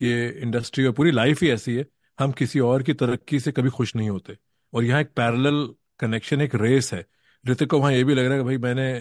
[0.00, 1.86] ये इंडस्ट्री और पूरी लाइफ ही ऐसी है
[2.18, 4.36] हम किसी और की तरक्की से कभी खुश नहीं होते।
[4.72, 5.68] और यहाँ एक पैरल
[6.00, 7.04] कनेक्शन एक रेस है।
[7.44, 8.92] ऋतिक को वहाँ ये भी लग रहा है कि भाई मैंने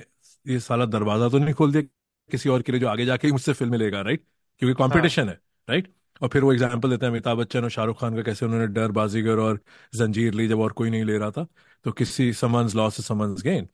[0.45, 1.81] ये साला दरवाज़ा तो नहीं खोल दिया
[2.29, 4.23] किसी और के लिए जो आगे जाके मुझसे फ़िल्म लेगा राइट
[4.61, 5.87] क्योंकि हाँ। है राइट
[6.21, 8.91] और फिर वो एग्ज़ाम्पल देते हैं अमिताभ बच्चन और शाहरुख खान का कैसे उन्होंने डर
[8.91, 9.59] बाजीगर और
[9.93, 11.45] जंजीर ली जब और कोई नहीं ले रहा था।
[11.85, 13.67] तो किसी समन्स लॉस समन्स गेन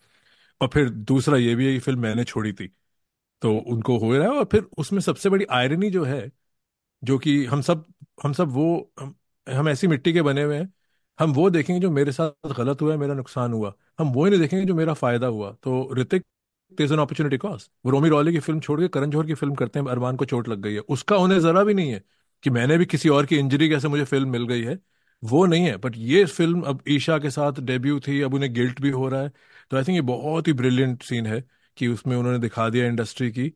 [0.62, 2.68] और फिर दूसरा ये भी है कि फ़िल्म मैंने छोड़ी थी
[3.42, 6.32] तो उनको हो रहा है और फिर उसमें सबसे बड़ी आयरनी जो है
[7.04, 7.86] जो कि हम सब
[8.24, 9.16] हम सब वो हम,
[9.48, 10.74] हम ऐसी मिट्टी के बने हुए हैं
[11.20, 14.32] हम वो देखेंगे जो मेरे साथ गलत हुआ है मेरा नुकसान हुआ। हम वो ही
[14.32, 16.24] नहीं देखेंगे जो मेरा फ़ायदा हुआ। तो ऋतिक
[16.72, 19.56] तेज एन अपॉर्चुनिटी कॉस्ट वो रोमी रॉली की फ़िल्म छोड़ के करण जौहर की फ़िल्म
[19.56, 22.04] करते हैं अरमान को चोट लग गई है। उसका उन्हें जरा भी नहीं है
[22.44, 24.80] कि मैंने भी किसी और की इंजरी कैसे मुझे फ़िल्म मिल गई है।
[25.24, 28.82] वो नहीं है बट ये फ़िल्म अब ईशा के साथ डेब्यू थी, अब उन्हें गिल्ट
[28.82, 29.32] भी हो रहा है।
[29.72, 31.44] तो आई थिंक ये बहुत ही ब्रिलियंट सीन है
[31.78, 33.52] कि उसमें उन्होंने दिखा दिया इंडस्ट्री की।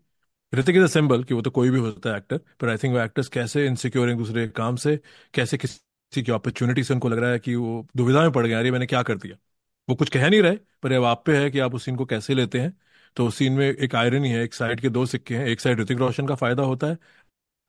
[0.53, 2.93] ऋतिक इज़ अ सिंबल कि वो तो कोई भी होता है एक्टर पर आई थिंक
[2.93, 4.95] वो एक्टर्स कैसे इनसिक्योर एक दूसरे काम से,
[5.34, 8.53] कैसे किसी की अपॉर्चुनिटी से उनको लग रहा है कि वो दुविधा में पड़ गए
[8.53, 9.36] अरे मैंने क्या कर दिया।
[9.88, 12.05] वो कुछ कह नहीं रहे, पर अब आप पे है कि आप उस सीन को
[12.05, 12.74] कैसे लेते हैं।
[13.18, 15.80] तो उस सीन में एक आयरनी है, एक साइड के दो सिक्के हैं, एक साइड
[15.80, 16.97] ऋतिक रोशन का फ़ायदा होता है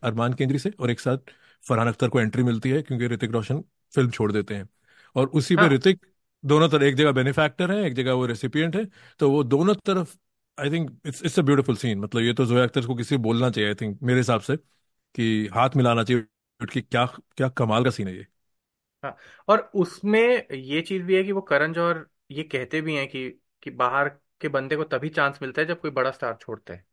[0.03, 1.18] अरमान केंद्री से, और एक साथ
[1.64, 3.62] फरहान अख्तर को एंट्री मिलती है, क्योंकि ऋतिक रोशन
[3.93, 4.68] फ़िल्म छोड़ देते हैं।
[5.16, 6.07] और उसी हाँ। ऋतिक
[6.45, 8.84] दोनों तरफ़ एक जगह बेनिफैक्टर है एक जगह वो रेसिपिएंट है।
[9.20, 10.16] तो वो दोनों तरफ़
[10.59, 13.51] I think it's it's a beautiful scene मतलब ये तो जोया अख्तर को किसी बोलना
[13.51, 14.57] चाहिए आई थिंक मेरे हिसाब से
[15.14, 16.26] कि हाथ मिलाना चाहिए
[16.61, 18.26] कि क्या क्या कमाल का सीन है ये।
[19.05, 19.16] हाँ
[19.49, 20.20] और उसमें
[20.53, 23.28] ये चीज़ भी है कि वो करण जौहर ये कहते भी हैं कि
[23.62, 24.09] कि बाहर
[24.41, 26.84] के बंदे को तभी चांस मिलता है जब कोई बड़ा स्टार छोड़ता है।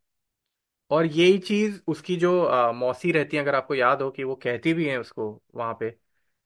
[0.92, 4.36] और यही चीज़ उसकी जो अ, मौसी रहती है अगर आपको याद हो कि वो
[4.38, 5.90] कहती भी हैं उसको वहाँ पे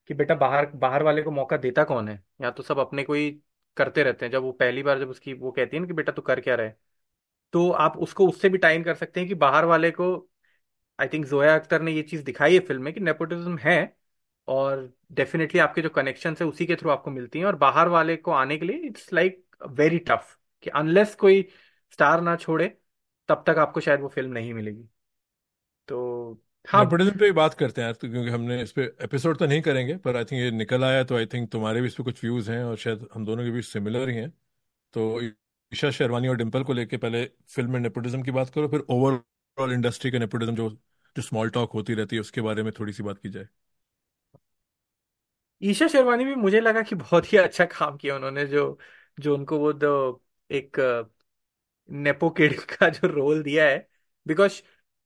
[0.09, 2.23] कि बेटा बाहर बाहर वाले को मौका देता कौन है?
[2.41, 3.31] यहाँ तो सब अपने को ही
[3.77, 6.11] करते रहते हैं। जब वो पहली बार जब उसकी, वो कहती है ना कि बेटा
[6.11, 6.71] तू कर क्या रहे
[7.53, 10.07] तो आप उसको उससे भी टाइम कर सकते हैं कि बाहर वाले को
[10.99, 13.77] आई थिंक जोया अख्तर ने ये चीज़ दिखाई है फ़िल्म में कि नेपोटिज्म है
[14.47, 18.15] और डेफिनेटली आपके जो कनेक्शन है उसी के थ्रू आपको मिलती हैं और बाहर वाले
[18.17, 21.41] को आने के लिए इट्स लाइक वेरी टफ कि अनलेस कोई
[21.93, 22.67] स्टार ना छोड़े,
[23.29, 24.89] तब तक आपको शायद वो फ़िल्म नहीं मिलेगी।
[25.87, 29.37] तो हाँ। नेपोटिज्म पे ही बात करते हैं यार तो क्योंकि हमने इस पे एपिसोड
[29.37, 31.95] तो नहीं करेंगे पर आई थिंक ये निकल आया तो आई थिंक तुम्हारे भी इस
[31.95, 34.29] पे कुछ व्यूज़ हैं और शायद हम दोनों के बीच सिमिलर ही हैं।
[34.93, 38.81] तो ईशा शेरवानी और डिम्पल को लेके पहले फ़िल्म में नेपोटिज्म की बात करो फिर
[38.91, 40.69] ओवरऑल इंडस्ट्री का नेपोटिज्म जो
[41.15, 43.47] जो स्मॉल टॉक होती रहती है उसके बारे में थोड़ी सी बात की जाए।
[45.61, 48.77] ईशा शेरवानी भी मुझे लगा कि बहुत ही अच्छा काम किया उन्होंने जो
[49.17, 49.91] जो उनको वो दो
[50.49, 50.77] एक
[51.89, 53.77] नेपो किड का जो रोल दिया है।
[54.25, 54.61] बिकॉज़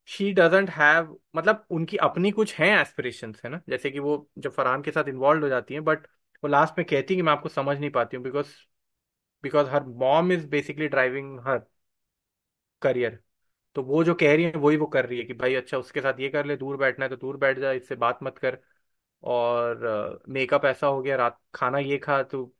[0.07, 3.61] शी डजेंट हैव मतलब उनकी अपनी कुछ हैं एस्पिरेशंस है ना?
[3.69, 6.07] जैसे कि वो जब फरहान के साथ इन्वॉल्व हो जाती हैं बट
[6.43, 8.53] वो लास्ट में कहती है कि मैं आपको समझ नहीं पाती हूँ because
[9.43, 11.61] because her mom is basically driving her
[12.81, 13.19] career
[13.75, 16.01] तो वो जो कह रही है, वही वो कर रही है कि भाई अच्छा उसके
[16.01, 18.59] साथ ये कर ले, दूर बैठना है तो दूर बैठ जा, इससे बात मत कर।
[19.23, 22.53] और मेकअप ऐसा हो गया, रात खाना ये खा तो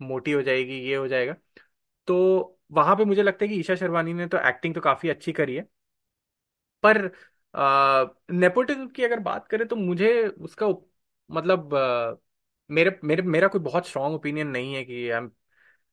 [0.00, 1.36] मोटी हो जाएगी, ये हो जाएगा।
[2.08, 5.32] तो वहाँ पे मुझे लगता है कि ईशा शर्वानी ने तो एक्टिंग तो काफ़ी अच्छी
[5.32, 5.66] करी है।
[6.86, 6.98] पर
[8.32, 10.66] नेपोटिज्म की अगर बात करें तो मुझे उसका
[11.30, 12.16] मतलब अ,
[12.70, 15.28] मेरे मेरे मेरा कोई बहुत स्ट्रांग ओपिनियन नहीं है कि I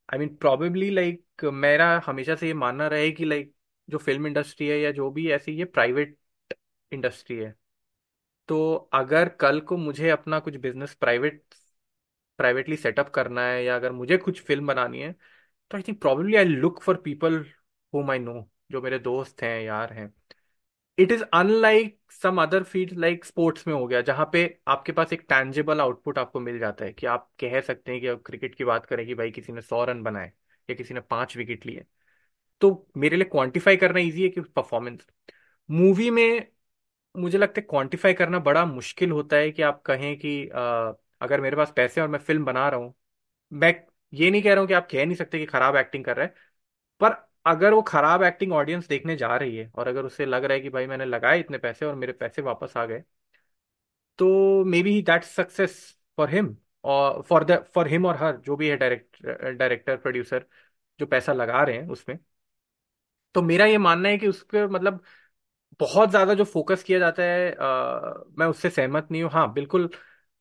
[0.10, 3.54] I mean probably like मेरा हमेशा से ये मानना रहे कि लाइक
[3.88, 6.18] जो फ़िल्म इंडस्ट्री है या जो भी ऐसी ये प्राइवेट
[6.92, 7.54] इंडस्ट्री है।
[8.50, 11.44] तो अगर कल को मुझे अपना कुछ बिज़नेस प्राइवेट
[12.40, 15.12] प्राइवेटली सेटअप करना है या अगर मुझे कुछ फ़िल्म बनानी है
[15.72, 17.46] तो I think probably I look for people
[17.94, 20.14] whom I know जो मेरे दोस्त हैं यार हैं।
[20.98, 25.14] It is unlike some other field like sports में हो गया जहाँ पे आपके पास
[25.14, 28.56] एक टैंजेबल आउटपुट आपको मिल जाता है कि आप कह सकते हैं कि अब क्रिकेट
[28.56, 30.32] की बात करें कि भाई किसी ने सौ रन बनाए
[30.70, 31.86] या किसी ने पाँच विकेट लिए।
[32.62, 35.08] तो मेरे लिए क्वांटिफाई करना इजी है कि परफॉर्मेंस
[35.70, 36.48] मूवी में
[37.16, 41.42] मुझे लगता है क्वांटिफाई करना बड़ा मुश्किल होता है कि आप कहें कि अ, अगर
[41.42, 42.94] मेरे पास पैसे और मैं फ़िल्म बना रहा हूँ
[43.52, 43.74] मैं
[44.14, 46.26] ये नहीं कह रहा हूँ कि आप कह नहीं सकते कि खराब एक्टिंग कर रहा
[46.26, 46.34] है
[47.02, 47.14] पर
[47.46, 50.62] अगर वो खराब एक्टिंग ऑडियंस देखने जा रही है और अगर उसे लग रहा है
[50.62, 53.04] कि भाई मैंने लगाए इतने पैसे और मेरे पैसे वापस आ गए
[54.20, 55.76] तो maybe that success
[56.18, 59.22] for him और फॉर द फॉर हिम और हर जो भी है डायरेक्ट
[59.58, 60.46] डायरेक्टर प्रोड्यूसर
[61.00, 62.18] जो पैसा लगा रहे हैं उसमें।
[63.36, 65.02] तो मेरा ये मानना है कि उसके मतलब
[65.80, 69.90] बहुत ज़्यादा जो फोकस किया जाता है अ, मैं उससे सहमत नहीं हूँ। हाँ बिल्कुल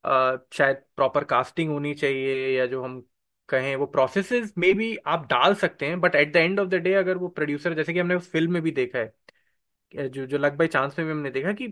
[0.03, 3.01] अ, शायद प्रॉपर कास्टिंग होनी चाहिए या जो हम
[3.49, 6.75] कहें वो प्रोसेसेस मे भी आप डाल सकते हैं but at the end of the
[6.77, 10.37] day अगर वो प्रोड्यूसर जैसे कि हमने उस फ़िल्म में भी देखा है जो जो
[10.37, 11.67] लक बाई चांस में भी हमने देखा कि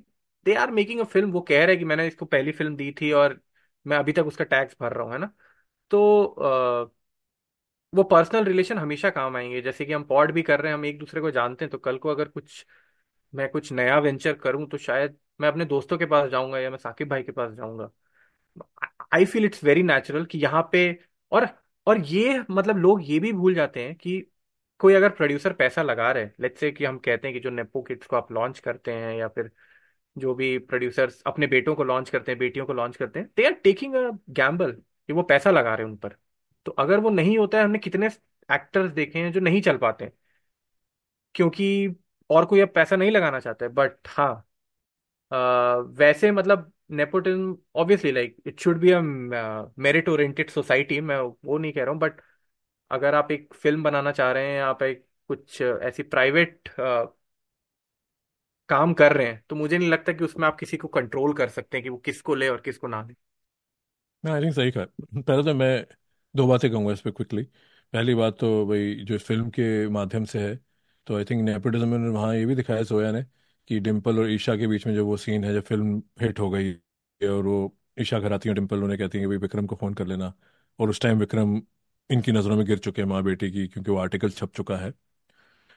[0.46, 2.92] they are making a film वो कह रहे हैं कि मैंने इसको पहली फ़िल्म दी
[3.02, 3.40] थी और
[3.86, 5.32] मैं अभी तक उसका टैक्स भर रहा हूँ है ना?
[5.92, 6.92] तो अ,
[7.94, 10.86] वो पर्सनल रिलेशन हमेशा काम आएँगे। जैसे कि हम पॉड भी कर रहे हैं हम
[10.86, 12.66] एक दूसरे को जानते हैं तो कल को अगर कुछ
[13.34, 16.78] मैं कुछ नया वेंचर करूँ तो शायद मैं अपने दोस्तों के पास जाऊँगा या मैं
[16.78, 17.92] साकिब भाई के पास जाऊँगा।
[19.14, 20.82] I feel it's very natural कि यहाँ पे
[21.32, 21.46] और
[21.88, 24.20] और ये मतलब लोग ये भी भूल जाते हैं कि
[24.80, 27.50] कोई अगर प्रोड्यूसर पैसा लगा रहे हैं लेट्स से कि हम कहते हैं कि जो
[27.50, 29.52] नेपो किड्स को आप लॉन्च करते हैं या फिर
[30.16, 33.46] जो भी प्रोड्यूसर्स अपने बेटों को लॉन्च करते हैं, बेटियों को लॉन्च करते हैं they
[33.46, 36.16] are taking a gamble कि वो पैसा लगा रहे हैं उन पर।
[36.66, 38.08] तो अगर वो नहीं होता है, हमने कितने
[38.50, 40.14] एक्टर्स देखे हैं जो नहीं चल पाते हैं।
[41.36, 41.96] क्योंकि
[42.30, 44.34] और कोई अब पैसा नहीं लगाना चाहता है बट हाँ
[45.92, 49.00] वैसे मतलब nepotism obviously like it should be a
[49.80, 52.22] merit oriented society मैं वो नहीं कह रहा हूँ बट
[52.92, 56.70] अगर आप एक फ़िल्म बनाना चाह रहे हैं, आप एक कुछ ऐसी प्राइवेट
[58.70, 61.50] काम कर रहे हैं तो मुझे नहीं लगता कि उसमें आप किसी को कंट्रोल कर
[61.50, 63.14] सकते हैं कि वो किसको ले और किसको ना ले।
[64.24, 64.86] मैं आई थिंक सही कहा।
[65.22, 65.86] पहले तो मैं
[66.36, 67.44] दो बातें कहूँगा इस पर क्विकली
[67.94, 70.56] पहली बात तो भाई, जो फ़िल्म के माध्यम से है
[71.08, 73.22] तो आई थिंक नेपोटिज्म में वहाँ ये भी दिखाया, सोया ने
[73.72, 76.50] कि डिम्पल और ईशा के बीच में जो वो सीन है जब फ़िल्म हिट हो
[76.50, 76.74] गई
[77.22, 79.94] और वो ईशा घर आती है डिम्पल उन्हें कहती है कि भाई विक्रम को फ़ोन
[79.94, 80.34] कर लेना।
[80.80, 81.62] और उस टाइम विक्रम
[82.10, 84.94] इनकी नज़रों में गिर चुके हैं माँ बेटी की क्योंकि वो आर्टिकल छप चुका है।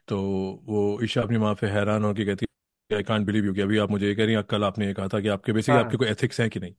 [0.09, 0.19] तो
[0.65, 2.47] वो ईशा अपनी माँ पे हैरान होकर कहती
[2.91, 4.87] है आई कांट बिलीव यू कि अभी आप मुझे ये कह रही हैं कल आपने
[4.87, 6.75] ये कहा था कि आपके बेसिकली आपके हाँ कोई एथिक्स हैं कि नहीं।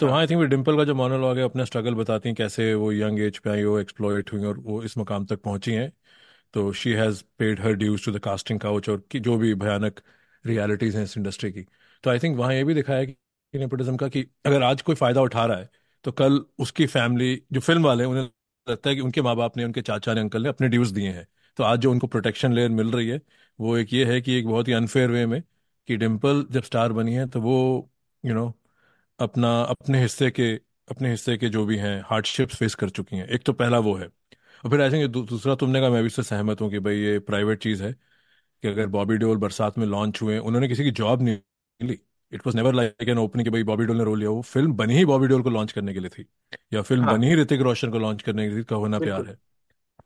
[0.00, 2.36] तो वहाँ हाँ आई थिंक वो डिम्पल का जो मोनोलॉग है अपना स्ट्रगल बताती हैं
[2.36, 5.72] कैसे वो यंग एज पे आई वो एक्सप्लॉइट हुई और वो इस मुकाम तक पहुँची
[5.72, 5.92] हैं।
[6.54, 10.00] तो she has paid her dues to the casting couch और जो भी भयानक
[10.44, 11.62] रियलिटीज़ हैं इस इंडस्ट्री की।
[12.04, 13.14] तो आई थिंक वहाँ ये भी दिखाया कि
[13.54, 15.68] नेपोटिज्म का कि अगर आज कोई फ़ायदा उठा रहा है
[16.04, 18.22] तो कल उसकी फैमिली जो फ़िल्म वाले उन्हें
[18.66, 21.10] लगता है कि उनके माँ बाप ने, उनके चाचा ने अंकल ने अपने ड्यूज दिए
[21.10, 21.26] हैं।
[21.58, 23.20] तो आज जो उनको प्रोटेक्शन लेयर मिल रही है,
[23.58, 25.42] वो एक ये है कि एक बहुत ही अनफेयर वे में
[25.88, 27.90] कि डिम्पल जब स्टार बनी है तो वो
[28.24, 28.52] यू नो
[29.18, 30.52] अपना, अपने हिस्से के,
[30.90, 33.94] अपने हिस्से के जो भी हैं हार्डशिप्स फेस कर चुकी हैं। एक तो पहला वो
[33.96, 36.96] है। और फिर आई थिंक दूसरा तुमने कहा, मैं भी इससे सहमत हूँ कि भाई
[36.96, 37.94] ये प्राइवेट चीज़ है।
[38.62, 41.38] कि अगर बॉबी देओल बरसात में लॉन्च हुए उन्होंने किसी की जॉब नहीं
[41.80, 41.98] ली।
[42.32, 44.72] It was never like an opening कि भाई बॉबी डोल ने रोल लिया वो फ़िल्म
[44.76, 46.26] बनी ही बॉबी देओल को लॉन्च करने के लिए थी।
[46.72, 49.26] या फ़िल्म हाँ। बनी ही ऋतिक रोशन को लॉन्च करने के लिए कहो ना प्यार
[49.26, 49.36] है।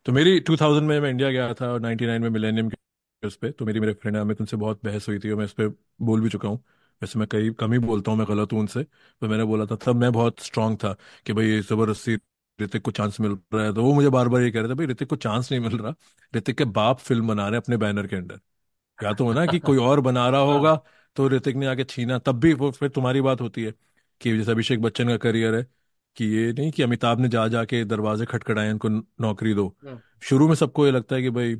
[0.06, 3.50] तो मेरी 2000 में मैं इंडिया गया था और 99 में मिलेनियम के उस पे
[3.52, 5.68] तो मेरी मेरे फ्रेंड अमित उनसे बहुत बहस हुई थी और मैं इस पर
[6.02, 6.58] बोल भी चुका हूँ।
[7.02, 9.76] वैसे मैं कई कम ही बोलता हूँ मैं गलत हूँ उनसे तो मैंने बोला था
[9.76, 10.92] तब मैं बहुत स्ट्रांग था
[11.26, 12.16] कि भाई ज़बरदस्ती
[12.60, 14.74] ऋतिक को चांस मिल रहा है। तो वो मुझे बार बार ये कह रहे थे
[14.74, 15.94] भाई ऋतिक को चांस नहीं मिल रहा।
[16.36, 18.40] ऋतिक के बाप फ़िल्म बना रहे अपने बैनर के अंडर
[18.98, 20.74] या तो हो ना कि कोई और बना रहा होगा
[21.16, 23.74] तो ऋतिक ने आके छीना। तब भी वो फिर तुम्हारी बात होती है
[24.20, 25.66] कि जैसे अभिषेक बच्चन का करियर है
[26.16, 30.48] कि ये नहीं कि अमिताभ ने जा जाके दरवाजे खटखटाए उनको नौकरी दो। हम्म। शुरू
[30.48, 31.54] में सबको ये लगता है कि भाई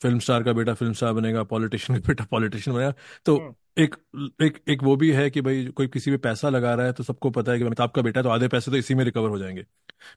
[0.00, 3.94] फ़िल्म स्टार का बेटा फ़िल्म स्टार बनेगा पॉलिटिशियन का बेटा पॉलिटिशियन बनेगा। तो हम्म। एक
[4.42, 7.02] एक एक वो भी है कि भाई कोई किसी पे पैसा लगा रहा है तो
[7.04, 9.28] सबको पता है कि अमिताभ का बेटा है तो आधे पैसे तो इसी में रिकवर
[9.30, 9.66] हो जाएँगे।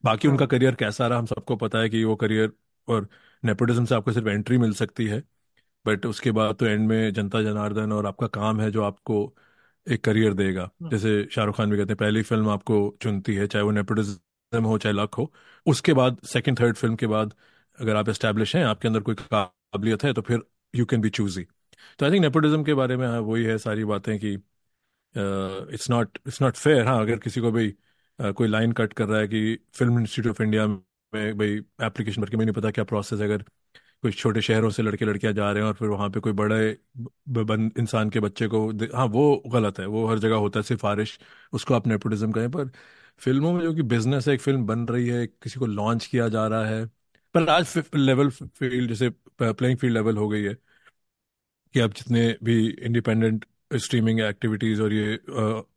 [0.06, 2.52] बाकी उनका करियर कैसा रहा हम सबको पता है कि वो करियर
[2.88, 3.08] और
[3.46, 5.24] नेपोटिज्म से आपको सिर्फ़ एंट्री मिल सकती है।
[5.86, 9.34] बट उसके बाद तो एंड में जनता जनार्दन और आपका काम है जो आपको
[9.88, 13.48] एक करियर देगा। हम्म जैसे शाहरुख खान भी कहते हैं पहली फ़िल्म आपको चुनती है
[13.48, 15.34] चाहे वो नेपोटिज्म हो चाहे लक हो।
[15.66, 17.34] उसके बाद सेकंड थर्ड फ़िल्म के बाद
[17.80, 20.42] अगर आप एस्टेब्लिश हैं आपके अंदर कोई काबिलियत है तो फिर
[20.76, 21.48] you can be choose choosy
[22.00, 24.34] तो आई थिंक नेपोटिज्म के बारे में हाँ वही है सारी बातें कि
[25.16, 27.70] it's not it's not fair हाँ अगर किसी को भाई
[28.20, 31.58] अ, कोई लाइन कट कर रहा है कि फ़िल्म इंस्टीट्यूट ऑफ़ इंडिया में भाई
[31.88, 33.44] एप्लीकेशन भर के नहीं पता क्या प्रोसेस है अगर
[34.04, 36.60] कोई छोटे शहरों से लड़के लड़कियाँ जा रहे हैं और फिर वहाँ पे कोई बड़े
[37.78, 38.68] इंसान के बच्चे को
[38.98, 41.18] हाँ वो गलत है वो हर जगह होता है सिफारिश
[41.54, 42.70] उसको आप नेपोटिज्म कहें पर
[43.22, 46.28] फ़िल्मों में जो कि बिज़नेस है एक फ़िल्म बन रही है किसी को लॉन्च किया
[46.30, 46.86] जा रहा है
[47.36, 49.10] पर आज लेवल फ़ील्ड जैसे
[49.42, 50.58] प्लेइंग फ़ील्ड लेवल हो गई है
[51.76, 53.46] कि आप जितने भी इंडिपेंडेंट
[53.78, 55.16] स्ट्रीमिंग एक्टिविटीज़ और ये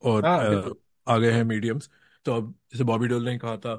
[0.05, 0.75] और हाँ बिल्कुल।
[1.07, 1.91] आ गए हैं मीडियम्स
[2.27, 3.73] तो अब जैसे बॉबी डोल ने कहा था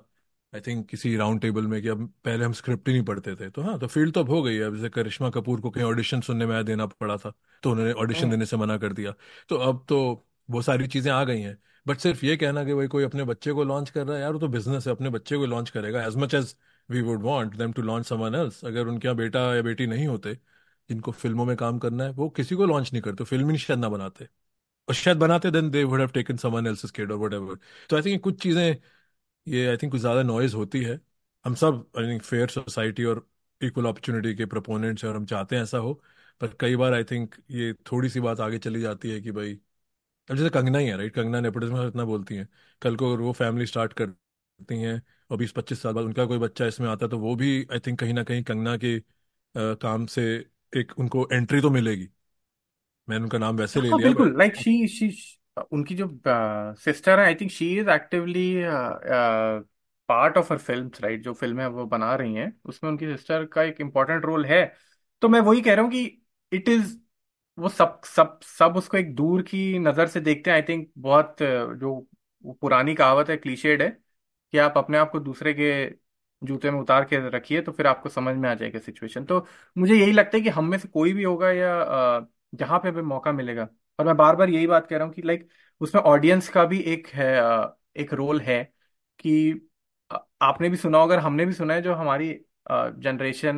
[0.53, 3.49] आई थिंक किसी राउंड टेबल में कि अब पहले हम स्क्रिप्ट ही नहीं पढ़ते थे
[3.49, 5.84] तो हाँ तो फ़ील्ड तो अब हो गई है। अब जैसे करिश्मा कपूर को कहीं
[5.86, 9.13] ऑडिशन सुनने में देना पड़ा था तो उन्होंने ऑडिशन हम्म देने से मना कर दिया।
[9.49, 9.99] तो अब तो
[10.49, 13.51] वो सारी चीज़ें आ गई हैं। बट सिर्फ़ ये कहना कि भाई कोई अपने बच्चे
[13.53, 16.03] को लॉन्च कर रहा है यार वो तो बिज़नेस है अपने बच्चे को लॉन्च करेगा।
[16.05, 16.55] As much as
[16.89, 20.07] we would want them to launch someone else अगर उनके यहाँ बेटा या बेटी नहीं
[20.07, 20.38] होते
[20.89, 23.79] जिनको फ़िल्मों में काम करना है वो किसी को लॉन्च नहीं करते फ़िल्म ही शायद
[23.79, 24.27] ना बनाते।
[24.88, 27.59] और शायद बनाते then they would have taken someone else's kid और व्हाटएवर
[27.89, 28.75] तो आई थिंक कुछ चीज़ें
[29.47, 30.99] ये आई थिंक कुछ ज़्यादा नॉइज़ होती है।
[31.45, 33.27] हम सब आई थिंक फेयर सोसाइटी और
[33.61, 35.93] इक्वल अपॉर्चुनिटी के प्रोपोनेंट्स हैं और हम चाहते हैं ऐसा हो।
[36.41, 39.53] पर कई बार आई थिंक ये थोड़ी सी बात आगे चली जाती है कि भाई
[40.29, 42.47] अब जैसे कंगना ही है राइट कंगना नेपोटिज्म इतना बोलती हैं।
[42.81, 46.38] कल को अगर वो फैमिली स्टार्ट करती हैं और बीस पच्चीस साल बाद उनका कोई
[46.39, 49.03] बच्चा इसमें आता है तो वो भी आई थिंक कहीं ना कहीं कंगना के अ,
[49.75, 50.23] काम से
[50.76, 52.09] एक उनको एंट्री तो मिलेगी।
[53.07, 55.07] मैंने उनका नाम वैसे ले हाँ लिया बिल्कुल लाइक शी शी
[55.71, 56.07] उनकी जो
[56.78, 58.45] सिस्टर है I think she is actively
[60.09, 63.63] part of her films right जो फ़िल्में वो बना रही हैं। उसमें उनकी सिस्टर का
[63.63, 64.63] एक इम्पोर्टेंट रोल है।
[65.21, 66.03] तो मैं वही कह रहा हूँ कि
[66.51, 66.97] इट इज़
[67.57, 71.38] वो सब सब सब उसको एक दूर की नज़र से देखते हैं। आई थिंक बहुत
[71.43, 71.99] जो
[72.61, 73.89] पुरानी कहावत है क्लीशेड है
[74.53, 75.71] कि आप अपने आप को दूसरे के
[76.41, 79.95] जूते में उतार के रखिए तो फिर आपको समझ में आ जाएगा सिचुएशन तो मुझे
[79.95, 83.01] यही लगता है कि हम में से कोई भी होगा या अ, जहाँ पे भी
[83.03, 83.67] मौका मिलेगा।
[83.99, 85.47] और मैं बार बार यही बात कह रहा हूँ कि लाइक
[85.81, 87.25] उसमें ऑडियंस का भी एक है
[87.97, 88.63] एक रोल है
[89.19, 89.69] कि
[90.41, 92.33] आपने भी सुना होगा हमने भी सुना है जो हमारी
[92.71, 93.57] जनरेशन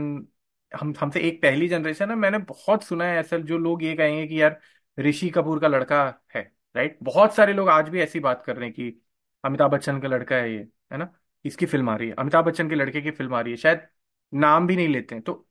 [0.71, 4.25] हम हमसे एक पहली जनरेशन है। मैंने बहुत सुना है ऐसा जो लोग ये कहेंगे
[4.27, 4.59] कि यार
[4.97, 6.03] ऋषि कपूर का लड़का
[6.35, 6.41] है
[6.75, 9.01] राइट बहुत सारे लोग आज भी ऐसी बात कर रहे हैं कि
[9.43, 10.59] अमिताभ बच्चन का लड़का है ये
[10.91, 11.13] है ना?
[11.45, 13.87] इसकी फ़िल्म आ रही है। अमिताभ बच्चन के लड़के की फ़िल्म आ रही है। शायद
[14.33, 15.45] नाम भी नहीं लेते हैं। तो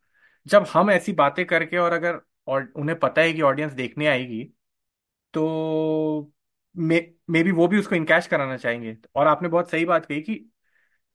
[0.46, 4.42] जब हम ऐसी बातें करके और अगर और उन्हें पता है कि ऑडियंस देखने आएगी
[5.34, 6.32] तो
[6.74, 10.20] मे मे बी वो भी उसको इनकैश कराना चाहेंगे। और आपने बहुत सही बात कही
[10.22, 10.44] कि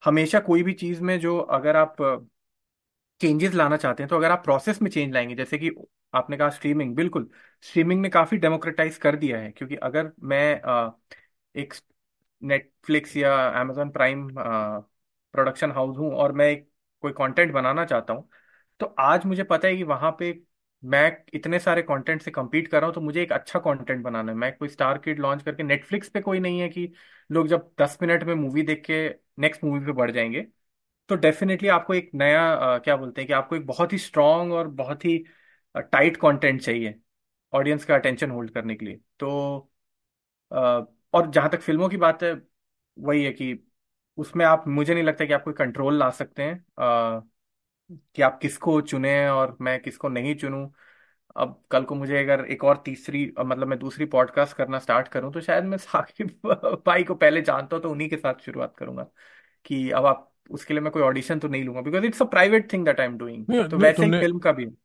[0.03, 1.95] हमेशा कोई भी चीज़ में जो अगर आप
[3.21, 5.69] चेंजेस लाना चाहते हैं तो अगर आप प्रोसेस में चेंज लाएँगे, जैसे कि
[6.13, 7.29] आपने कहा स्ट्रीमिंग बिल्कुल।
[7.65, 10.61] स्ट्रीमिंग ने काफ़ी डेमोक्रेटाइज कर दिया है, क्योंकि अगर मैं
[11.55, 11.73] एक
[12.41, 13.31] नेटफ्लिक्स या
[13.61, 14.27] amazon प्राइम
[15.33, 16.69] प्रोडक्शन हाउस हूँ और मैं एक
[17.03, 18.29] कोई कंटेंट बनाना चाहता हूँ।
[18.79, 20.31] तो आज मुझे पता है कि वहाँ पे
[20.83, 21.01] मैं
[21.33, 24.37] इतने सारे कंटेंट से compete कर रहा हूँ तो मुझे एक अच्छा कंटेंट बनाना है।
[24.37, 26.91] मैं कोई स्टार किड लॉन्च करके नेटफ्लिक्स पे कोई नहीं है कि
[27.29, 29.07] लोग जब दस मिनट में मूवी देख के
[29.39, 30.41] नेक्स्ट मूवी पे बढ़ जाएँगे।
[31.09, 34.53] तो डेफिनेटली आपको एक नया अ, क्या बोलते हैं कि आपको एक बहुत ही स्ट्रांग
[34.53, 35.17] और बहुत ही
[35.75, 36.95] टाइट कंटेंट चाहिए
[37.53, 39.69] ऑडियंस का अटेंशन होल्ड करने के लिए। तो
[40.51, 42.33] अ, और जहाँ तक फ़िल्मों की बात है
[42.97, 43.53] वही है कि
[44.17, 47.21] उसमें आप मुझे नहीं लगता कि आप कोई कंट्रोल ला सकते हैं अ,
[48.15, 50.67] कि आप किसको चुने और मैं किसको नहीं चुनूं।
[51.35, 55.07] अब कल को मुझे अगर एक और तीसरी अ, मतलब मैं दूसरी पॉडकास्ट करना स्टार्ट
[55.07, 56.29] करूँ तो शायद मैं साकिब
[56.87, 59.03] भाई को पहले जानता हूँ तो उन्हीं के साथ शुरुआत करूँगा
[59.65, 62.73] कि अब आप उसके लिए मैं कोई ऑडिशन तो नहीं लूँगा because it's a private
[62.73, 64.75] thing that I am doing नहीं तो नहीं वैसे ही तुमने फ़िल्म का भी हाँ।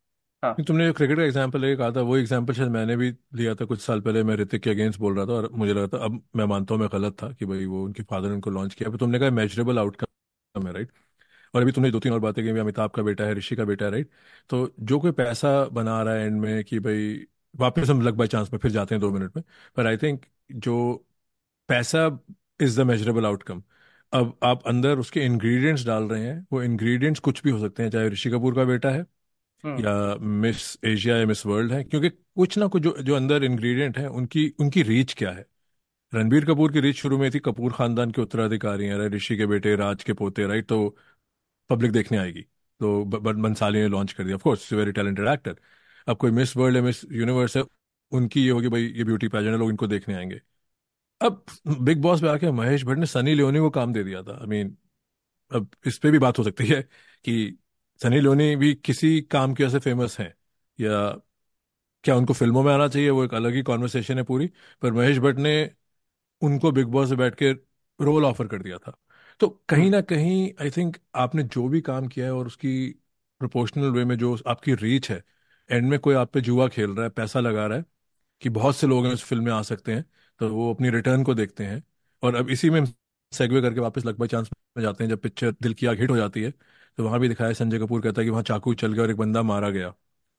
[0.49, 3.55] नहीं, तुमने जो क्रिकेट का एग्जांपल लेके कहा था वो एग्जांपल शायद मैंने भी लिया
[3.55, 6.05] था कुछ साल पहले मैं ऋतिक के अगेंस्ट बोल रहा था और मुझे लगा था
[6.05, 8.75] अब मैं मानता हूँ मैं गलत था कि भाई वो उनके फादर ने उनको लॉन्च
[8.75, 10.91] किया। पर तुमने कहा मेजरेबल आउटकम है राइट
[11.55, 13.85] और अभी तुमने दो तीन और बातें की अमिताभ का बेटा है ऋषि का बेटा
[13.85, 14.11] है राइट
[14.51, 17.27] तो जो कोई पैसा बना रहा है एंड में कि भाई
[17.57, 19.45] वापस हम लक बाई चांस में फिर जाते हैं दो मिनट में
[19.77, 20.77] पर आई थिंक जो
[21.69, 22.07] पैसा
[22.61, 23.63] इज़ द मेजरेबल आउटकम
[24.13, 27.91] अब आप अंदर उसके इंग्रेडिएंट्स डाल रहे हैं वो इंग्रेडिएंट्स कुछ भी हो सकते हैं
[27.91, 29.07] चाहे ऋषि कपूर का बेटा है
[29.65, 33.99] या मिस एशिया या मिस वर्ल्ड है, क्योंकि कुछ ना कुछ जो जो अंदर इंग्रेडिएंट
[33.99, 35.47] है, उनकी उनकी रीच क्या है?
[36.15, 39.77] रणबीर कपूर की रीच शुरू में थी, कपूर खानदान के उत्तराधिकारी हैं ऋषि के बेटे,
[39.77, 40.97] राज के पोते राइट तो
[41.71, 42.43] पब्लिक देखने आएगी।
[42.81, 45.57] तो ब- ब- बंसाली ने लॉन्च कर दिया। Of course very talented actor
[46.09, 47.65] अब कोई मिस वर्ल्ड है मिस यूनिवर्स है,
[48.11, 50.41] उनकी ये होगी, भाई, ये ब्यूटी पैजेंट है, लोग इनको देखने आएँगे।
[51.23, 51.45] अब
[51.81, 54.47] बिग बॉस में आके महेश भट्ट ने सनी लियोनी को काम दे दिया था। आई
[54.47, 54.79] मीन
[55.53, 56.83] अब इस पर भी बात हो सकती है
[57.25, 57.59] कि
[58.01, 60.35] सनी लोनी भी किसी काम की वजह से फ़ेमस है,
[60.79, 61.11] या
[62.05, 64.47] क्या उनको फ़िल्मों में आना चाहिए, वो एक अलग ही कॉन्वर्सेशन है पूरी,
[64.83, 65.55] पर महेश भट्ट ने
[66.43, 67.53] उनको बिग बॉस में बैठ के
[68.01, 68.93] रोल ऑफ़र कर दिया था।
[69.41, 72.89] तो कहीं ना कहीं आई थिंक आपने जो भी काम किया है और उसकी
[73.41, 75.23] प्रोपोर्शनल वे में जो आपकी रीच है
[75.71, 77.85] एंड में कोई आप पे जुआ खेल रहा है, पैसा लगा रहा है,
[78.43, 80.05] कि बहुत से लोग हैं उस फ़िल्म में आ सकते हैं
[80.41, 81.83] तो वो अपनी रिटर्न को देखते हैं।
[82.23, 82.85] और अब इसी में
[83.33, 86.17] सेगवे करके वापस बाय चांस में जाते हैं, जब पिक्चर दिल की आग हिट हो
[86.17, 86.53] जाती है।
[86.99, 89.17] तो वहाँ भी दिखाया संजय कपूर कहता है कि वहाँ चाकू चल गया और एक
[89.17, 89.93] बंदा मारा गया।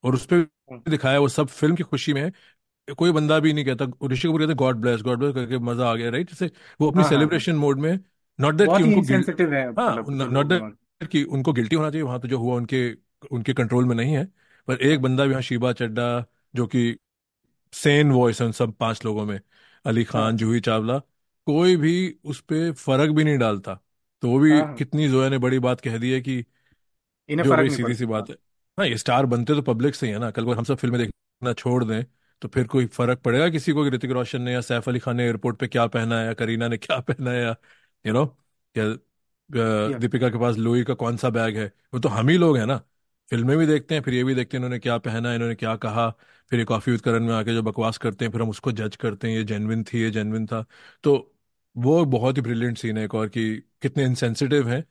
[0.04, 2.32] और उस पर हम्म, दिखाया वो सब फ़िल्म की खुशी में
[2.98, 5.96] कोई बंदा भी नहीं कहता। ऋषि कपूर कहते गॉड ब्लेस गॉड ब्लेस करके मज़ा आ
[5.96, 8.00] गया राइट जैसे वो अपनी हाँ हाँ हाँ। सेलिब्रेशन मोड में
[8.40, 9.02] नॉट दैट कि उनको
[9.54, 10.62] है हाँ मतलब नॉट हैं
[11.02, 12.90] दैट कि उनको गिल्टी होना चाहिए वहाँ तो जो हुआ उनके
[13.32, 14.26] उनके कंट्रोल में नहीं है।
[14.68, 16.98] पर एक बंदा भी यहाँ शीबा चड्डा जो कि
[17.74, 19.40] सेन वॉइस है उन सब पाँच लोगों में
[19.86, 21.00] अली खान हाँ। जूही चावला
[21.48, 21.94] कोई भी
[22.26, 23.80] उस पर फ़र्क भी नहीं डालता।
[24.24, 26.44] तो वो भी हाँ। कितनी जोया ने बड़ी बात कह दी है कि
[27.30, 28.36] इन्हें जो फ़र्क भाई नहीं सीधी सी पड़ता। बात है।
[28.78, 31.00] हाँ ये स्टार बनते तो पब्लिक से ही है ना। कल को हम सब फ़िल्में
[31.00, 32.04] देखना छोड़ दें
[32.42, 35.16] तो फिर कोई फ़र्क पड़ेगा किसी को कि ऋतिक रोशन ने या सैफ अली खान
[35.18, 37.56] ने एयरपोर्ट पे क्या पहना है या करीना ने क्या पहना है या
[38.06, 38.26] यू नो
[38.76, 38.98] या अ,
[39.86, 41.66] या। दीपिका के पास लोई का कौन सा बैग है?
[41.94, 42.78] वो तो हम ही लोग हैं ना।
[43.30, 46.10] फ़िल्में भी देखते हैं फिर ये भी देखते हैं इन्होंने क्या पहना इन्होंने क्या कहा।
[46.52, 48.96] फिर ये कॉफ़ी विद करण में आके जो बकवास करते हैं फिर हम उसको जज
[48.96, 50.66] करते हैं ये जेनविन थी ये जेनविन था।
[51.04, 51.18] तो
[51.78, 53.44] वो बहुत ही ब्रिलियंट सीन है एक और कि
[53.82, 54.84] कितने इंसेंसिटिव हैं।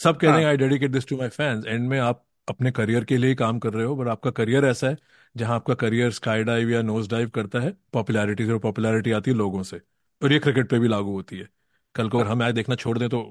[0.00, 3.04] सब कहते हैं हाँ। I dedicate this to my fans end में आप अपने करियर
[3.04, 4.96] के लिए ही काम कर रहे हो पर आपका करियर ऐसा है
[5.34, 9.36] जहाँ आपका करियर स्काई डाइव या नोज़ डाइव करता है पॉपुलैरिटी से पॉपुलैरिटी आती है
[9.36, 9.80] लोगों से
[10.22, 11.48] और ये क्रिकेट पे भी लागू होती है।
[11.94, 13.22] कल को अगर हम मैच देखना छोड़ दें तो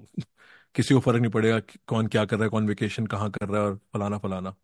[0.75, 3.61] किसी को फ़र्क नहीं पड़ेगा कौन क्या कर रहा है कौन वेकेशन कहाँ कर रहा
[3.61, 4.55] है और फलाना फलाना।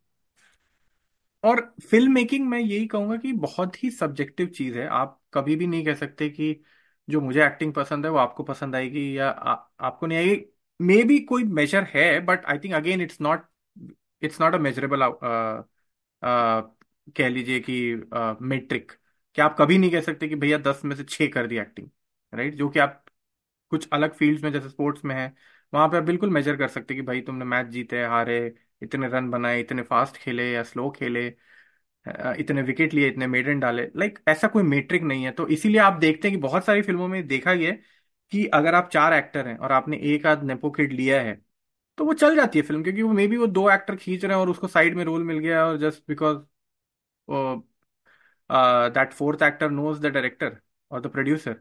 [1.44, 1.60] और
[1.90, 5.86] फ़िल्म मेकिंग में यही कहूँगा कि बहुत ही सब्जेक्टिव चीज़ है। आप कभी भी नहीं
[5.86, 6.52] कह सकते कि
[7.08, 10.46] जो मुझे एक्टिंग पसंद है वो आपको पसंद आएगी या आ, आपको नहीं आएगी।
[10.80, 13.46] मे बी कोई मेजर है but I think again it's not
[14.22, 15.04] it's not a measurable
[17.16, 17.74] कह लीजिए कि
[18.42, 18.92] मेट्रिक
[19.38, 21.90] कि आप कभी नहीं कह सकते कि भैया दस में से छह कर दी एक्टिंग
[22.34, 23.04] राइट जो कि आप
[23.72, 25.34] कुछ अलग फील्ड्स में जैसे स्पोर्ट्स में है
[25.74, 28.38] वहाँ पे आप बिल्कुल मेजर कर सकते कि भाई तुमने मैच जीते हारे
[28.82, 31.30] इतने रन बनाए इतने फास्ट खेले या स्लो खेले।
[32.40, 35.94] इतने विकेट लिए, इतने मेडन डाले। लाइक ऐसा कोई मेट्रिक नहीं है। तो इसीलिए आप
[36.00, 37.80] देखते हैं कि बहुत सारी फ़िल्मों में देखा गया है
[38.32, 41.36] कि अगर आप चार एक्टर हैं और आपने एक आध नेपो किड लिया है
[41.98, 44.34] तो वो चल जाती है फ़िल्म क्योंकि वो मे बी वो दो एक्टर खींच रहे
[44.34, 46.38] हैं और उसको साइड में रोल मिल गया और just because
[48.50, 50.58] that fourth actor knows the director
[50.92, 51.54] और द प्रोड्यूसर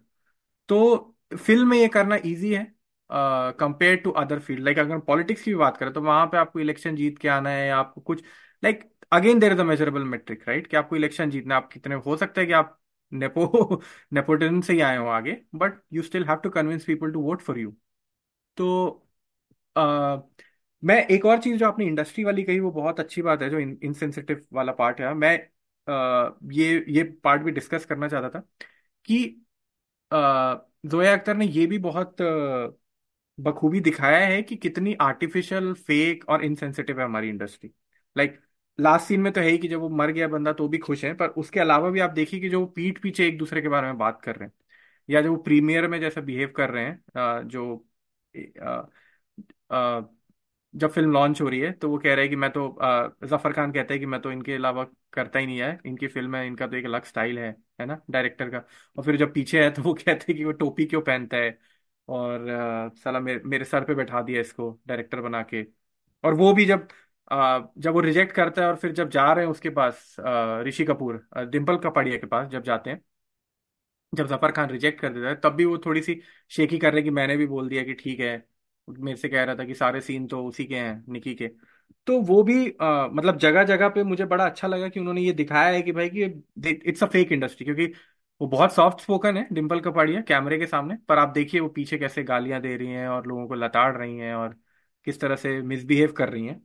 [0.68, 0.78] तो
[1.38, 2.64] फ़िल्म में ये करना ईजी है
[3.10, 6.96] compare to other field like अगर पॉलिटिक्स की बात करें तो वहाँ पे आपको इलेक्शन
[6.96, 8.22] जीत के आना है या आपको कुछ
[8.62, 8.84] like
[9.14, 12.40] again there is a measurable metric right कि आपको इलेक्शन जीतना आप कितने हो सकता
[12.40, 12.78] है कि आप
[13.12, 13.80] नेपो
[14.12, 17.42] नेपोटिज्म से ही आए हो आगे but you still have to convince people to vote
[17.42, 17.70] for you
[18.56, 18.70] तो
[19.76, 19.82] अ,
[20.82, 23.58] मैं एक और चीज़ जो आपने इंडस्ट्री वाली कही वो बहुत अच्छी बात है जो
[23.58, 25.36] इनसेंसिटिव वाला पार्ट है। मैं
[25.88, 28.40] अ, ये ये पार्ट भी डिस्कस करना चाहता था
[29.08, 29.24] कि
[30.10, 30.16] अ,
[30.86, 32.16] जोया अख्तर ने ये भी बहुत
[33.38, 37.70] बखूबी दिखाया है कि कितनी आर्टिफिशियल फेक और इनसेंसिटिव है हमारी इंडस्ट्री
[38.16, 38.38] लाइक
[38.78, 41.04] लास्ट सीन में तो है ही कि जब वो मर गया बंदा तो भी खुश
[41.04, 43.68] है पर उसके अलावा भी आप देखिए कि जो वो पीठ पीछे एक दूसरे के
[43.68, 44.54] बारे में बात कर रहे हैं
[45.08, 47.64] या जो वो प्रीमियर में जैसा बिहेव कर रहे हैं जो
[50.74, 52.68] जब फ़िल्म लॉन्च हो रही है तो वो कह रहा है कि मैं तो
[53.24, 56.36] ज़फ़र खान कहता है कि मैं तो इनके अलावा करता ही नहीं है इनकी फ़िल्म
[56.36, 58.58] है इनका तो एक अलग स्टाइल है है ना डायरेक्टर का।
[58.98, 61.58] और फिर जब पीछे है तो वो कहते हैं कि वो टोपी क्यों पहनता है
[62.08, 65.62] और अ, साला मेरे मेरे सर पे बैठा दिया इसको डायरेक्टर बना के।
[66.24, 66.88] और वो भी जब
[67.30, 70.14] जब वो रिजेक्ट करता है और फिर जब जा रहे हैं उसके पास
[70.66, 73.00] ऋषि कपूर डिम्पल कपाड़िया के पास जब जाते हैं
[74.12, 76.20] जब ज़फ़र खान रिजेक्ट कर देता है तब भी वो थोड़ी सी
[76.50, 78.36] शेकी कर रहे कि मैंने भी बोल दिया कि ठीक है
[78.88, 81.48] मेरे से कह रहा था कि सारे सीन तो उसी के हैं निकी के।
[82.06, 85.32] तो वो भी अ, मतलब जगह जगह पे मुझे बड़ा अच्छा लगा कि उन्होंने ये
[85.32, 86.22] दिखाया है कि भाई कि
[86.86, 87.86] इट्स अ फेक इंडस्ट्री क्योंकि
[88.40, 91.98] वो बहुत सॉफ्ट स्पोकन है डिम्पल कपाड़िया कैमरे के सामने पर आप देखिए वो पीछे
[91.98, 94.56] कैसे गालियाँ दे रही हैं और लोगों को लताड़ रही हैं और
[95.06, 96.60] किस तरह से मिसबिहेव कर रही हैं।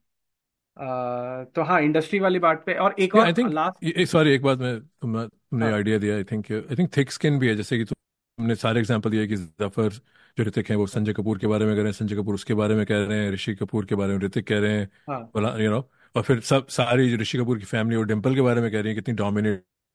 [0.80, 4.60] तो हाँ इंडस्ट्री वाली बात पे और एक yeah, और थिंक लास्ट सॉरी एक बात
[4.60, 7.78] मैं तुम तुमने हाँ। आइडिया दिया I think I think thick skin भी है जैसे
[7.78, 9.90] कि तुमने सारे एग्जांपल दिए कि ज़फ़र
[10.38, 12.54] जो ऋतिक हैं वो संजय कपूर के बारे में कह रहे हैं संजय कपूर उसके
[12.54, 15.60] बारे में कह रहे हैं ऋषि कपूर के बारे में ऋतिक कह रहे हैं हाँ।
[15.62, 18.72] यू नो और फिर सब सारी ऋषि कपूर की फैमिली और डिम्पल के बारे में
[18.72, 19.16] कह रही है कितनी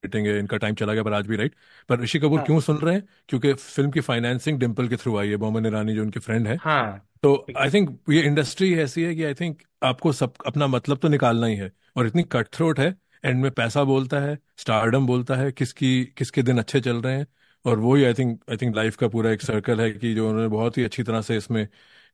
[0.05, 1.55] डोमिनेटिंग है इनका टाइम चला गया पर आज भी राइट
[1.89, 3.05] पर ऋषि कपूर हाँ। क्यों सुन रहे हैं?
[3.29, 6.57] क्योंकि फ़िल्म की फाइनेंसिंग डिम्पल के थ्रू आई है बोमन ईरानी जो उनके फ्रेंड है।
[6.57, 10.99] हाँ। तो आई थिंक ये इंडस्ट्री ऐसी है कि आई थिंक आपको सब अपना मतलब
[10.99, 12.95] तो निकालना ही है और इतनी कट थ्रोट है
[13.25, 17.27] एंड में पैसा बोलता है स्टारडम बोलता है किसकी किसके दिन अच्छे चल रहे हैं
[17.65, 20.49] और वही I think I think life का पूरा एक सर्कल है कि जो उन्होंने
[20.49, 21.63] बहुत ही अच्छी तरह से इसमें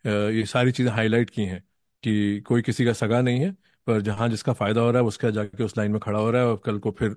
[0.07, 1.61] ये सारी चीज़ें हाईलाइट की हैं
[2.03, 3.51] कि कोई किसी का सगा नहीं है
[3.87, 6.43] पर जहाँ जिसका फ़ायदा हो रहा है उसका जाके उस लाइन में खड़ा हो रहा
[6.43, 7.17] है और कल को फिर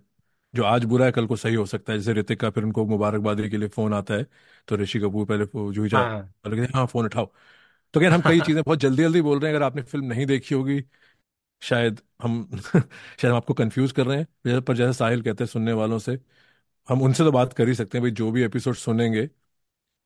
[0.54, 2.86] जो आज बुरा है कल को सही हो सकता है। जैसे ऋतिक का फिर उनको
[2.88, 4.26] मुबारकबादी के लिए फ़ोन आता है
[4.68, 7.32] तो ऋषि कपूर पहले जूही हाँ कहते हैं, हाँ फ़ोन उठाओ।
[7.94, 10.26] तो क्या हम कई चीज़ें बहुत जल्दी जल्दी बोल रहे हैं। अगर आपने फ़िल्म नहीं
[10.28, 10.84] देखी होगी
[11.62, 15.74] शायद हम शायद हम आपको कंफ्यूज कर रहे हैं। पर जैसे साहिल कहते हैं सुनने
[15.76, 16.20] वालों से
[16.88, 19.30] हम उनसे तो बात कर ही सकते हैं। भाई जो भी एपिसोड सुनेंगे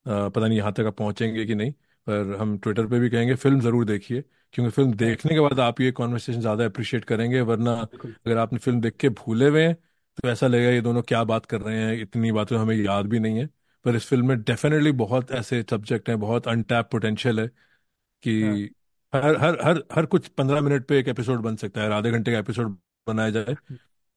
[0.06, 1.72] पता नहीं यहाँ तक आप पहुँचेंगे कि नहीं
[2.06, 4.22] पर हम ट्विटर पे भी कहेंगे फ़िल्म ज़रूर देखिए
[4.54, 8.58] क्योंकि फ़िल्म देखने के बाद आप ये कॉन्वर्सेशन ज़्यादा अप्रिशिएट करेंगे वरना बिल्कुल। अगर आपने
[8.58, 9.76] फ़िल्म देख के भूले हुए हैं
[10.22, 13.18] तो ऐसा लगेगा ये दोनों क्या बात कर रहे हैं इतनी बातें हमें याद भी
[13.18, 13.46] नहीं है।
[13.84, 17.54] पर इस फ़िल्म में डेफिनेटली बहुत ऐसे सब्जेक्ट हैं बहुत अनटैप पोटेंशियल है हाँ।
[18.22, 18.70] कि
[19.14, 22.32] हर हर हर हर कुछ पंद्रह मिनट पे एक एपिसोड बन सकता है आधे घंटे
[22.32, 23.56] का एपिसोड बनाया जाए।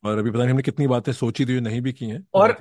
[0.03, 2.57] और अभी पता नहीं हमने कितनी बातें सोची थी नहीं भी की हैं और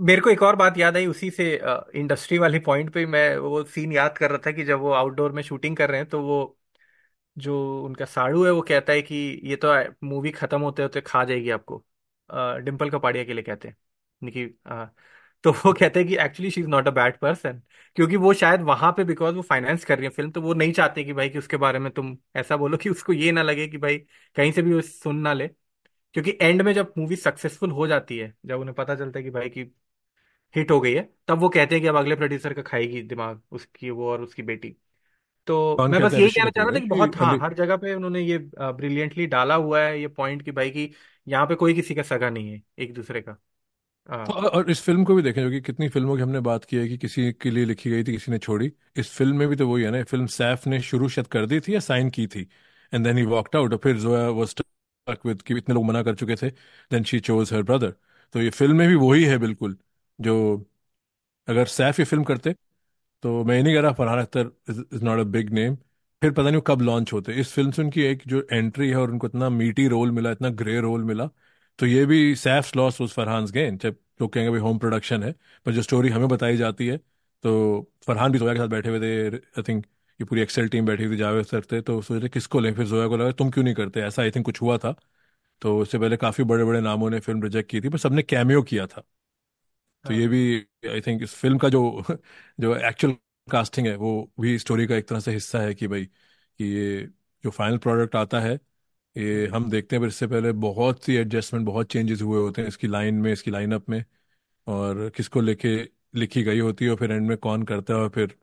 [0.00, 1.60] मेरे को एक और बात याद आई उसी से
[1.94, 5.32] इंडस्ट्री वाली पॉइंट पे मैं वो सीन याद कर रहा था कि जब वो आउटडोर
[5.32, 6.58] में शूटिंग कर रहे हैं तो वो
[7.38, 9.68] जो उनका साड़ू है वो कहता है कि ये तो
[10.06, 11.84] मूवी खत्म होते होते खा जाएगी आपको।
[12.32, 13.76] अ, डिम्पल कपाड़िया के लिए कहते हैं।
[14.22, 14.86] निकी अ,
[15.44, 17.60] तो वो कहते हैं कि actually she is not a bad person
[17.96, 20.72] क्योंकि वो शायद वहाँ पे बिकॉज़ वो फाइनेंस कर रही है फ़िल्म तो वो नहीं
[20.72, 23.66] चाहते कि भाई कि उसके बारे में तुम ऐसा बोलो कि उसको ये ना लगे
[23.68, 23.98] कि भाई
[24.36, 25.48] कहीं से भी वो सुन ना ले।
[26.14, 29.30] क्योंकि एंड में जब मूवी सक्सेसफुल हो जाती है जब उन्हें पता चलता है कि
[29.30, 29.72] भाई की
[30.54, 33.42] हिट हो गई है तब वो कहते हैं कि अब अगले प्रोड्यूसर का खाएगी दिमाग
[33.52, 34.76] उसकी वो और उसकी बेटी।
[35.48, 36.88] तो कौन मैं बस कहते हैं यही ऋषि कहना चाह कपूर रहा था कि कि
[36.88, 40.70] बहुत हाँ हर जगह पे उन्होंने ये ब्रिलियंटली डाला हुआ है ये पॉइंट कि भाई
[40.70, 40.86] कि
[41.26, 43.36] यहाँ पे कोई किसी का सगा नहीं है एक दूसरे का।
[44.08, 46.64] आ, और और इस फ़िल्म को भी देखें जो कि कितनी फ़िल्मों की हमने बात
[46.64, 49.48] की है कि किसी के लिए लिखी गई थी किसी ने छोड़ी। इस फ़िल्म में
[49.48, 52.10] भी तो वही है ना फ़िल्म सैफ ने शुरू शायद कर दी थी या साइन
[52.10, 52.46] की थी
[52.92, 56.02] and then he walked out और फिर जोया वो स्टक विद कि इतने लोग मना
[56.02, 56.50] कर चुके थे
[56.90, 57.94] then she chose her brother
[58.34, 59.76] तो ये फ़िल्म में भी वही है बिल्कुल
[60.18, 60.36] जो
[61.48, 62.54] अगर सैफ ये फ़िल्म करते
[63.22, 65.76] तो मैं नहीं कह रहा Farhan Akhtar is not a big name
[66.22, 68.96] फिर पता नहीं वो कब लॉन्च होते इस फ़िल्म से उनकी एक जो एंट्री है
[68.96, 71.28] और उनको इतना मीटी रोल मिला इतना ग्रे रोल मिला
[71.78, 75.32] तो ये भी Saif's loss was Farhan's gain जब लोग कहेंगे भाई होम प्रोडक्शन है
[75.66, 76.96] पर जो स्टोरी हमें बताई जाती है
[77.44, 77.52] तो
[78.06, 79.86] फरहान भी जोया के साथ बैठे हुए थे आई थिंक
[80.20, 82.72] ये पूरी एक्सेल टीम बैठी हुई थी जावेद सर थे तो सोच रहे किसको लें
[82.74, 84.00] फिर जोया को लगा तुम क्यों नहीं करते?
[84.00, 84.94] ऐसा आई थिंक कुछ हुआ था।
[85.62, 88.62] तो उससे पहले काफ़ी बड़े बड़े नामों ने फ़िल्म रिजेक्ट की थी पर सबने कैमियो
[88.64, 89.02] किया था।
[90.04, 90.40] तो ये हाँ भी
[90.86, 91.80] आई थिंक इस फ़िल्म का जो
[92.60, 93.14] जो एक्चुअल
[93.48, 97.06] कास्टिंग है, वो भी स्टोरी का एक तरह से हिस्सा है कि भाई, कि ये
[97.44, 98.54] जो फाइनल प्रोडक्ट आता है,
[99.16, 102.68] ये। हम देखते हैं, पर इससे पहले बहुत सी एडजस्टमेंट बहुत चेंजेस हुए होते हैं
[102.68, 104.04] इसकी लाइन में, इसकी लाइनअप में,
[104.66, 105.76] और किसको लेके
[106.16, 108.36] लिखी गई होती है और फिर एंड में कौन करता है और फिर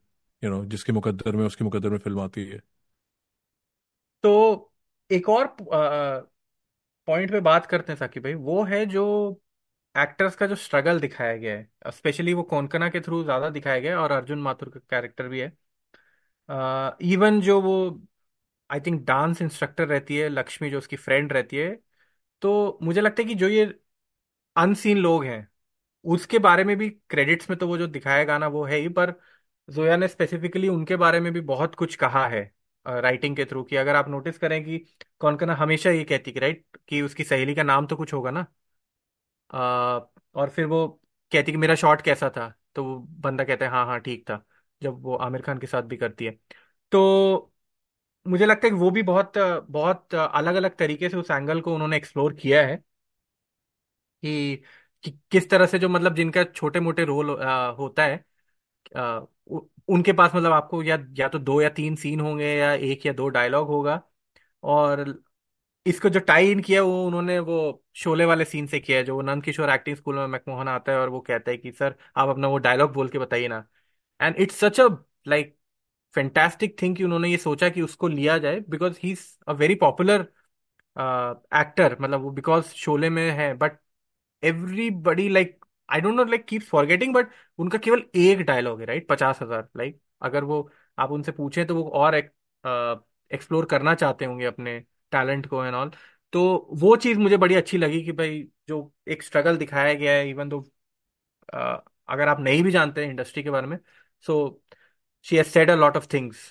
[0.43, 2.61] यू नो जिसके मुकद्दर में, उसके मुकद्दर में फ़िल्म आती है
[4.23, 4.31] तो
[5.09, 5.47] एक और
[7.07, 9.05] पॉइंट पे बात करते हैं, साकिब भाई वो है जो
[9.95, 13.91] एक्टर्स का जो स्ट्रगल दिखाया गया है स्पेशली वो कोंकणा के थ्रू ज़्यादा दिखाया गया
[13.91, 15.51] है और अर्जुन माथुर का कैरेक्टर भी है।
[17.03, 17.73] इवन जो वो,
[18.69, 21.69] आई थिंक, डांस इंस्ट्रक्टर रहती है, लक्ष्मी जो उसकी फ्रेंड रहती है
[22.41, 23.65] तो मुझे लगता है कि जो ये
[24.55, 25.47] अनसीन लोग हैं,
[26.05, 29.13] उसके बारे में भी क्रेडिट्स में तो वो जो दिखाया गाना वो है ही, पर
[29.69, 32.43] जोया ने स्पेसिफिकली उनके बारे में भी बहुत कुछ कहा है
[32.85, 34.79] राइटिंग के थ्रू कि अगर आप नोटिस करें कि
[35.21, 38.31] कौन कौन हमेशा ये कहती कि, राइट, कि उसकी सहेली का नाम तो कुछ होगा
[38.31, 38.45] ना
[39.49, 40.87] और फिर वो
[41.31, 42.53] कहती कि मेरा शॉट कैसा था?
[42.75, 44.43] तो वो बंदा कहता है हाँ हाँ ठीक था
[44.81, 46.31] जब वो आमिर खान के साथ भी करती है।
[46.91, 47.53] तो
[48.25, 49.33] मुझे लगता है कि वो भी बहुत
[49.69, 52.83] बहुत अलग अलग तरीके से उस एंगल को उन्होंने एक्सप्लोर किया है
[54.23, 54.55] कि,
[55.03, 57.29] कि किस तरह से जो मतलब जिनका छोटे मोटे रोल
[57.79, 58.23] होता है
[58.95, 59.59] आ, उ,
[59.89, 63.13] उनके पास मतलब आपको या या तो दो या तीन सीन होंगे या एक या
[63.13, 64.01] दो डायलॉग होगा।
[64.63, 65.03] और
[65.89, 67.57] इसको जो टाई इन किया वो उन्होंने वो
[67.95, 70.91] शोले वाले सीन से किया है, जो वो नंद किशोर एक्टिंग स्कूल में मैकमोहन आता
[70.91, 73.65] है और वो कहता है कि, सर, आप अपना वो डायलॉग बोल के बताइए ना।
[74.19, 74.87] And it's such a
[75.27, 75.55] like
[76.13, 79.75] fantastic thing कि उन्होंने ये सोचा कि उसको लिया जाए because he is a very
[79.77, 80.27] popular
[81.55, 83.77] actor मतलब वो बिकॉज़ शोले में है but
[84.43, 87.29] everybody like I don't know like keep forgetting but
[87.59, 91.75] उनका केवल एक डायलॉग है राइट पचास हज़ार लाइक अगर वो आप उनसे पूछें तो
[91.75, 94.77] वो और एक्सप्लोर करना चाहते होंगे अपने
[95.11, 95.91] टैलेंट को एंड ऑल।
[96.33, 100.29] तो वो चीज़ मुझे बड़ी अच्छी लगी कि भाई जो एक स्ट्रगल दिखाया गया है
[100.29, 100.61] इवन दो
[102.09, 103.77] अगर आप नहीं भी जानते हैं इंडस्ट्री के बारे में
[104.23, 104.35] so
[105.25, 106.45] she has said a lot of things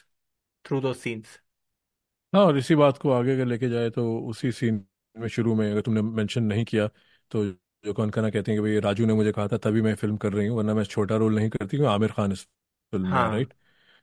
[0.64, 1.38] through those scenes
[2.32, 4.84] हाँ और इसी बात को आगे अगर लेके जाए तो उसी सीन
[5.16, 6.86] में शुरू में अगर तुमने मेंशन नहीं किया
[7.30, 7.44] तो
[7.84, 10.16] जो कौन कहना कहते हैं कि भाई राजू ने मुझे कहा था तभी मैं फ़िल्म
[10.16, 12.44] कर रही हूँ वरना मैं छोटा रोल नहीं करती क्योंकि आमिर खान इस
[12.92, 13.54] फ़िल्म में हाँ राइट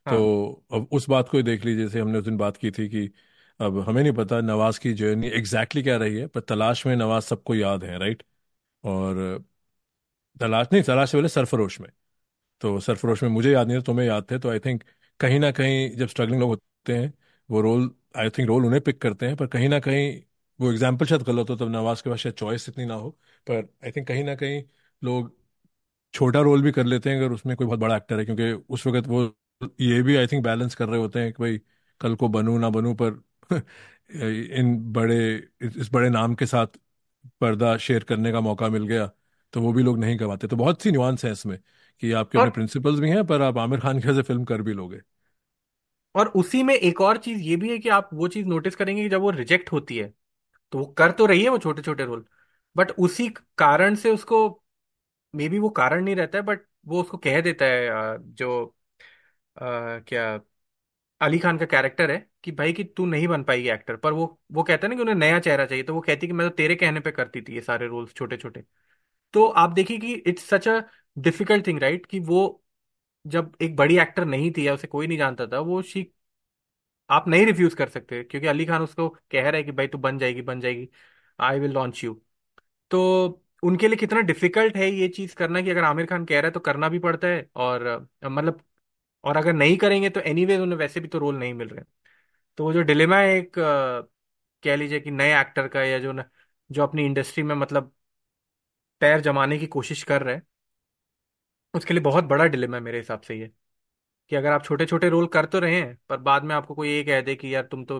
[0.05, 2.71] हाँ। तो अब उस बात को ही देख लीजिए जैसे हमने उस दिन बात की
[2.71, 3.07] थी कि
[3.59, 7.23] अब हमें नहीं पता नवाज़ की जर्नी एग्जैक्टली क्या रही है, पर तलाश में नवाज़
[7.25, 8.23] सबको याद है राइट
[8.83, 9.23] और
[10.41, 11.89] तलाश नहीं, तलाश से पहले सरफरोश में।
[12.61, 14.83] तो सरफरोश में मुझे याद नहीं था, तुम्हें याद थे तो आई थिंक
[15.19, 17.13] कहीं ना कहीं जब स्ट्रगलिंग लोग होते हैं,
[17.49, 20.21] वो रोल आई थिंक रोल उन्हें पिक करते हैं, पर कहीं ना कहीं
[20.59, 23.09] वो एग्ज़ाम्पल शायद गलत हो, तब नवाज़ के पास शायद चॉइस इतनी ना हो,
[23.47, 23.55] पर
[23.85, 24.63] आई थिंक कहीं ना कहीं
[25.01, 25.35] लोग
[26.13, 28.87] छोटा रोल भी कर लेते हैं, अगर उसमें कोई बहुत बड़ा एक्टर है, क्योंकि उस
[28.87, 29.23] वक्त वो
[29.81, 31.59] ये भी आई थिंक बैलेंस कर रहे होते हैं कि भाई
[32.01, 33.11] कल को बनूं, ना बनूं, पर
[34.11, 35.17] इन बड़े
[35.63, 36.67] इस बड़े नाम के साथ
[37.41, 39.07] पर्दा शेयर करने का मौका मिल गया
[39.53, 41.59] तो वो भी लोग नहीं गवाते। तो बहुत सी न्यूआंस है इसमें
[42.03, 44.73] कि आपके अपने प्रिंसिपल्स भी हैं पर आप आमिर खान की से फ़िल्म कर भी
[44.73, 45.01] लोगे।
[46.15, 49.03] और उसी में एक और चीज़ ये भी है कि आप वो चीज़ नोटिस करेंगे
[49.03, 50.13] कि जब वो रिजेक्ट होती है
[50.73, 52.25] तो वो कर तो रही है वो छोटे छोटे रोल
[52.75, 54.47] बट उसी कारण से उसको
[55.33, 58.65] मे बी वो कारण नहीं रहता है बट वो उसको कह देता है जो
[59.57, 60.39] अ, क्या
[61.21, 64.25] अली खान का कैरेक्टर है कि भाई कि तू नहीं बन पाएगी एक्टर, पर वो
[64.51, 66.55] वो कहता है ना कि उन्हें नया चेहरा चाहिए तो वो कहती कि मैं तो
[66.55, 68.63] तेरे कहने पे करती थी ये सारे रोल्स छोटे छोटे
[69.33, 70.79] तो आप देखिए कि it's such a
[71.17, 72.41] difficult thing right कि वो
[73.25, 76.11] जब एक बड़ी एक्टर नहीं थी या उसे कोई नहीं जानता था, वो शी,
[77.09, 79.97] आप नहीं रिफ्यूज कर सकते, क्योंकि अली खान उसको कह रहा है कि भाई तू
[79.97, 80.87] बन जाएगी बन जाएगी
[81.39, 82.13] आई विल लॉन्च यू
[82.91, 83.01] तो
[83.63, 86.51] उनके लिए कितना डिफ़िकल्ट है ये चीज़ करना कि अगर आमिर खान कह रहा है
[86.51, 87.87] तो करना भी पड़ता है और
[88.23, 88.61] मतलब
[89.23, 91.83] और अगर नहीं करेंगे तो एनीवेज उन्हें वैसे भी तो रोल नहीं मिल रहे।
[92.57, 93.53] तो वो जो डिलेमा है एक
[94.63, 96.23] कह लीजिए कि नए एक्टर का या जो न,
[96.69, 97.93] जो अपनी इंडस्ट्री में मतलब
[99.01, 100.41] पैर जमाने की कोशिश कर रहे हैं
[101.73, 103.47] उसके लिए बहुत बड़ा डिलेमा है मेरे हिसाब से ये
[104.31, 106.89] कि अगर आप छोटे छोटे रोल कर तो रहे हैं पर बाद में आपको कोई
[106.89, 107.99] ये कह दे कि यार तुम तो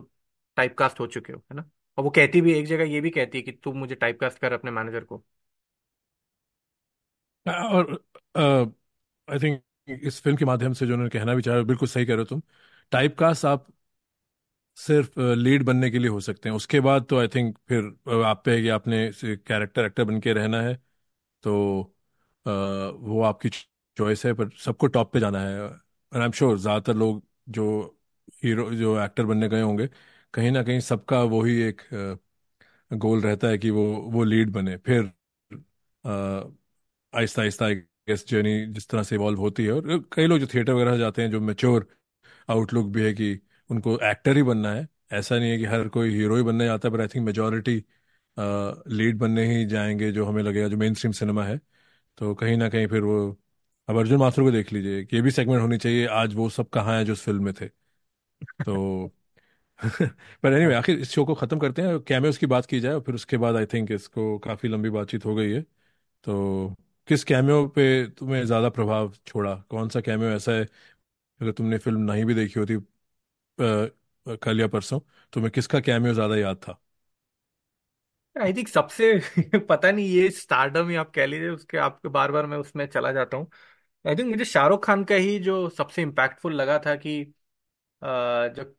[0.57, 1.69] टाइपकास्ट हो चुके हो है ना?
[1.97, 4.53] और वो कहती भी एक जगह ये भी कहती है कि तू मुझे टाइपकास्ट कर
[4.53, 5.23] अपने मैनेजर को।
[7.45, 8.03] और
[9.27, 12.13] आई थिंक इस फ़िल्म के माध्यम से जो उन्होंने कहना भी चाहा बिल्कुल सही कह
[12.13, 12.41] रहे हो तुम।
[12.91, 13.67] टाइप कास्ट आप
[14.77, 18.41] सिर्फ़ लीड बनने के लिए हो सकते हैं। उसके बाद तो आई थिंक फिर आप
[18.45, 20.75] पे है कि आपने कैरेक्टर एक्टर बन के रहना है।
[21.43, 21.83] तो
[22.45, 23.49] अ, वो आपकी
[23.97, 25.61] चॉइस है पर सबको टॉप पे जाना है।
[26.11, 27.65] आई एम श्योर ज़्यादातर लोग जो
[28.43, 29.87] हीरो जो एक्टर बनने गए होंगे
[30.33, 31.81] कहीं ना कहीं सबका वही एक
[32.91, 35.11] गोल रहता है कि वो वो लीड बने। फिर
[37.13, 40.73] आहिस्ता आहिस्ता गेस जर्नी जिस तरह से इवॉल्व होती है। और कई लोग जो थिएटर
[40.73, 41.87] वगैरह जाते हैं जो मेच्योर
[42.49, 43.33] आउटलुक भी है कि
[43.69, 46.87] उनको एक्टर ही बनना है। ऐसा नहीं है कि हर कोई हीरो ही बनने जाता
[46.87, 47.83] है पर आई थिंक मेजोरिटी
[48.89, 51.59] लीड बनने ही जाएँगे जो हमें लगेगा, जो मेन स्ट्रीम सिनेमा है।
[52.17, 53.37] तो कहीं ना कहीं फिर वो,
[53.89, 56.97] अब अर्जुन माथुर को देख लीजिए ये भी सेगमेंट होनी चाहिए, आज वो सब कहाँ
[56.97, 57.67] है जो उस फ़िल्म में थे।
[58.59, 59.07] तो
[60.43, 62.93] पर एनीवे हाँ आखिर इस शो को खत्म करते हैं कैमियोज की बात की जाए,
[62.93, 65.61] और फिर उसके बाद आई थिंक इसको काफ़ी लंबी बातचीत हो गई है।
[66.25, 66.75] तो
[67.07, 69.55] किस कैमियो पे तुम्हें ज़्यादा प्रभाव छोड़ा?
[69.69, 70.63] कौन सा कैमियो ऐसा है,
[71.39, 72.77] अगर तुमने फ़िल्म नहीं भी देखी होती
[73.57, 74.99] कल या परसों
[75.33, 76.79] तुम्हें किसका कैमियो ज़्यादा याद था?
[78.35, 79.05] आई थिंक सबसे
[79.69, 83.11] पता नहीं ये स्टारडम ही आप कह लीजिए उसके आपके बार बार मैं उसमें चला
[83.11, 83.49] जाता हूँ।
[84.05, 87.21] आई थिंक मुझे शाहरुख खान का ही जो सबसे इम्पैक्टफुल लगा था कि
[88.01, 88.07] अ,
[88.49, 88.75] जो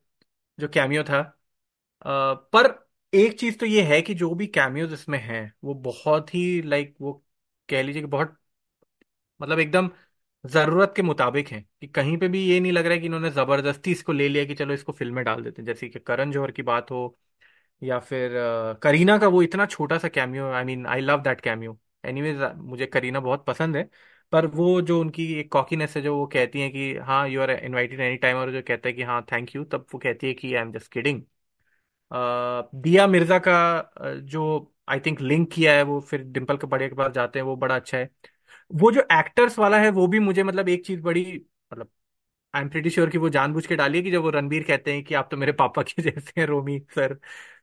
[0.58, 2.68] जो कैमियो था अ, पर
[3.12, 6.96] एक चीज़ तो ये है कि जो भी कैमियोज इसमें हैं वो बहुत ही लाइक
[7.00, 7.12] वो
[7.68, 8.38] कह लीजिए कि बहुत
[9.40, 9.90] मतलब एकदम
[10.46, 13.30] ज़रूरत के मुताबिक हैं कि कहीं पे भी ये नहीं लग रहा है कि इन्होंने
[13.30, 16.30] ज़बरदस्ती इसको ले लिया कि चलो इसको फ़िल्म में डाल देते हैं। जैसे कि करण
[16.32, 17.16] जौहर की बात हो
[17.82, 18.32] या फिर
[18.82, 22.86] करीना का वो इतना छोटा सा cameo I mean I love that cameo anyways मुझे
[22.86, 23.88] करीना बहुत पसंद है।
[24.32, 27.50] पर वो जो उनकी एक कॉकीनेस है, जो वो कहती है कि हाँ you are
[27.52, 30.34] invited any time और जो कहता है कि हाँ थैंक यू तब वो कहती है
[30.34, 31.22] कि आई एम जस्ट किडिंग
[32.76, 33.54] दिया मिर्ज़ा का
[34.24, 34.42] जो
[34.88, 37.76] आई थिंक लिंक किया है, वो फिर डिम्पल कपाड़िया के पास जाते हैं, वो बड़ा
[37.76, 38.10] अच्छा है।
[38.70, 41.22] वो जो एक्टर्स वाला है वो भी मुझे मतलब एक चीज़ बड़ी
[41.72, 41.90] मतलब
[42.54, 44.94] आई एम प्रीटी श्योर कि वो जानबूझ के डाली है कि जब वो रणबीर कहते
[44.94, 47.14] हैं कि आप तो मेरे पापा के जैसे हैं रोमी सर।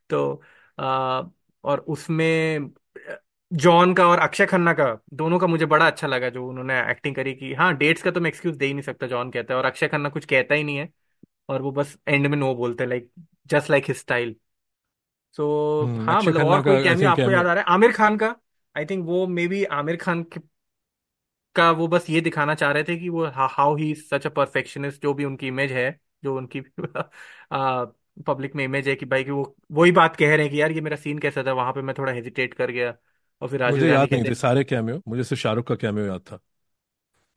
[0.10, 0.44] तो
[0.78, 1.24] आ,
[1.64, 2.72] और उसमें
[3.52, 7.16] जॉन का और अक्षय खन्ना का दोनों का मुझे बड़ा अच्छा लगा जो उन्होंने एक्टिंग
[7.16, 9.58] करी कि हाँ डेट्स का तो मैं एक्सक्यूज दे ही नहीं सकता जॉन कहता है।
[9.60, 10.90] और अक्षय खन्ना कुछ कहता ही नहीं है
[11.50, 13.12] और वो बस एंड में नो बोलते like
[13.48, 14.36] just like his style
[15.38, 17.70] so हाँ मतलब और कोई कैमियो आपको याद आ रहा है?
[17.70, 18.36] आमिर खान का
[18.76, 20.40] आई थिंक वो मे बी आमिर खान के
[21.56, 25.02] का वो बस ये दिखाना चाह रहे थे कि वो how he such a perfectionist
[25.02, 25.90] जो भी उनकी इमेज है
[26.24, 26.62] जो उनकी
[28.28, 29.44] पब्लिक में इमेज है कि भाई कि वो
[29.74, 31.96] वही बात कह रहे हैं कि यार ये मेरा सीन कैसा था वहाँ पे मैं
[31.98, 32.96] थोड़ा हेजिटेट कर गया
[33.42, 35.76] और फिर राजीव मुझे गांधी याद नहीं थे हैं सारे कैमियो मुझे सिर्फ़ शाहरुख का
[35.78, 36.40] कैमियो याद था।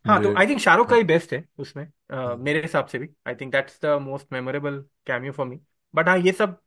[0.05, 2.87] हाँ तो आई थिंक शाहरुख का हाँ। ही बेस्ट है उसमें अ, हम्म। मेरे हिसाब
[2.87, 5.61] से भी। I think that's the most memorable cameo for me
[5.95, 6.61] but हाँ ये सब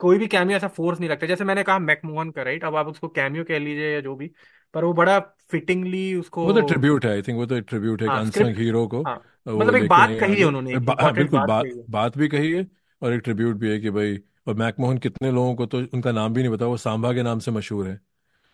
[0.00, 2.86] कोई भी कैमियो ऐसा फोर्स नहीं लगता जैसे मैंने कहा मैकमोहन का राइट अब आप
[2.88, 4.32] उसको कैमियो कह लीजिए या जो भी
[4.74, 5.18] पर वो बड़ा
[5.50, 8.86] फिटिंगली उसको वो तो ट्रिब्यूट है आई थिंक वो तो ट्रिब्यूट है हाँ अनसंग हीरो
[8.88, 9.16] को। हाँ
[9.48, 12.66] मतलब एक बात कही है। उन्होंने हाँ बिल्कुल बात बात है। बात भी कही है
[13.02, 14.18] और एक ट्रिब्यूट भी है कि भाई
[14.48, 17.38] और मैकमोहन कितने लोगों को तो उनका नाम भी नहीं पता वो सांभा के नाम
[17.38, 17.94] से मशहूर है।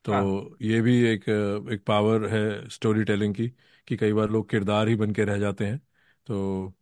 [0.06, 1.28] हाँ। तो ये भी एक
[1.72, 3.48] एक पावर है स्टोरी टेलिंग की
[3.88, 5.78] कि कई बार लोग किरदार ही बन के रह जाते हैं।
[6.26, 6.74] तो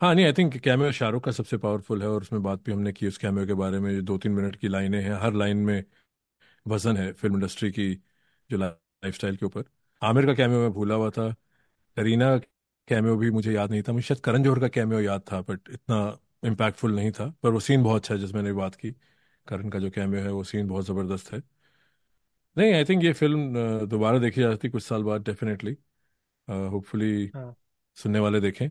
[0.00, 2.92] हाँ नहीं आई थिंक कैमियो शाहरुख का सबसे पावरफुल है और उसमें बात भी हमने
[2.92, 5.84] की उस कैमियो के बारे में दो तीन मिनट की लाइनें हैं हर लाइन में
[6.66, 7.94] वज़न है फ़िल्म इंडस्ट्री की।
[8.50, 9.64] जो लाइफस्टाइल के ऊपर।
[10.02, 11.30] आमिर का कैमियो मैं भूला हुआ था।
[11.96, 12.36] करीना
[12.88, 15.68] कैमियो भी मुझे याद नहीं था। मुझे शायद करण जौहर का कैमियो याद था बट
[15.70, 18.92] इतना इम्पैक्टफुल नहीं था। पर वो सीन बहुत अच्छा है जिस मैंने बात की।
[19.46, 21.42] करण का जो कैमियो है वो सीन बहुत ज़बरदस्त है।
[22.56, 25.76] नहीं आई थिंक ये फ़िल्म दोबारा देखी जा सकती कुछ साल बाद डेफिनेटली
[26.48, 27.54] होपफुली हाँ।
[27.96, 28.68] सुनने वाले देखें।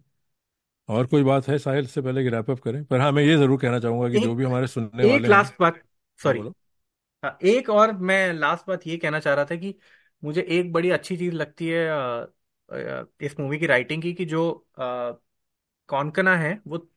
[0.89, 2.83] और कोई बात है साहिल से पहले कि रैप अप करें?
[2.85, 5.53] पर हाँ मैं ये ज़रूर कहना चाहूँगा कि जो भी हमारे सुनने एक वाले लास्ट
[5.61, 5.81] बात
[6.19, 6.55] हाँ सॉरी बोलो।
[7.25, 9.73] हाँ, एक और मैं लास्ट बात ये कहना चाह रहा था कि
[10.23, 11.85] मुझे एक बड़ी अच्छी चीज़ लगती है
[13.21, 14.41] इस मूवी की राइटिंग की कि जो
[15.89, 16.87] कौनकना है वो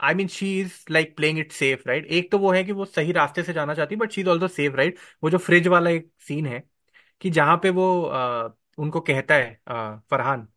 [0.00, 2.84] I mean she is like playing it safe right एक तो वो है कि वो
[2.86, 5.68] सही रास्ते से जाना चाहती है but she is also safe right वो जो फ्रिज
[5.68, 6.62] वाला एक सीन है
[7.20, 10.48] कि जहाँ पे वो अ, उनको कहता है अ, फरहान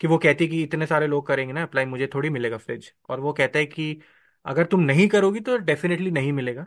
[0.00, 2.94] कि वो कहती है कि इतने सारे लोग करेंगे ना अप्लाई मुझे थोड़ी मिलेगा फ्रिज
[3.08, 4.02] और वो कहता है कि
[4.46, 6.66] अगर तुम नहीं करोगी तो डेफिनेटली नहीं मिलेगा।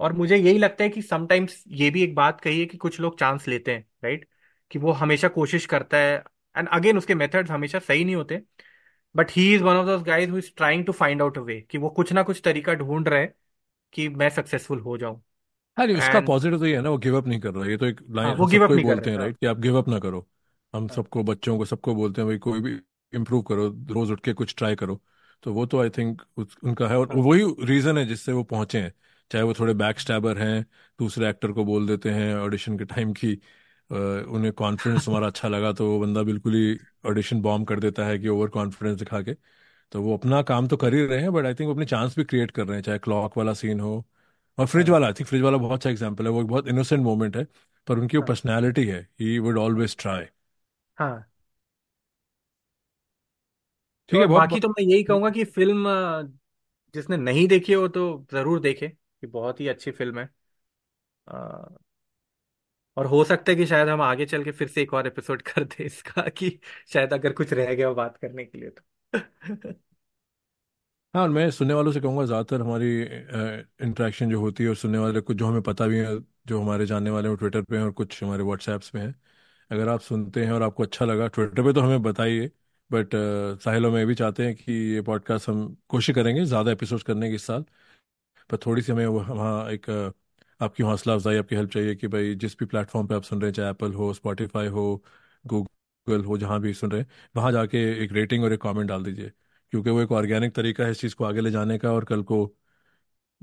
[0.00, 2.98] और मुझे यही लगता है कि समटाइम्स ये भी एक बात कही है कि कुछ
[3.00, 4.28] लोग चांस लेते हैं राइट
[4.70, 6.14] कि वो हमेशा कोशिश करता है।
[6.56, 8.42] एंड अगेन उसके मेथड्स हमेशा सही नहीं होते।
[9.14, 11.60] But he is one of those guys who is trying to find out a way
[11.62, 13.34] कि वो कुछ ना कुछ तरीका ढूंढ रहे है
[13.92, 15.22] कि मैं सक्सेसफुल हो जाऊँ।
[15.76, 17.70] हाँ नहीं उसका पॉजिटिव तो ये है ना वो गिव अप नहीं कर रहा। है
[17.70, 19.18] ये तो एक हाँ लाइन हम वो गिव अप ही नहीं कर बोलते हैं हाँ
[19.18, 20.26] राइट कि आप गिव अप ना करो।
[20.74, 22.78] हम हाँ। सबको बच्चों को सबको बोलते हैं भाई कोई भी
[23.12, 25.00] इम्प्रूव करो रोज उठ के कुछ ट्राई करो।
[25.44, 28.80] तो वो तो आई थिंक उनका है और हाँ। वही रीजन है जिससे वो पहुँचे
[28.82, 28.92] हैं।
[29.30, 30.64] चाहे वो थोड़े बैक स्टैबर हैं
[30.98, 33.34] दूसरे एक्टर को बोल देते हैं ऑडिशन के टाइम की
[33.90, 36.76] उन्हें कॉन्फिडेंस तुम्हारा अच्छा लगा तो वो बंदा बिल्कुल ही
[37.06, 39.34] ऑडिशन बॉम्ब कर देता है कि ओवर कॉन्फिडेंस दिखा के।
[39.92, 42.16] तो वो अपना काम तो कर ही रहे हैं बट आई थिंक वो अपने चांस
[42.16, 43.94] भी क्रिएट कर रहे हैं चाहे क्लॉक वाला सीन हो
[44.58, 46.68] और फ्रिज हाँ वाला आई थिंक फ्रिज वाला बहुत अच्छा एग्ज़ाम्पल है वो एक बहुत
[46.68, 47.44] इनोसेंट मोमेंट है
[47.86, 50.26] पर उनकी वो हाँ। पर्सनैलिटी है ही वुड ऑलवेज ट्राई
[50.98, 51.30] हाँ।
[54.10, 55.88] ठीक है बाकी तो मैं यही कहूँगा कि फ़िल्म
[56.94, 58.02] जिसने नहीं देखी हो तो
[58.32, 58.92] ज़रूर देखे।
[59.22, 60.28] कि बहुत ही अच्छी फ़िल्म है।
[61.26, 61.36] अ,
[62.96, 65.42] और हो सकता है कि शायद हम आगे चल के फिर से एक और एपिसोड
[65.44, 66.50] कर दे इसका कि
[66.88, 69.18] शायद अगर कुछ रह गया बात करने के लिए तो।
[71.14, 72.86] हाँ और मैं सुनने वालों से कहूँगा ज़्यादातर हमारी
[73.80, 76.86] इंटरेक्शन जो होती है और सुनने वाले कुछ जो हमें पता भी है जो हमारे
[76.86, 79.14] जानने वाले हैं ट्विटर पे हैं और कुछ हमारे व्हाट्सएप्स पे हैं।
[79.70, 82.50] अगर आप सुनते हैं और आपको अच्छा लगा ट्विटर पे तो हमें बताइए
[82.90, 83.10] बट
[83.60, 87.34] साहिल मैं भी चाहते हैं कि ये पॉडकास्ट हम कोशिश करेंगे ज़्यादा एपिसोड्स करने की
[87.34, 87.64] इस साल।
[88.50, 89.90] पर थोड़ी सी हमें वहाँ एक,
[90.60, 93.48] आपकी हौसला अफजाई, आपकी हेल्प चाहिए कि भाई जिस भी प्लेटफॉर्म पे आप सुन रहे
[93.48, 94.84] हैं, चाहे एप्पल हो स्पॉटिफाई हो
[95.44, 99.04] गूगल हो, जहाँ भी सुन रहे हैं, वहाँ जाके एक रेटिंग और एक कमेंट डाल
[99.04, 99.30] दीजिए।
[99.72, 102.22] क्योंकि वो एक ऑर्गेनिक तरीका है इस चीज़ को आगे ले जाने का और कल
[102.22, 102.46] को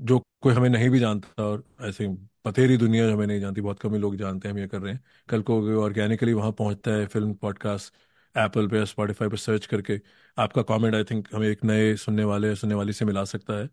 [0.00, 2.06] जो कोई हमें नहीं भी जानता और ऐसे
[2.46, 4.92] बतेरी दुनिया हमें नहीं जानती, बहुत कम ही लोग जानते हैं, हम ये कर रहे
[4.92, 7.94] हैं। कल को ऑर्गेनिकली वहाँ पहुँचता है फ़िल्म पॉडकास्ट
[8.34, 10.00] एप्पल पे स्पॉटिफाई पे सर्च करके,
[10.38, 13.68] आपका कमेंट आई थिंक हमें एक नए सुनने वाले सुनने वाली से मिला सकता है।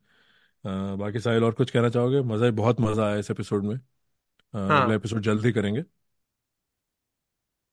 [0.65, 2.21] बाकी साहिल और कुछ कहना चाहोगे?
[2.23, 3.75] मज़ा बहुत मज़ा आया इस एपिसोड में।
[4.53, 5.83] अ, अगला हाँ एपिसोड जल्द ही करेंगे।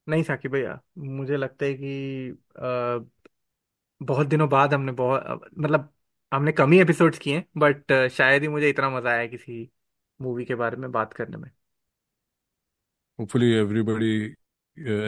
[0.06, 3.24] नहीं साकिब भैया मुझे लगता है कि अ,
[4.00, 5.88] बहुत दिनों बाद हमने बहुत मतलब
[6.32, 9.68] हमने कम ही एपिसोड्स किए हैं बट शायद ही मुझे इतना मज़ा आया किसी
[10.20, 11.50] मूवी के बारे में बात करने में।
[13.18, 14.08] होपफुली एवरीबडी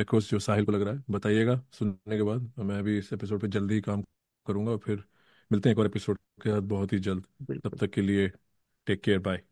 [0.00, 3.40] एकोस जो साहिल को लग रहा है। बताइएगा सुनने के बाद। मैं भी इस एपिसोड
[3.40, 4.02] पे जल्दी ही काम
[4.46, 5.04] करूँगा और फिर
[5.52, 7.26] मिलते हैं एक और एपिसोड के बाद। बहुत ही जल्द।
[7.64, 8.28] तब तक के लिए
[8.86, 9.42] टेक केयर बाय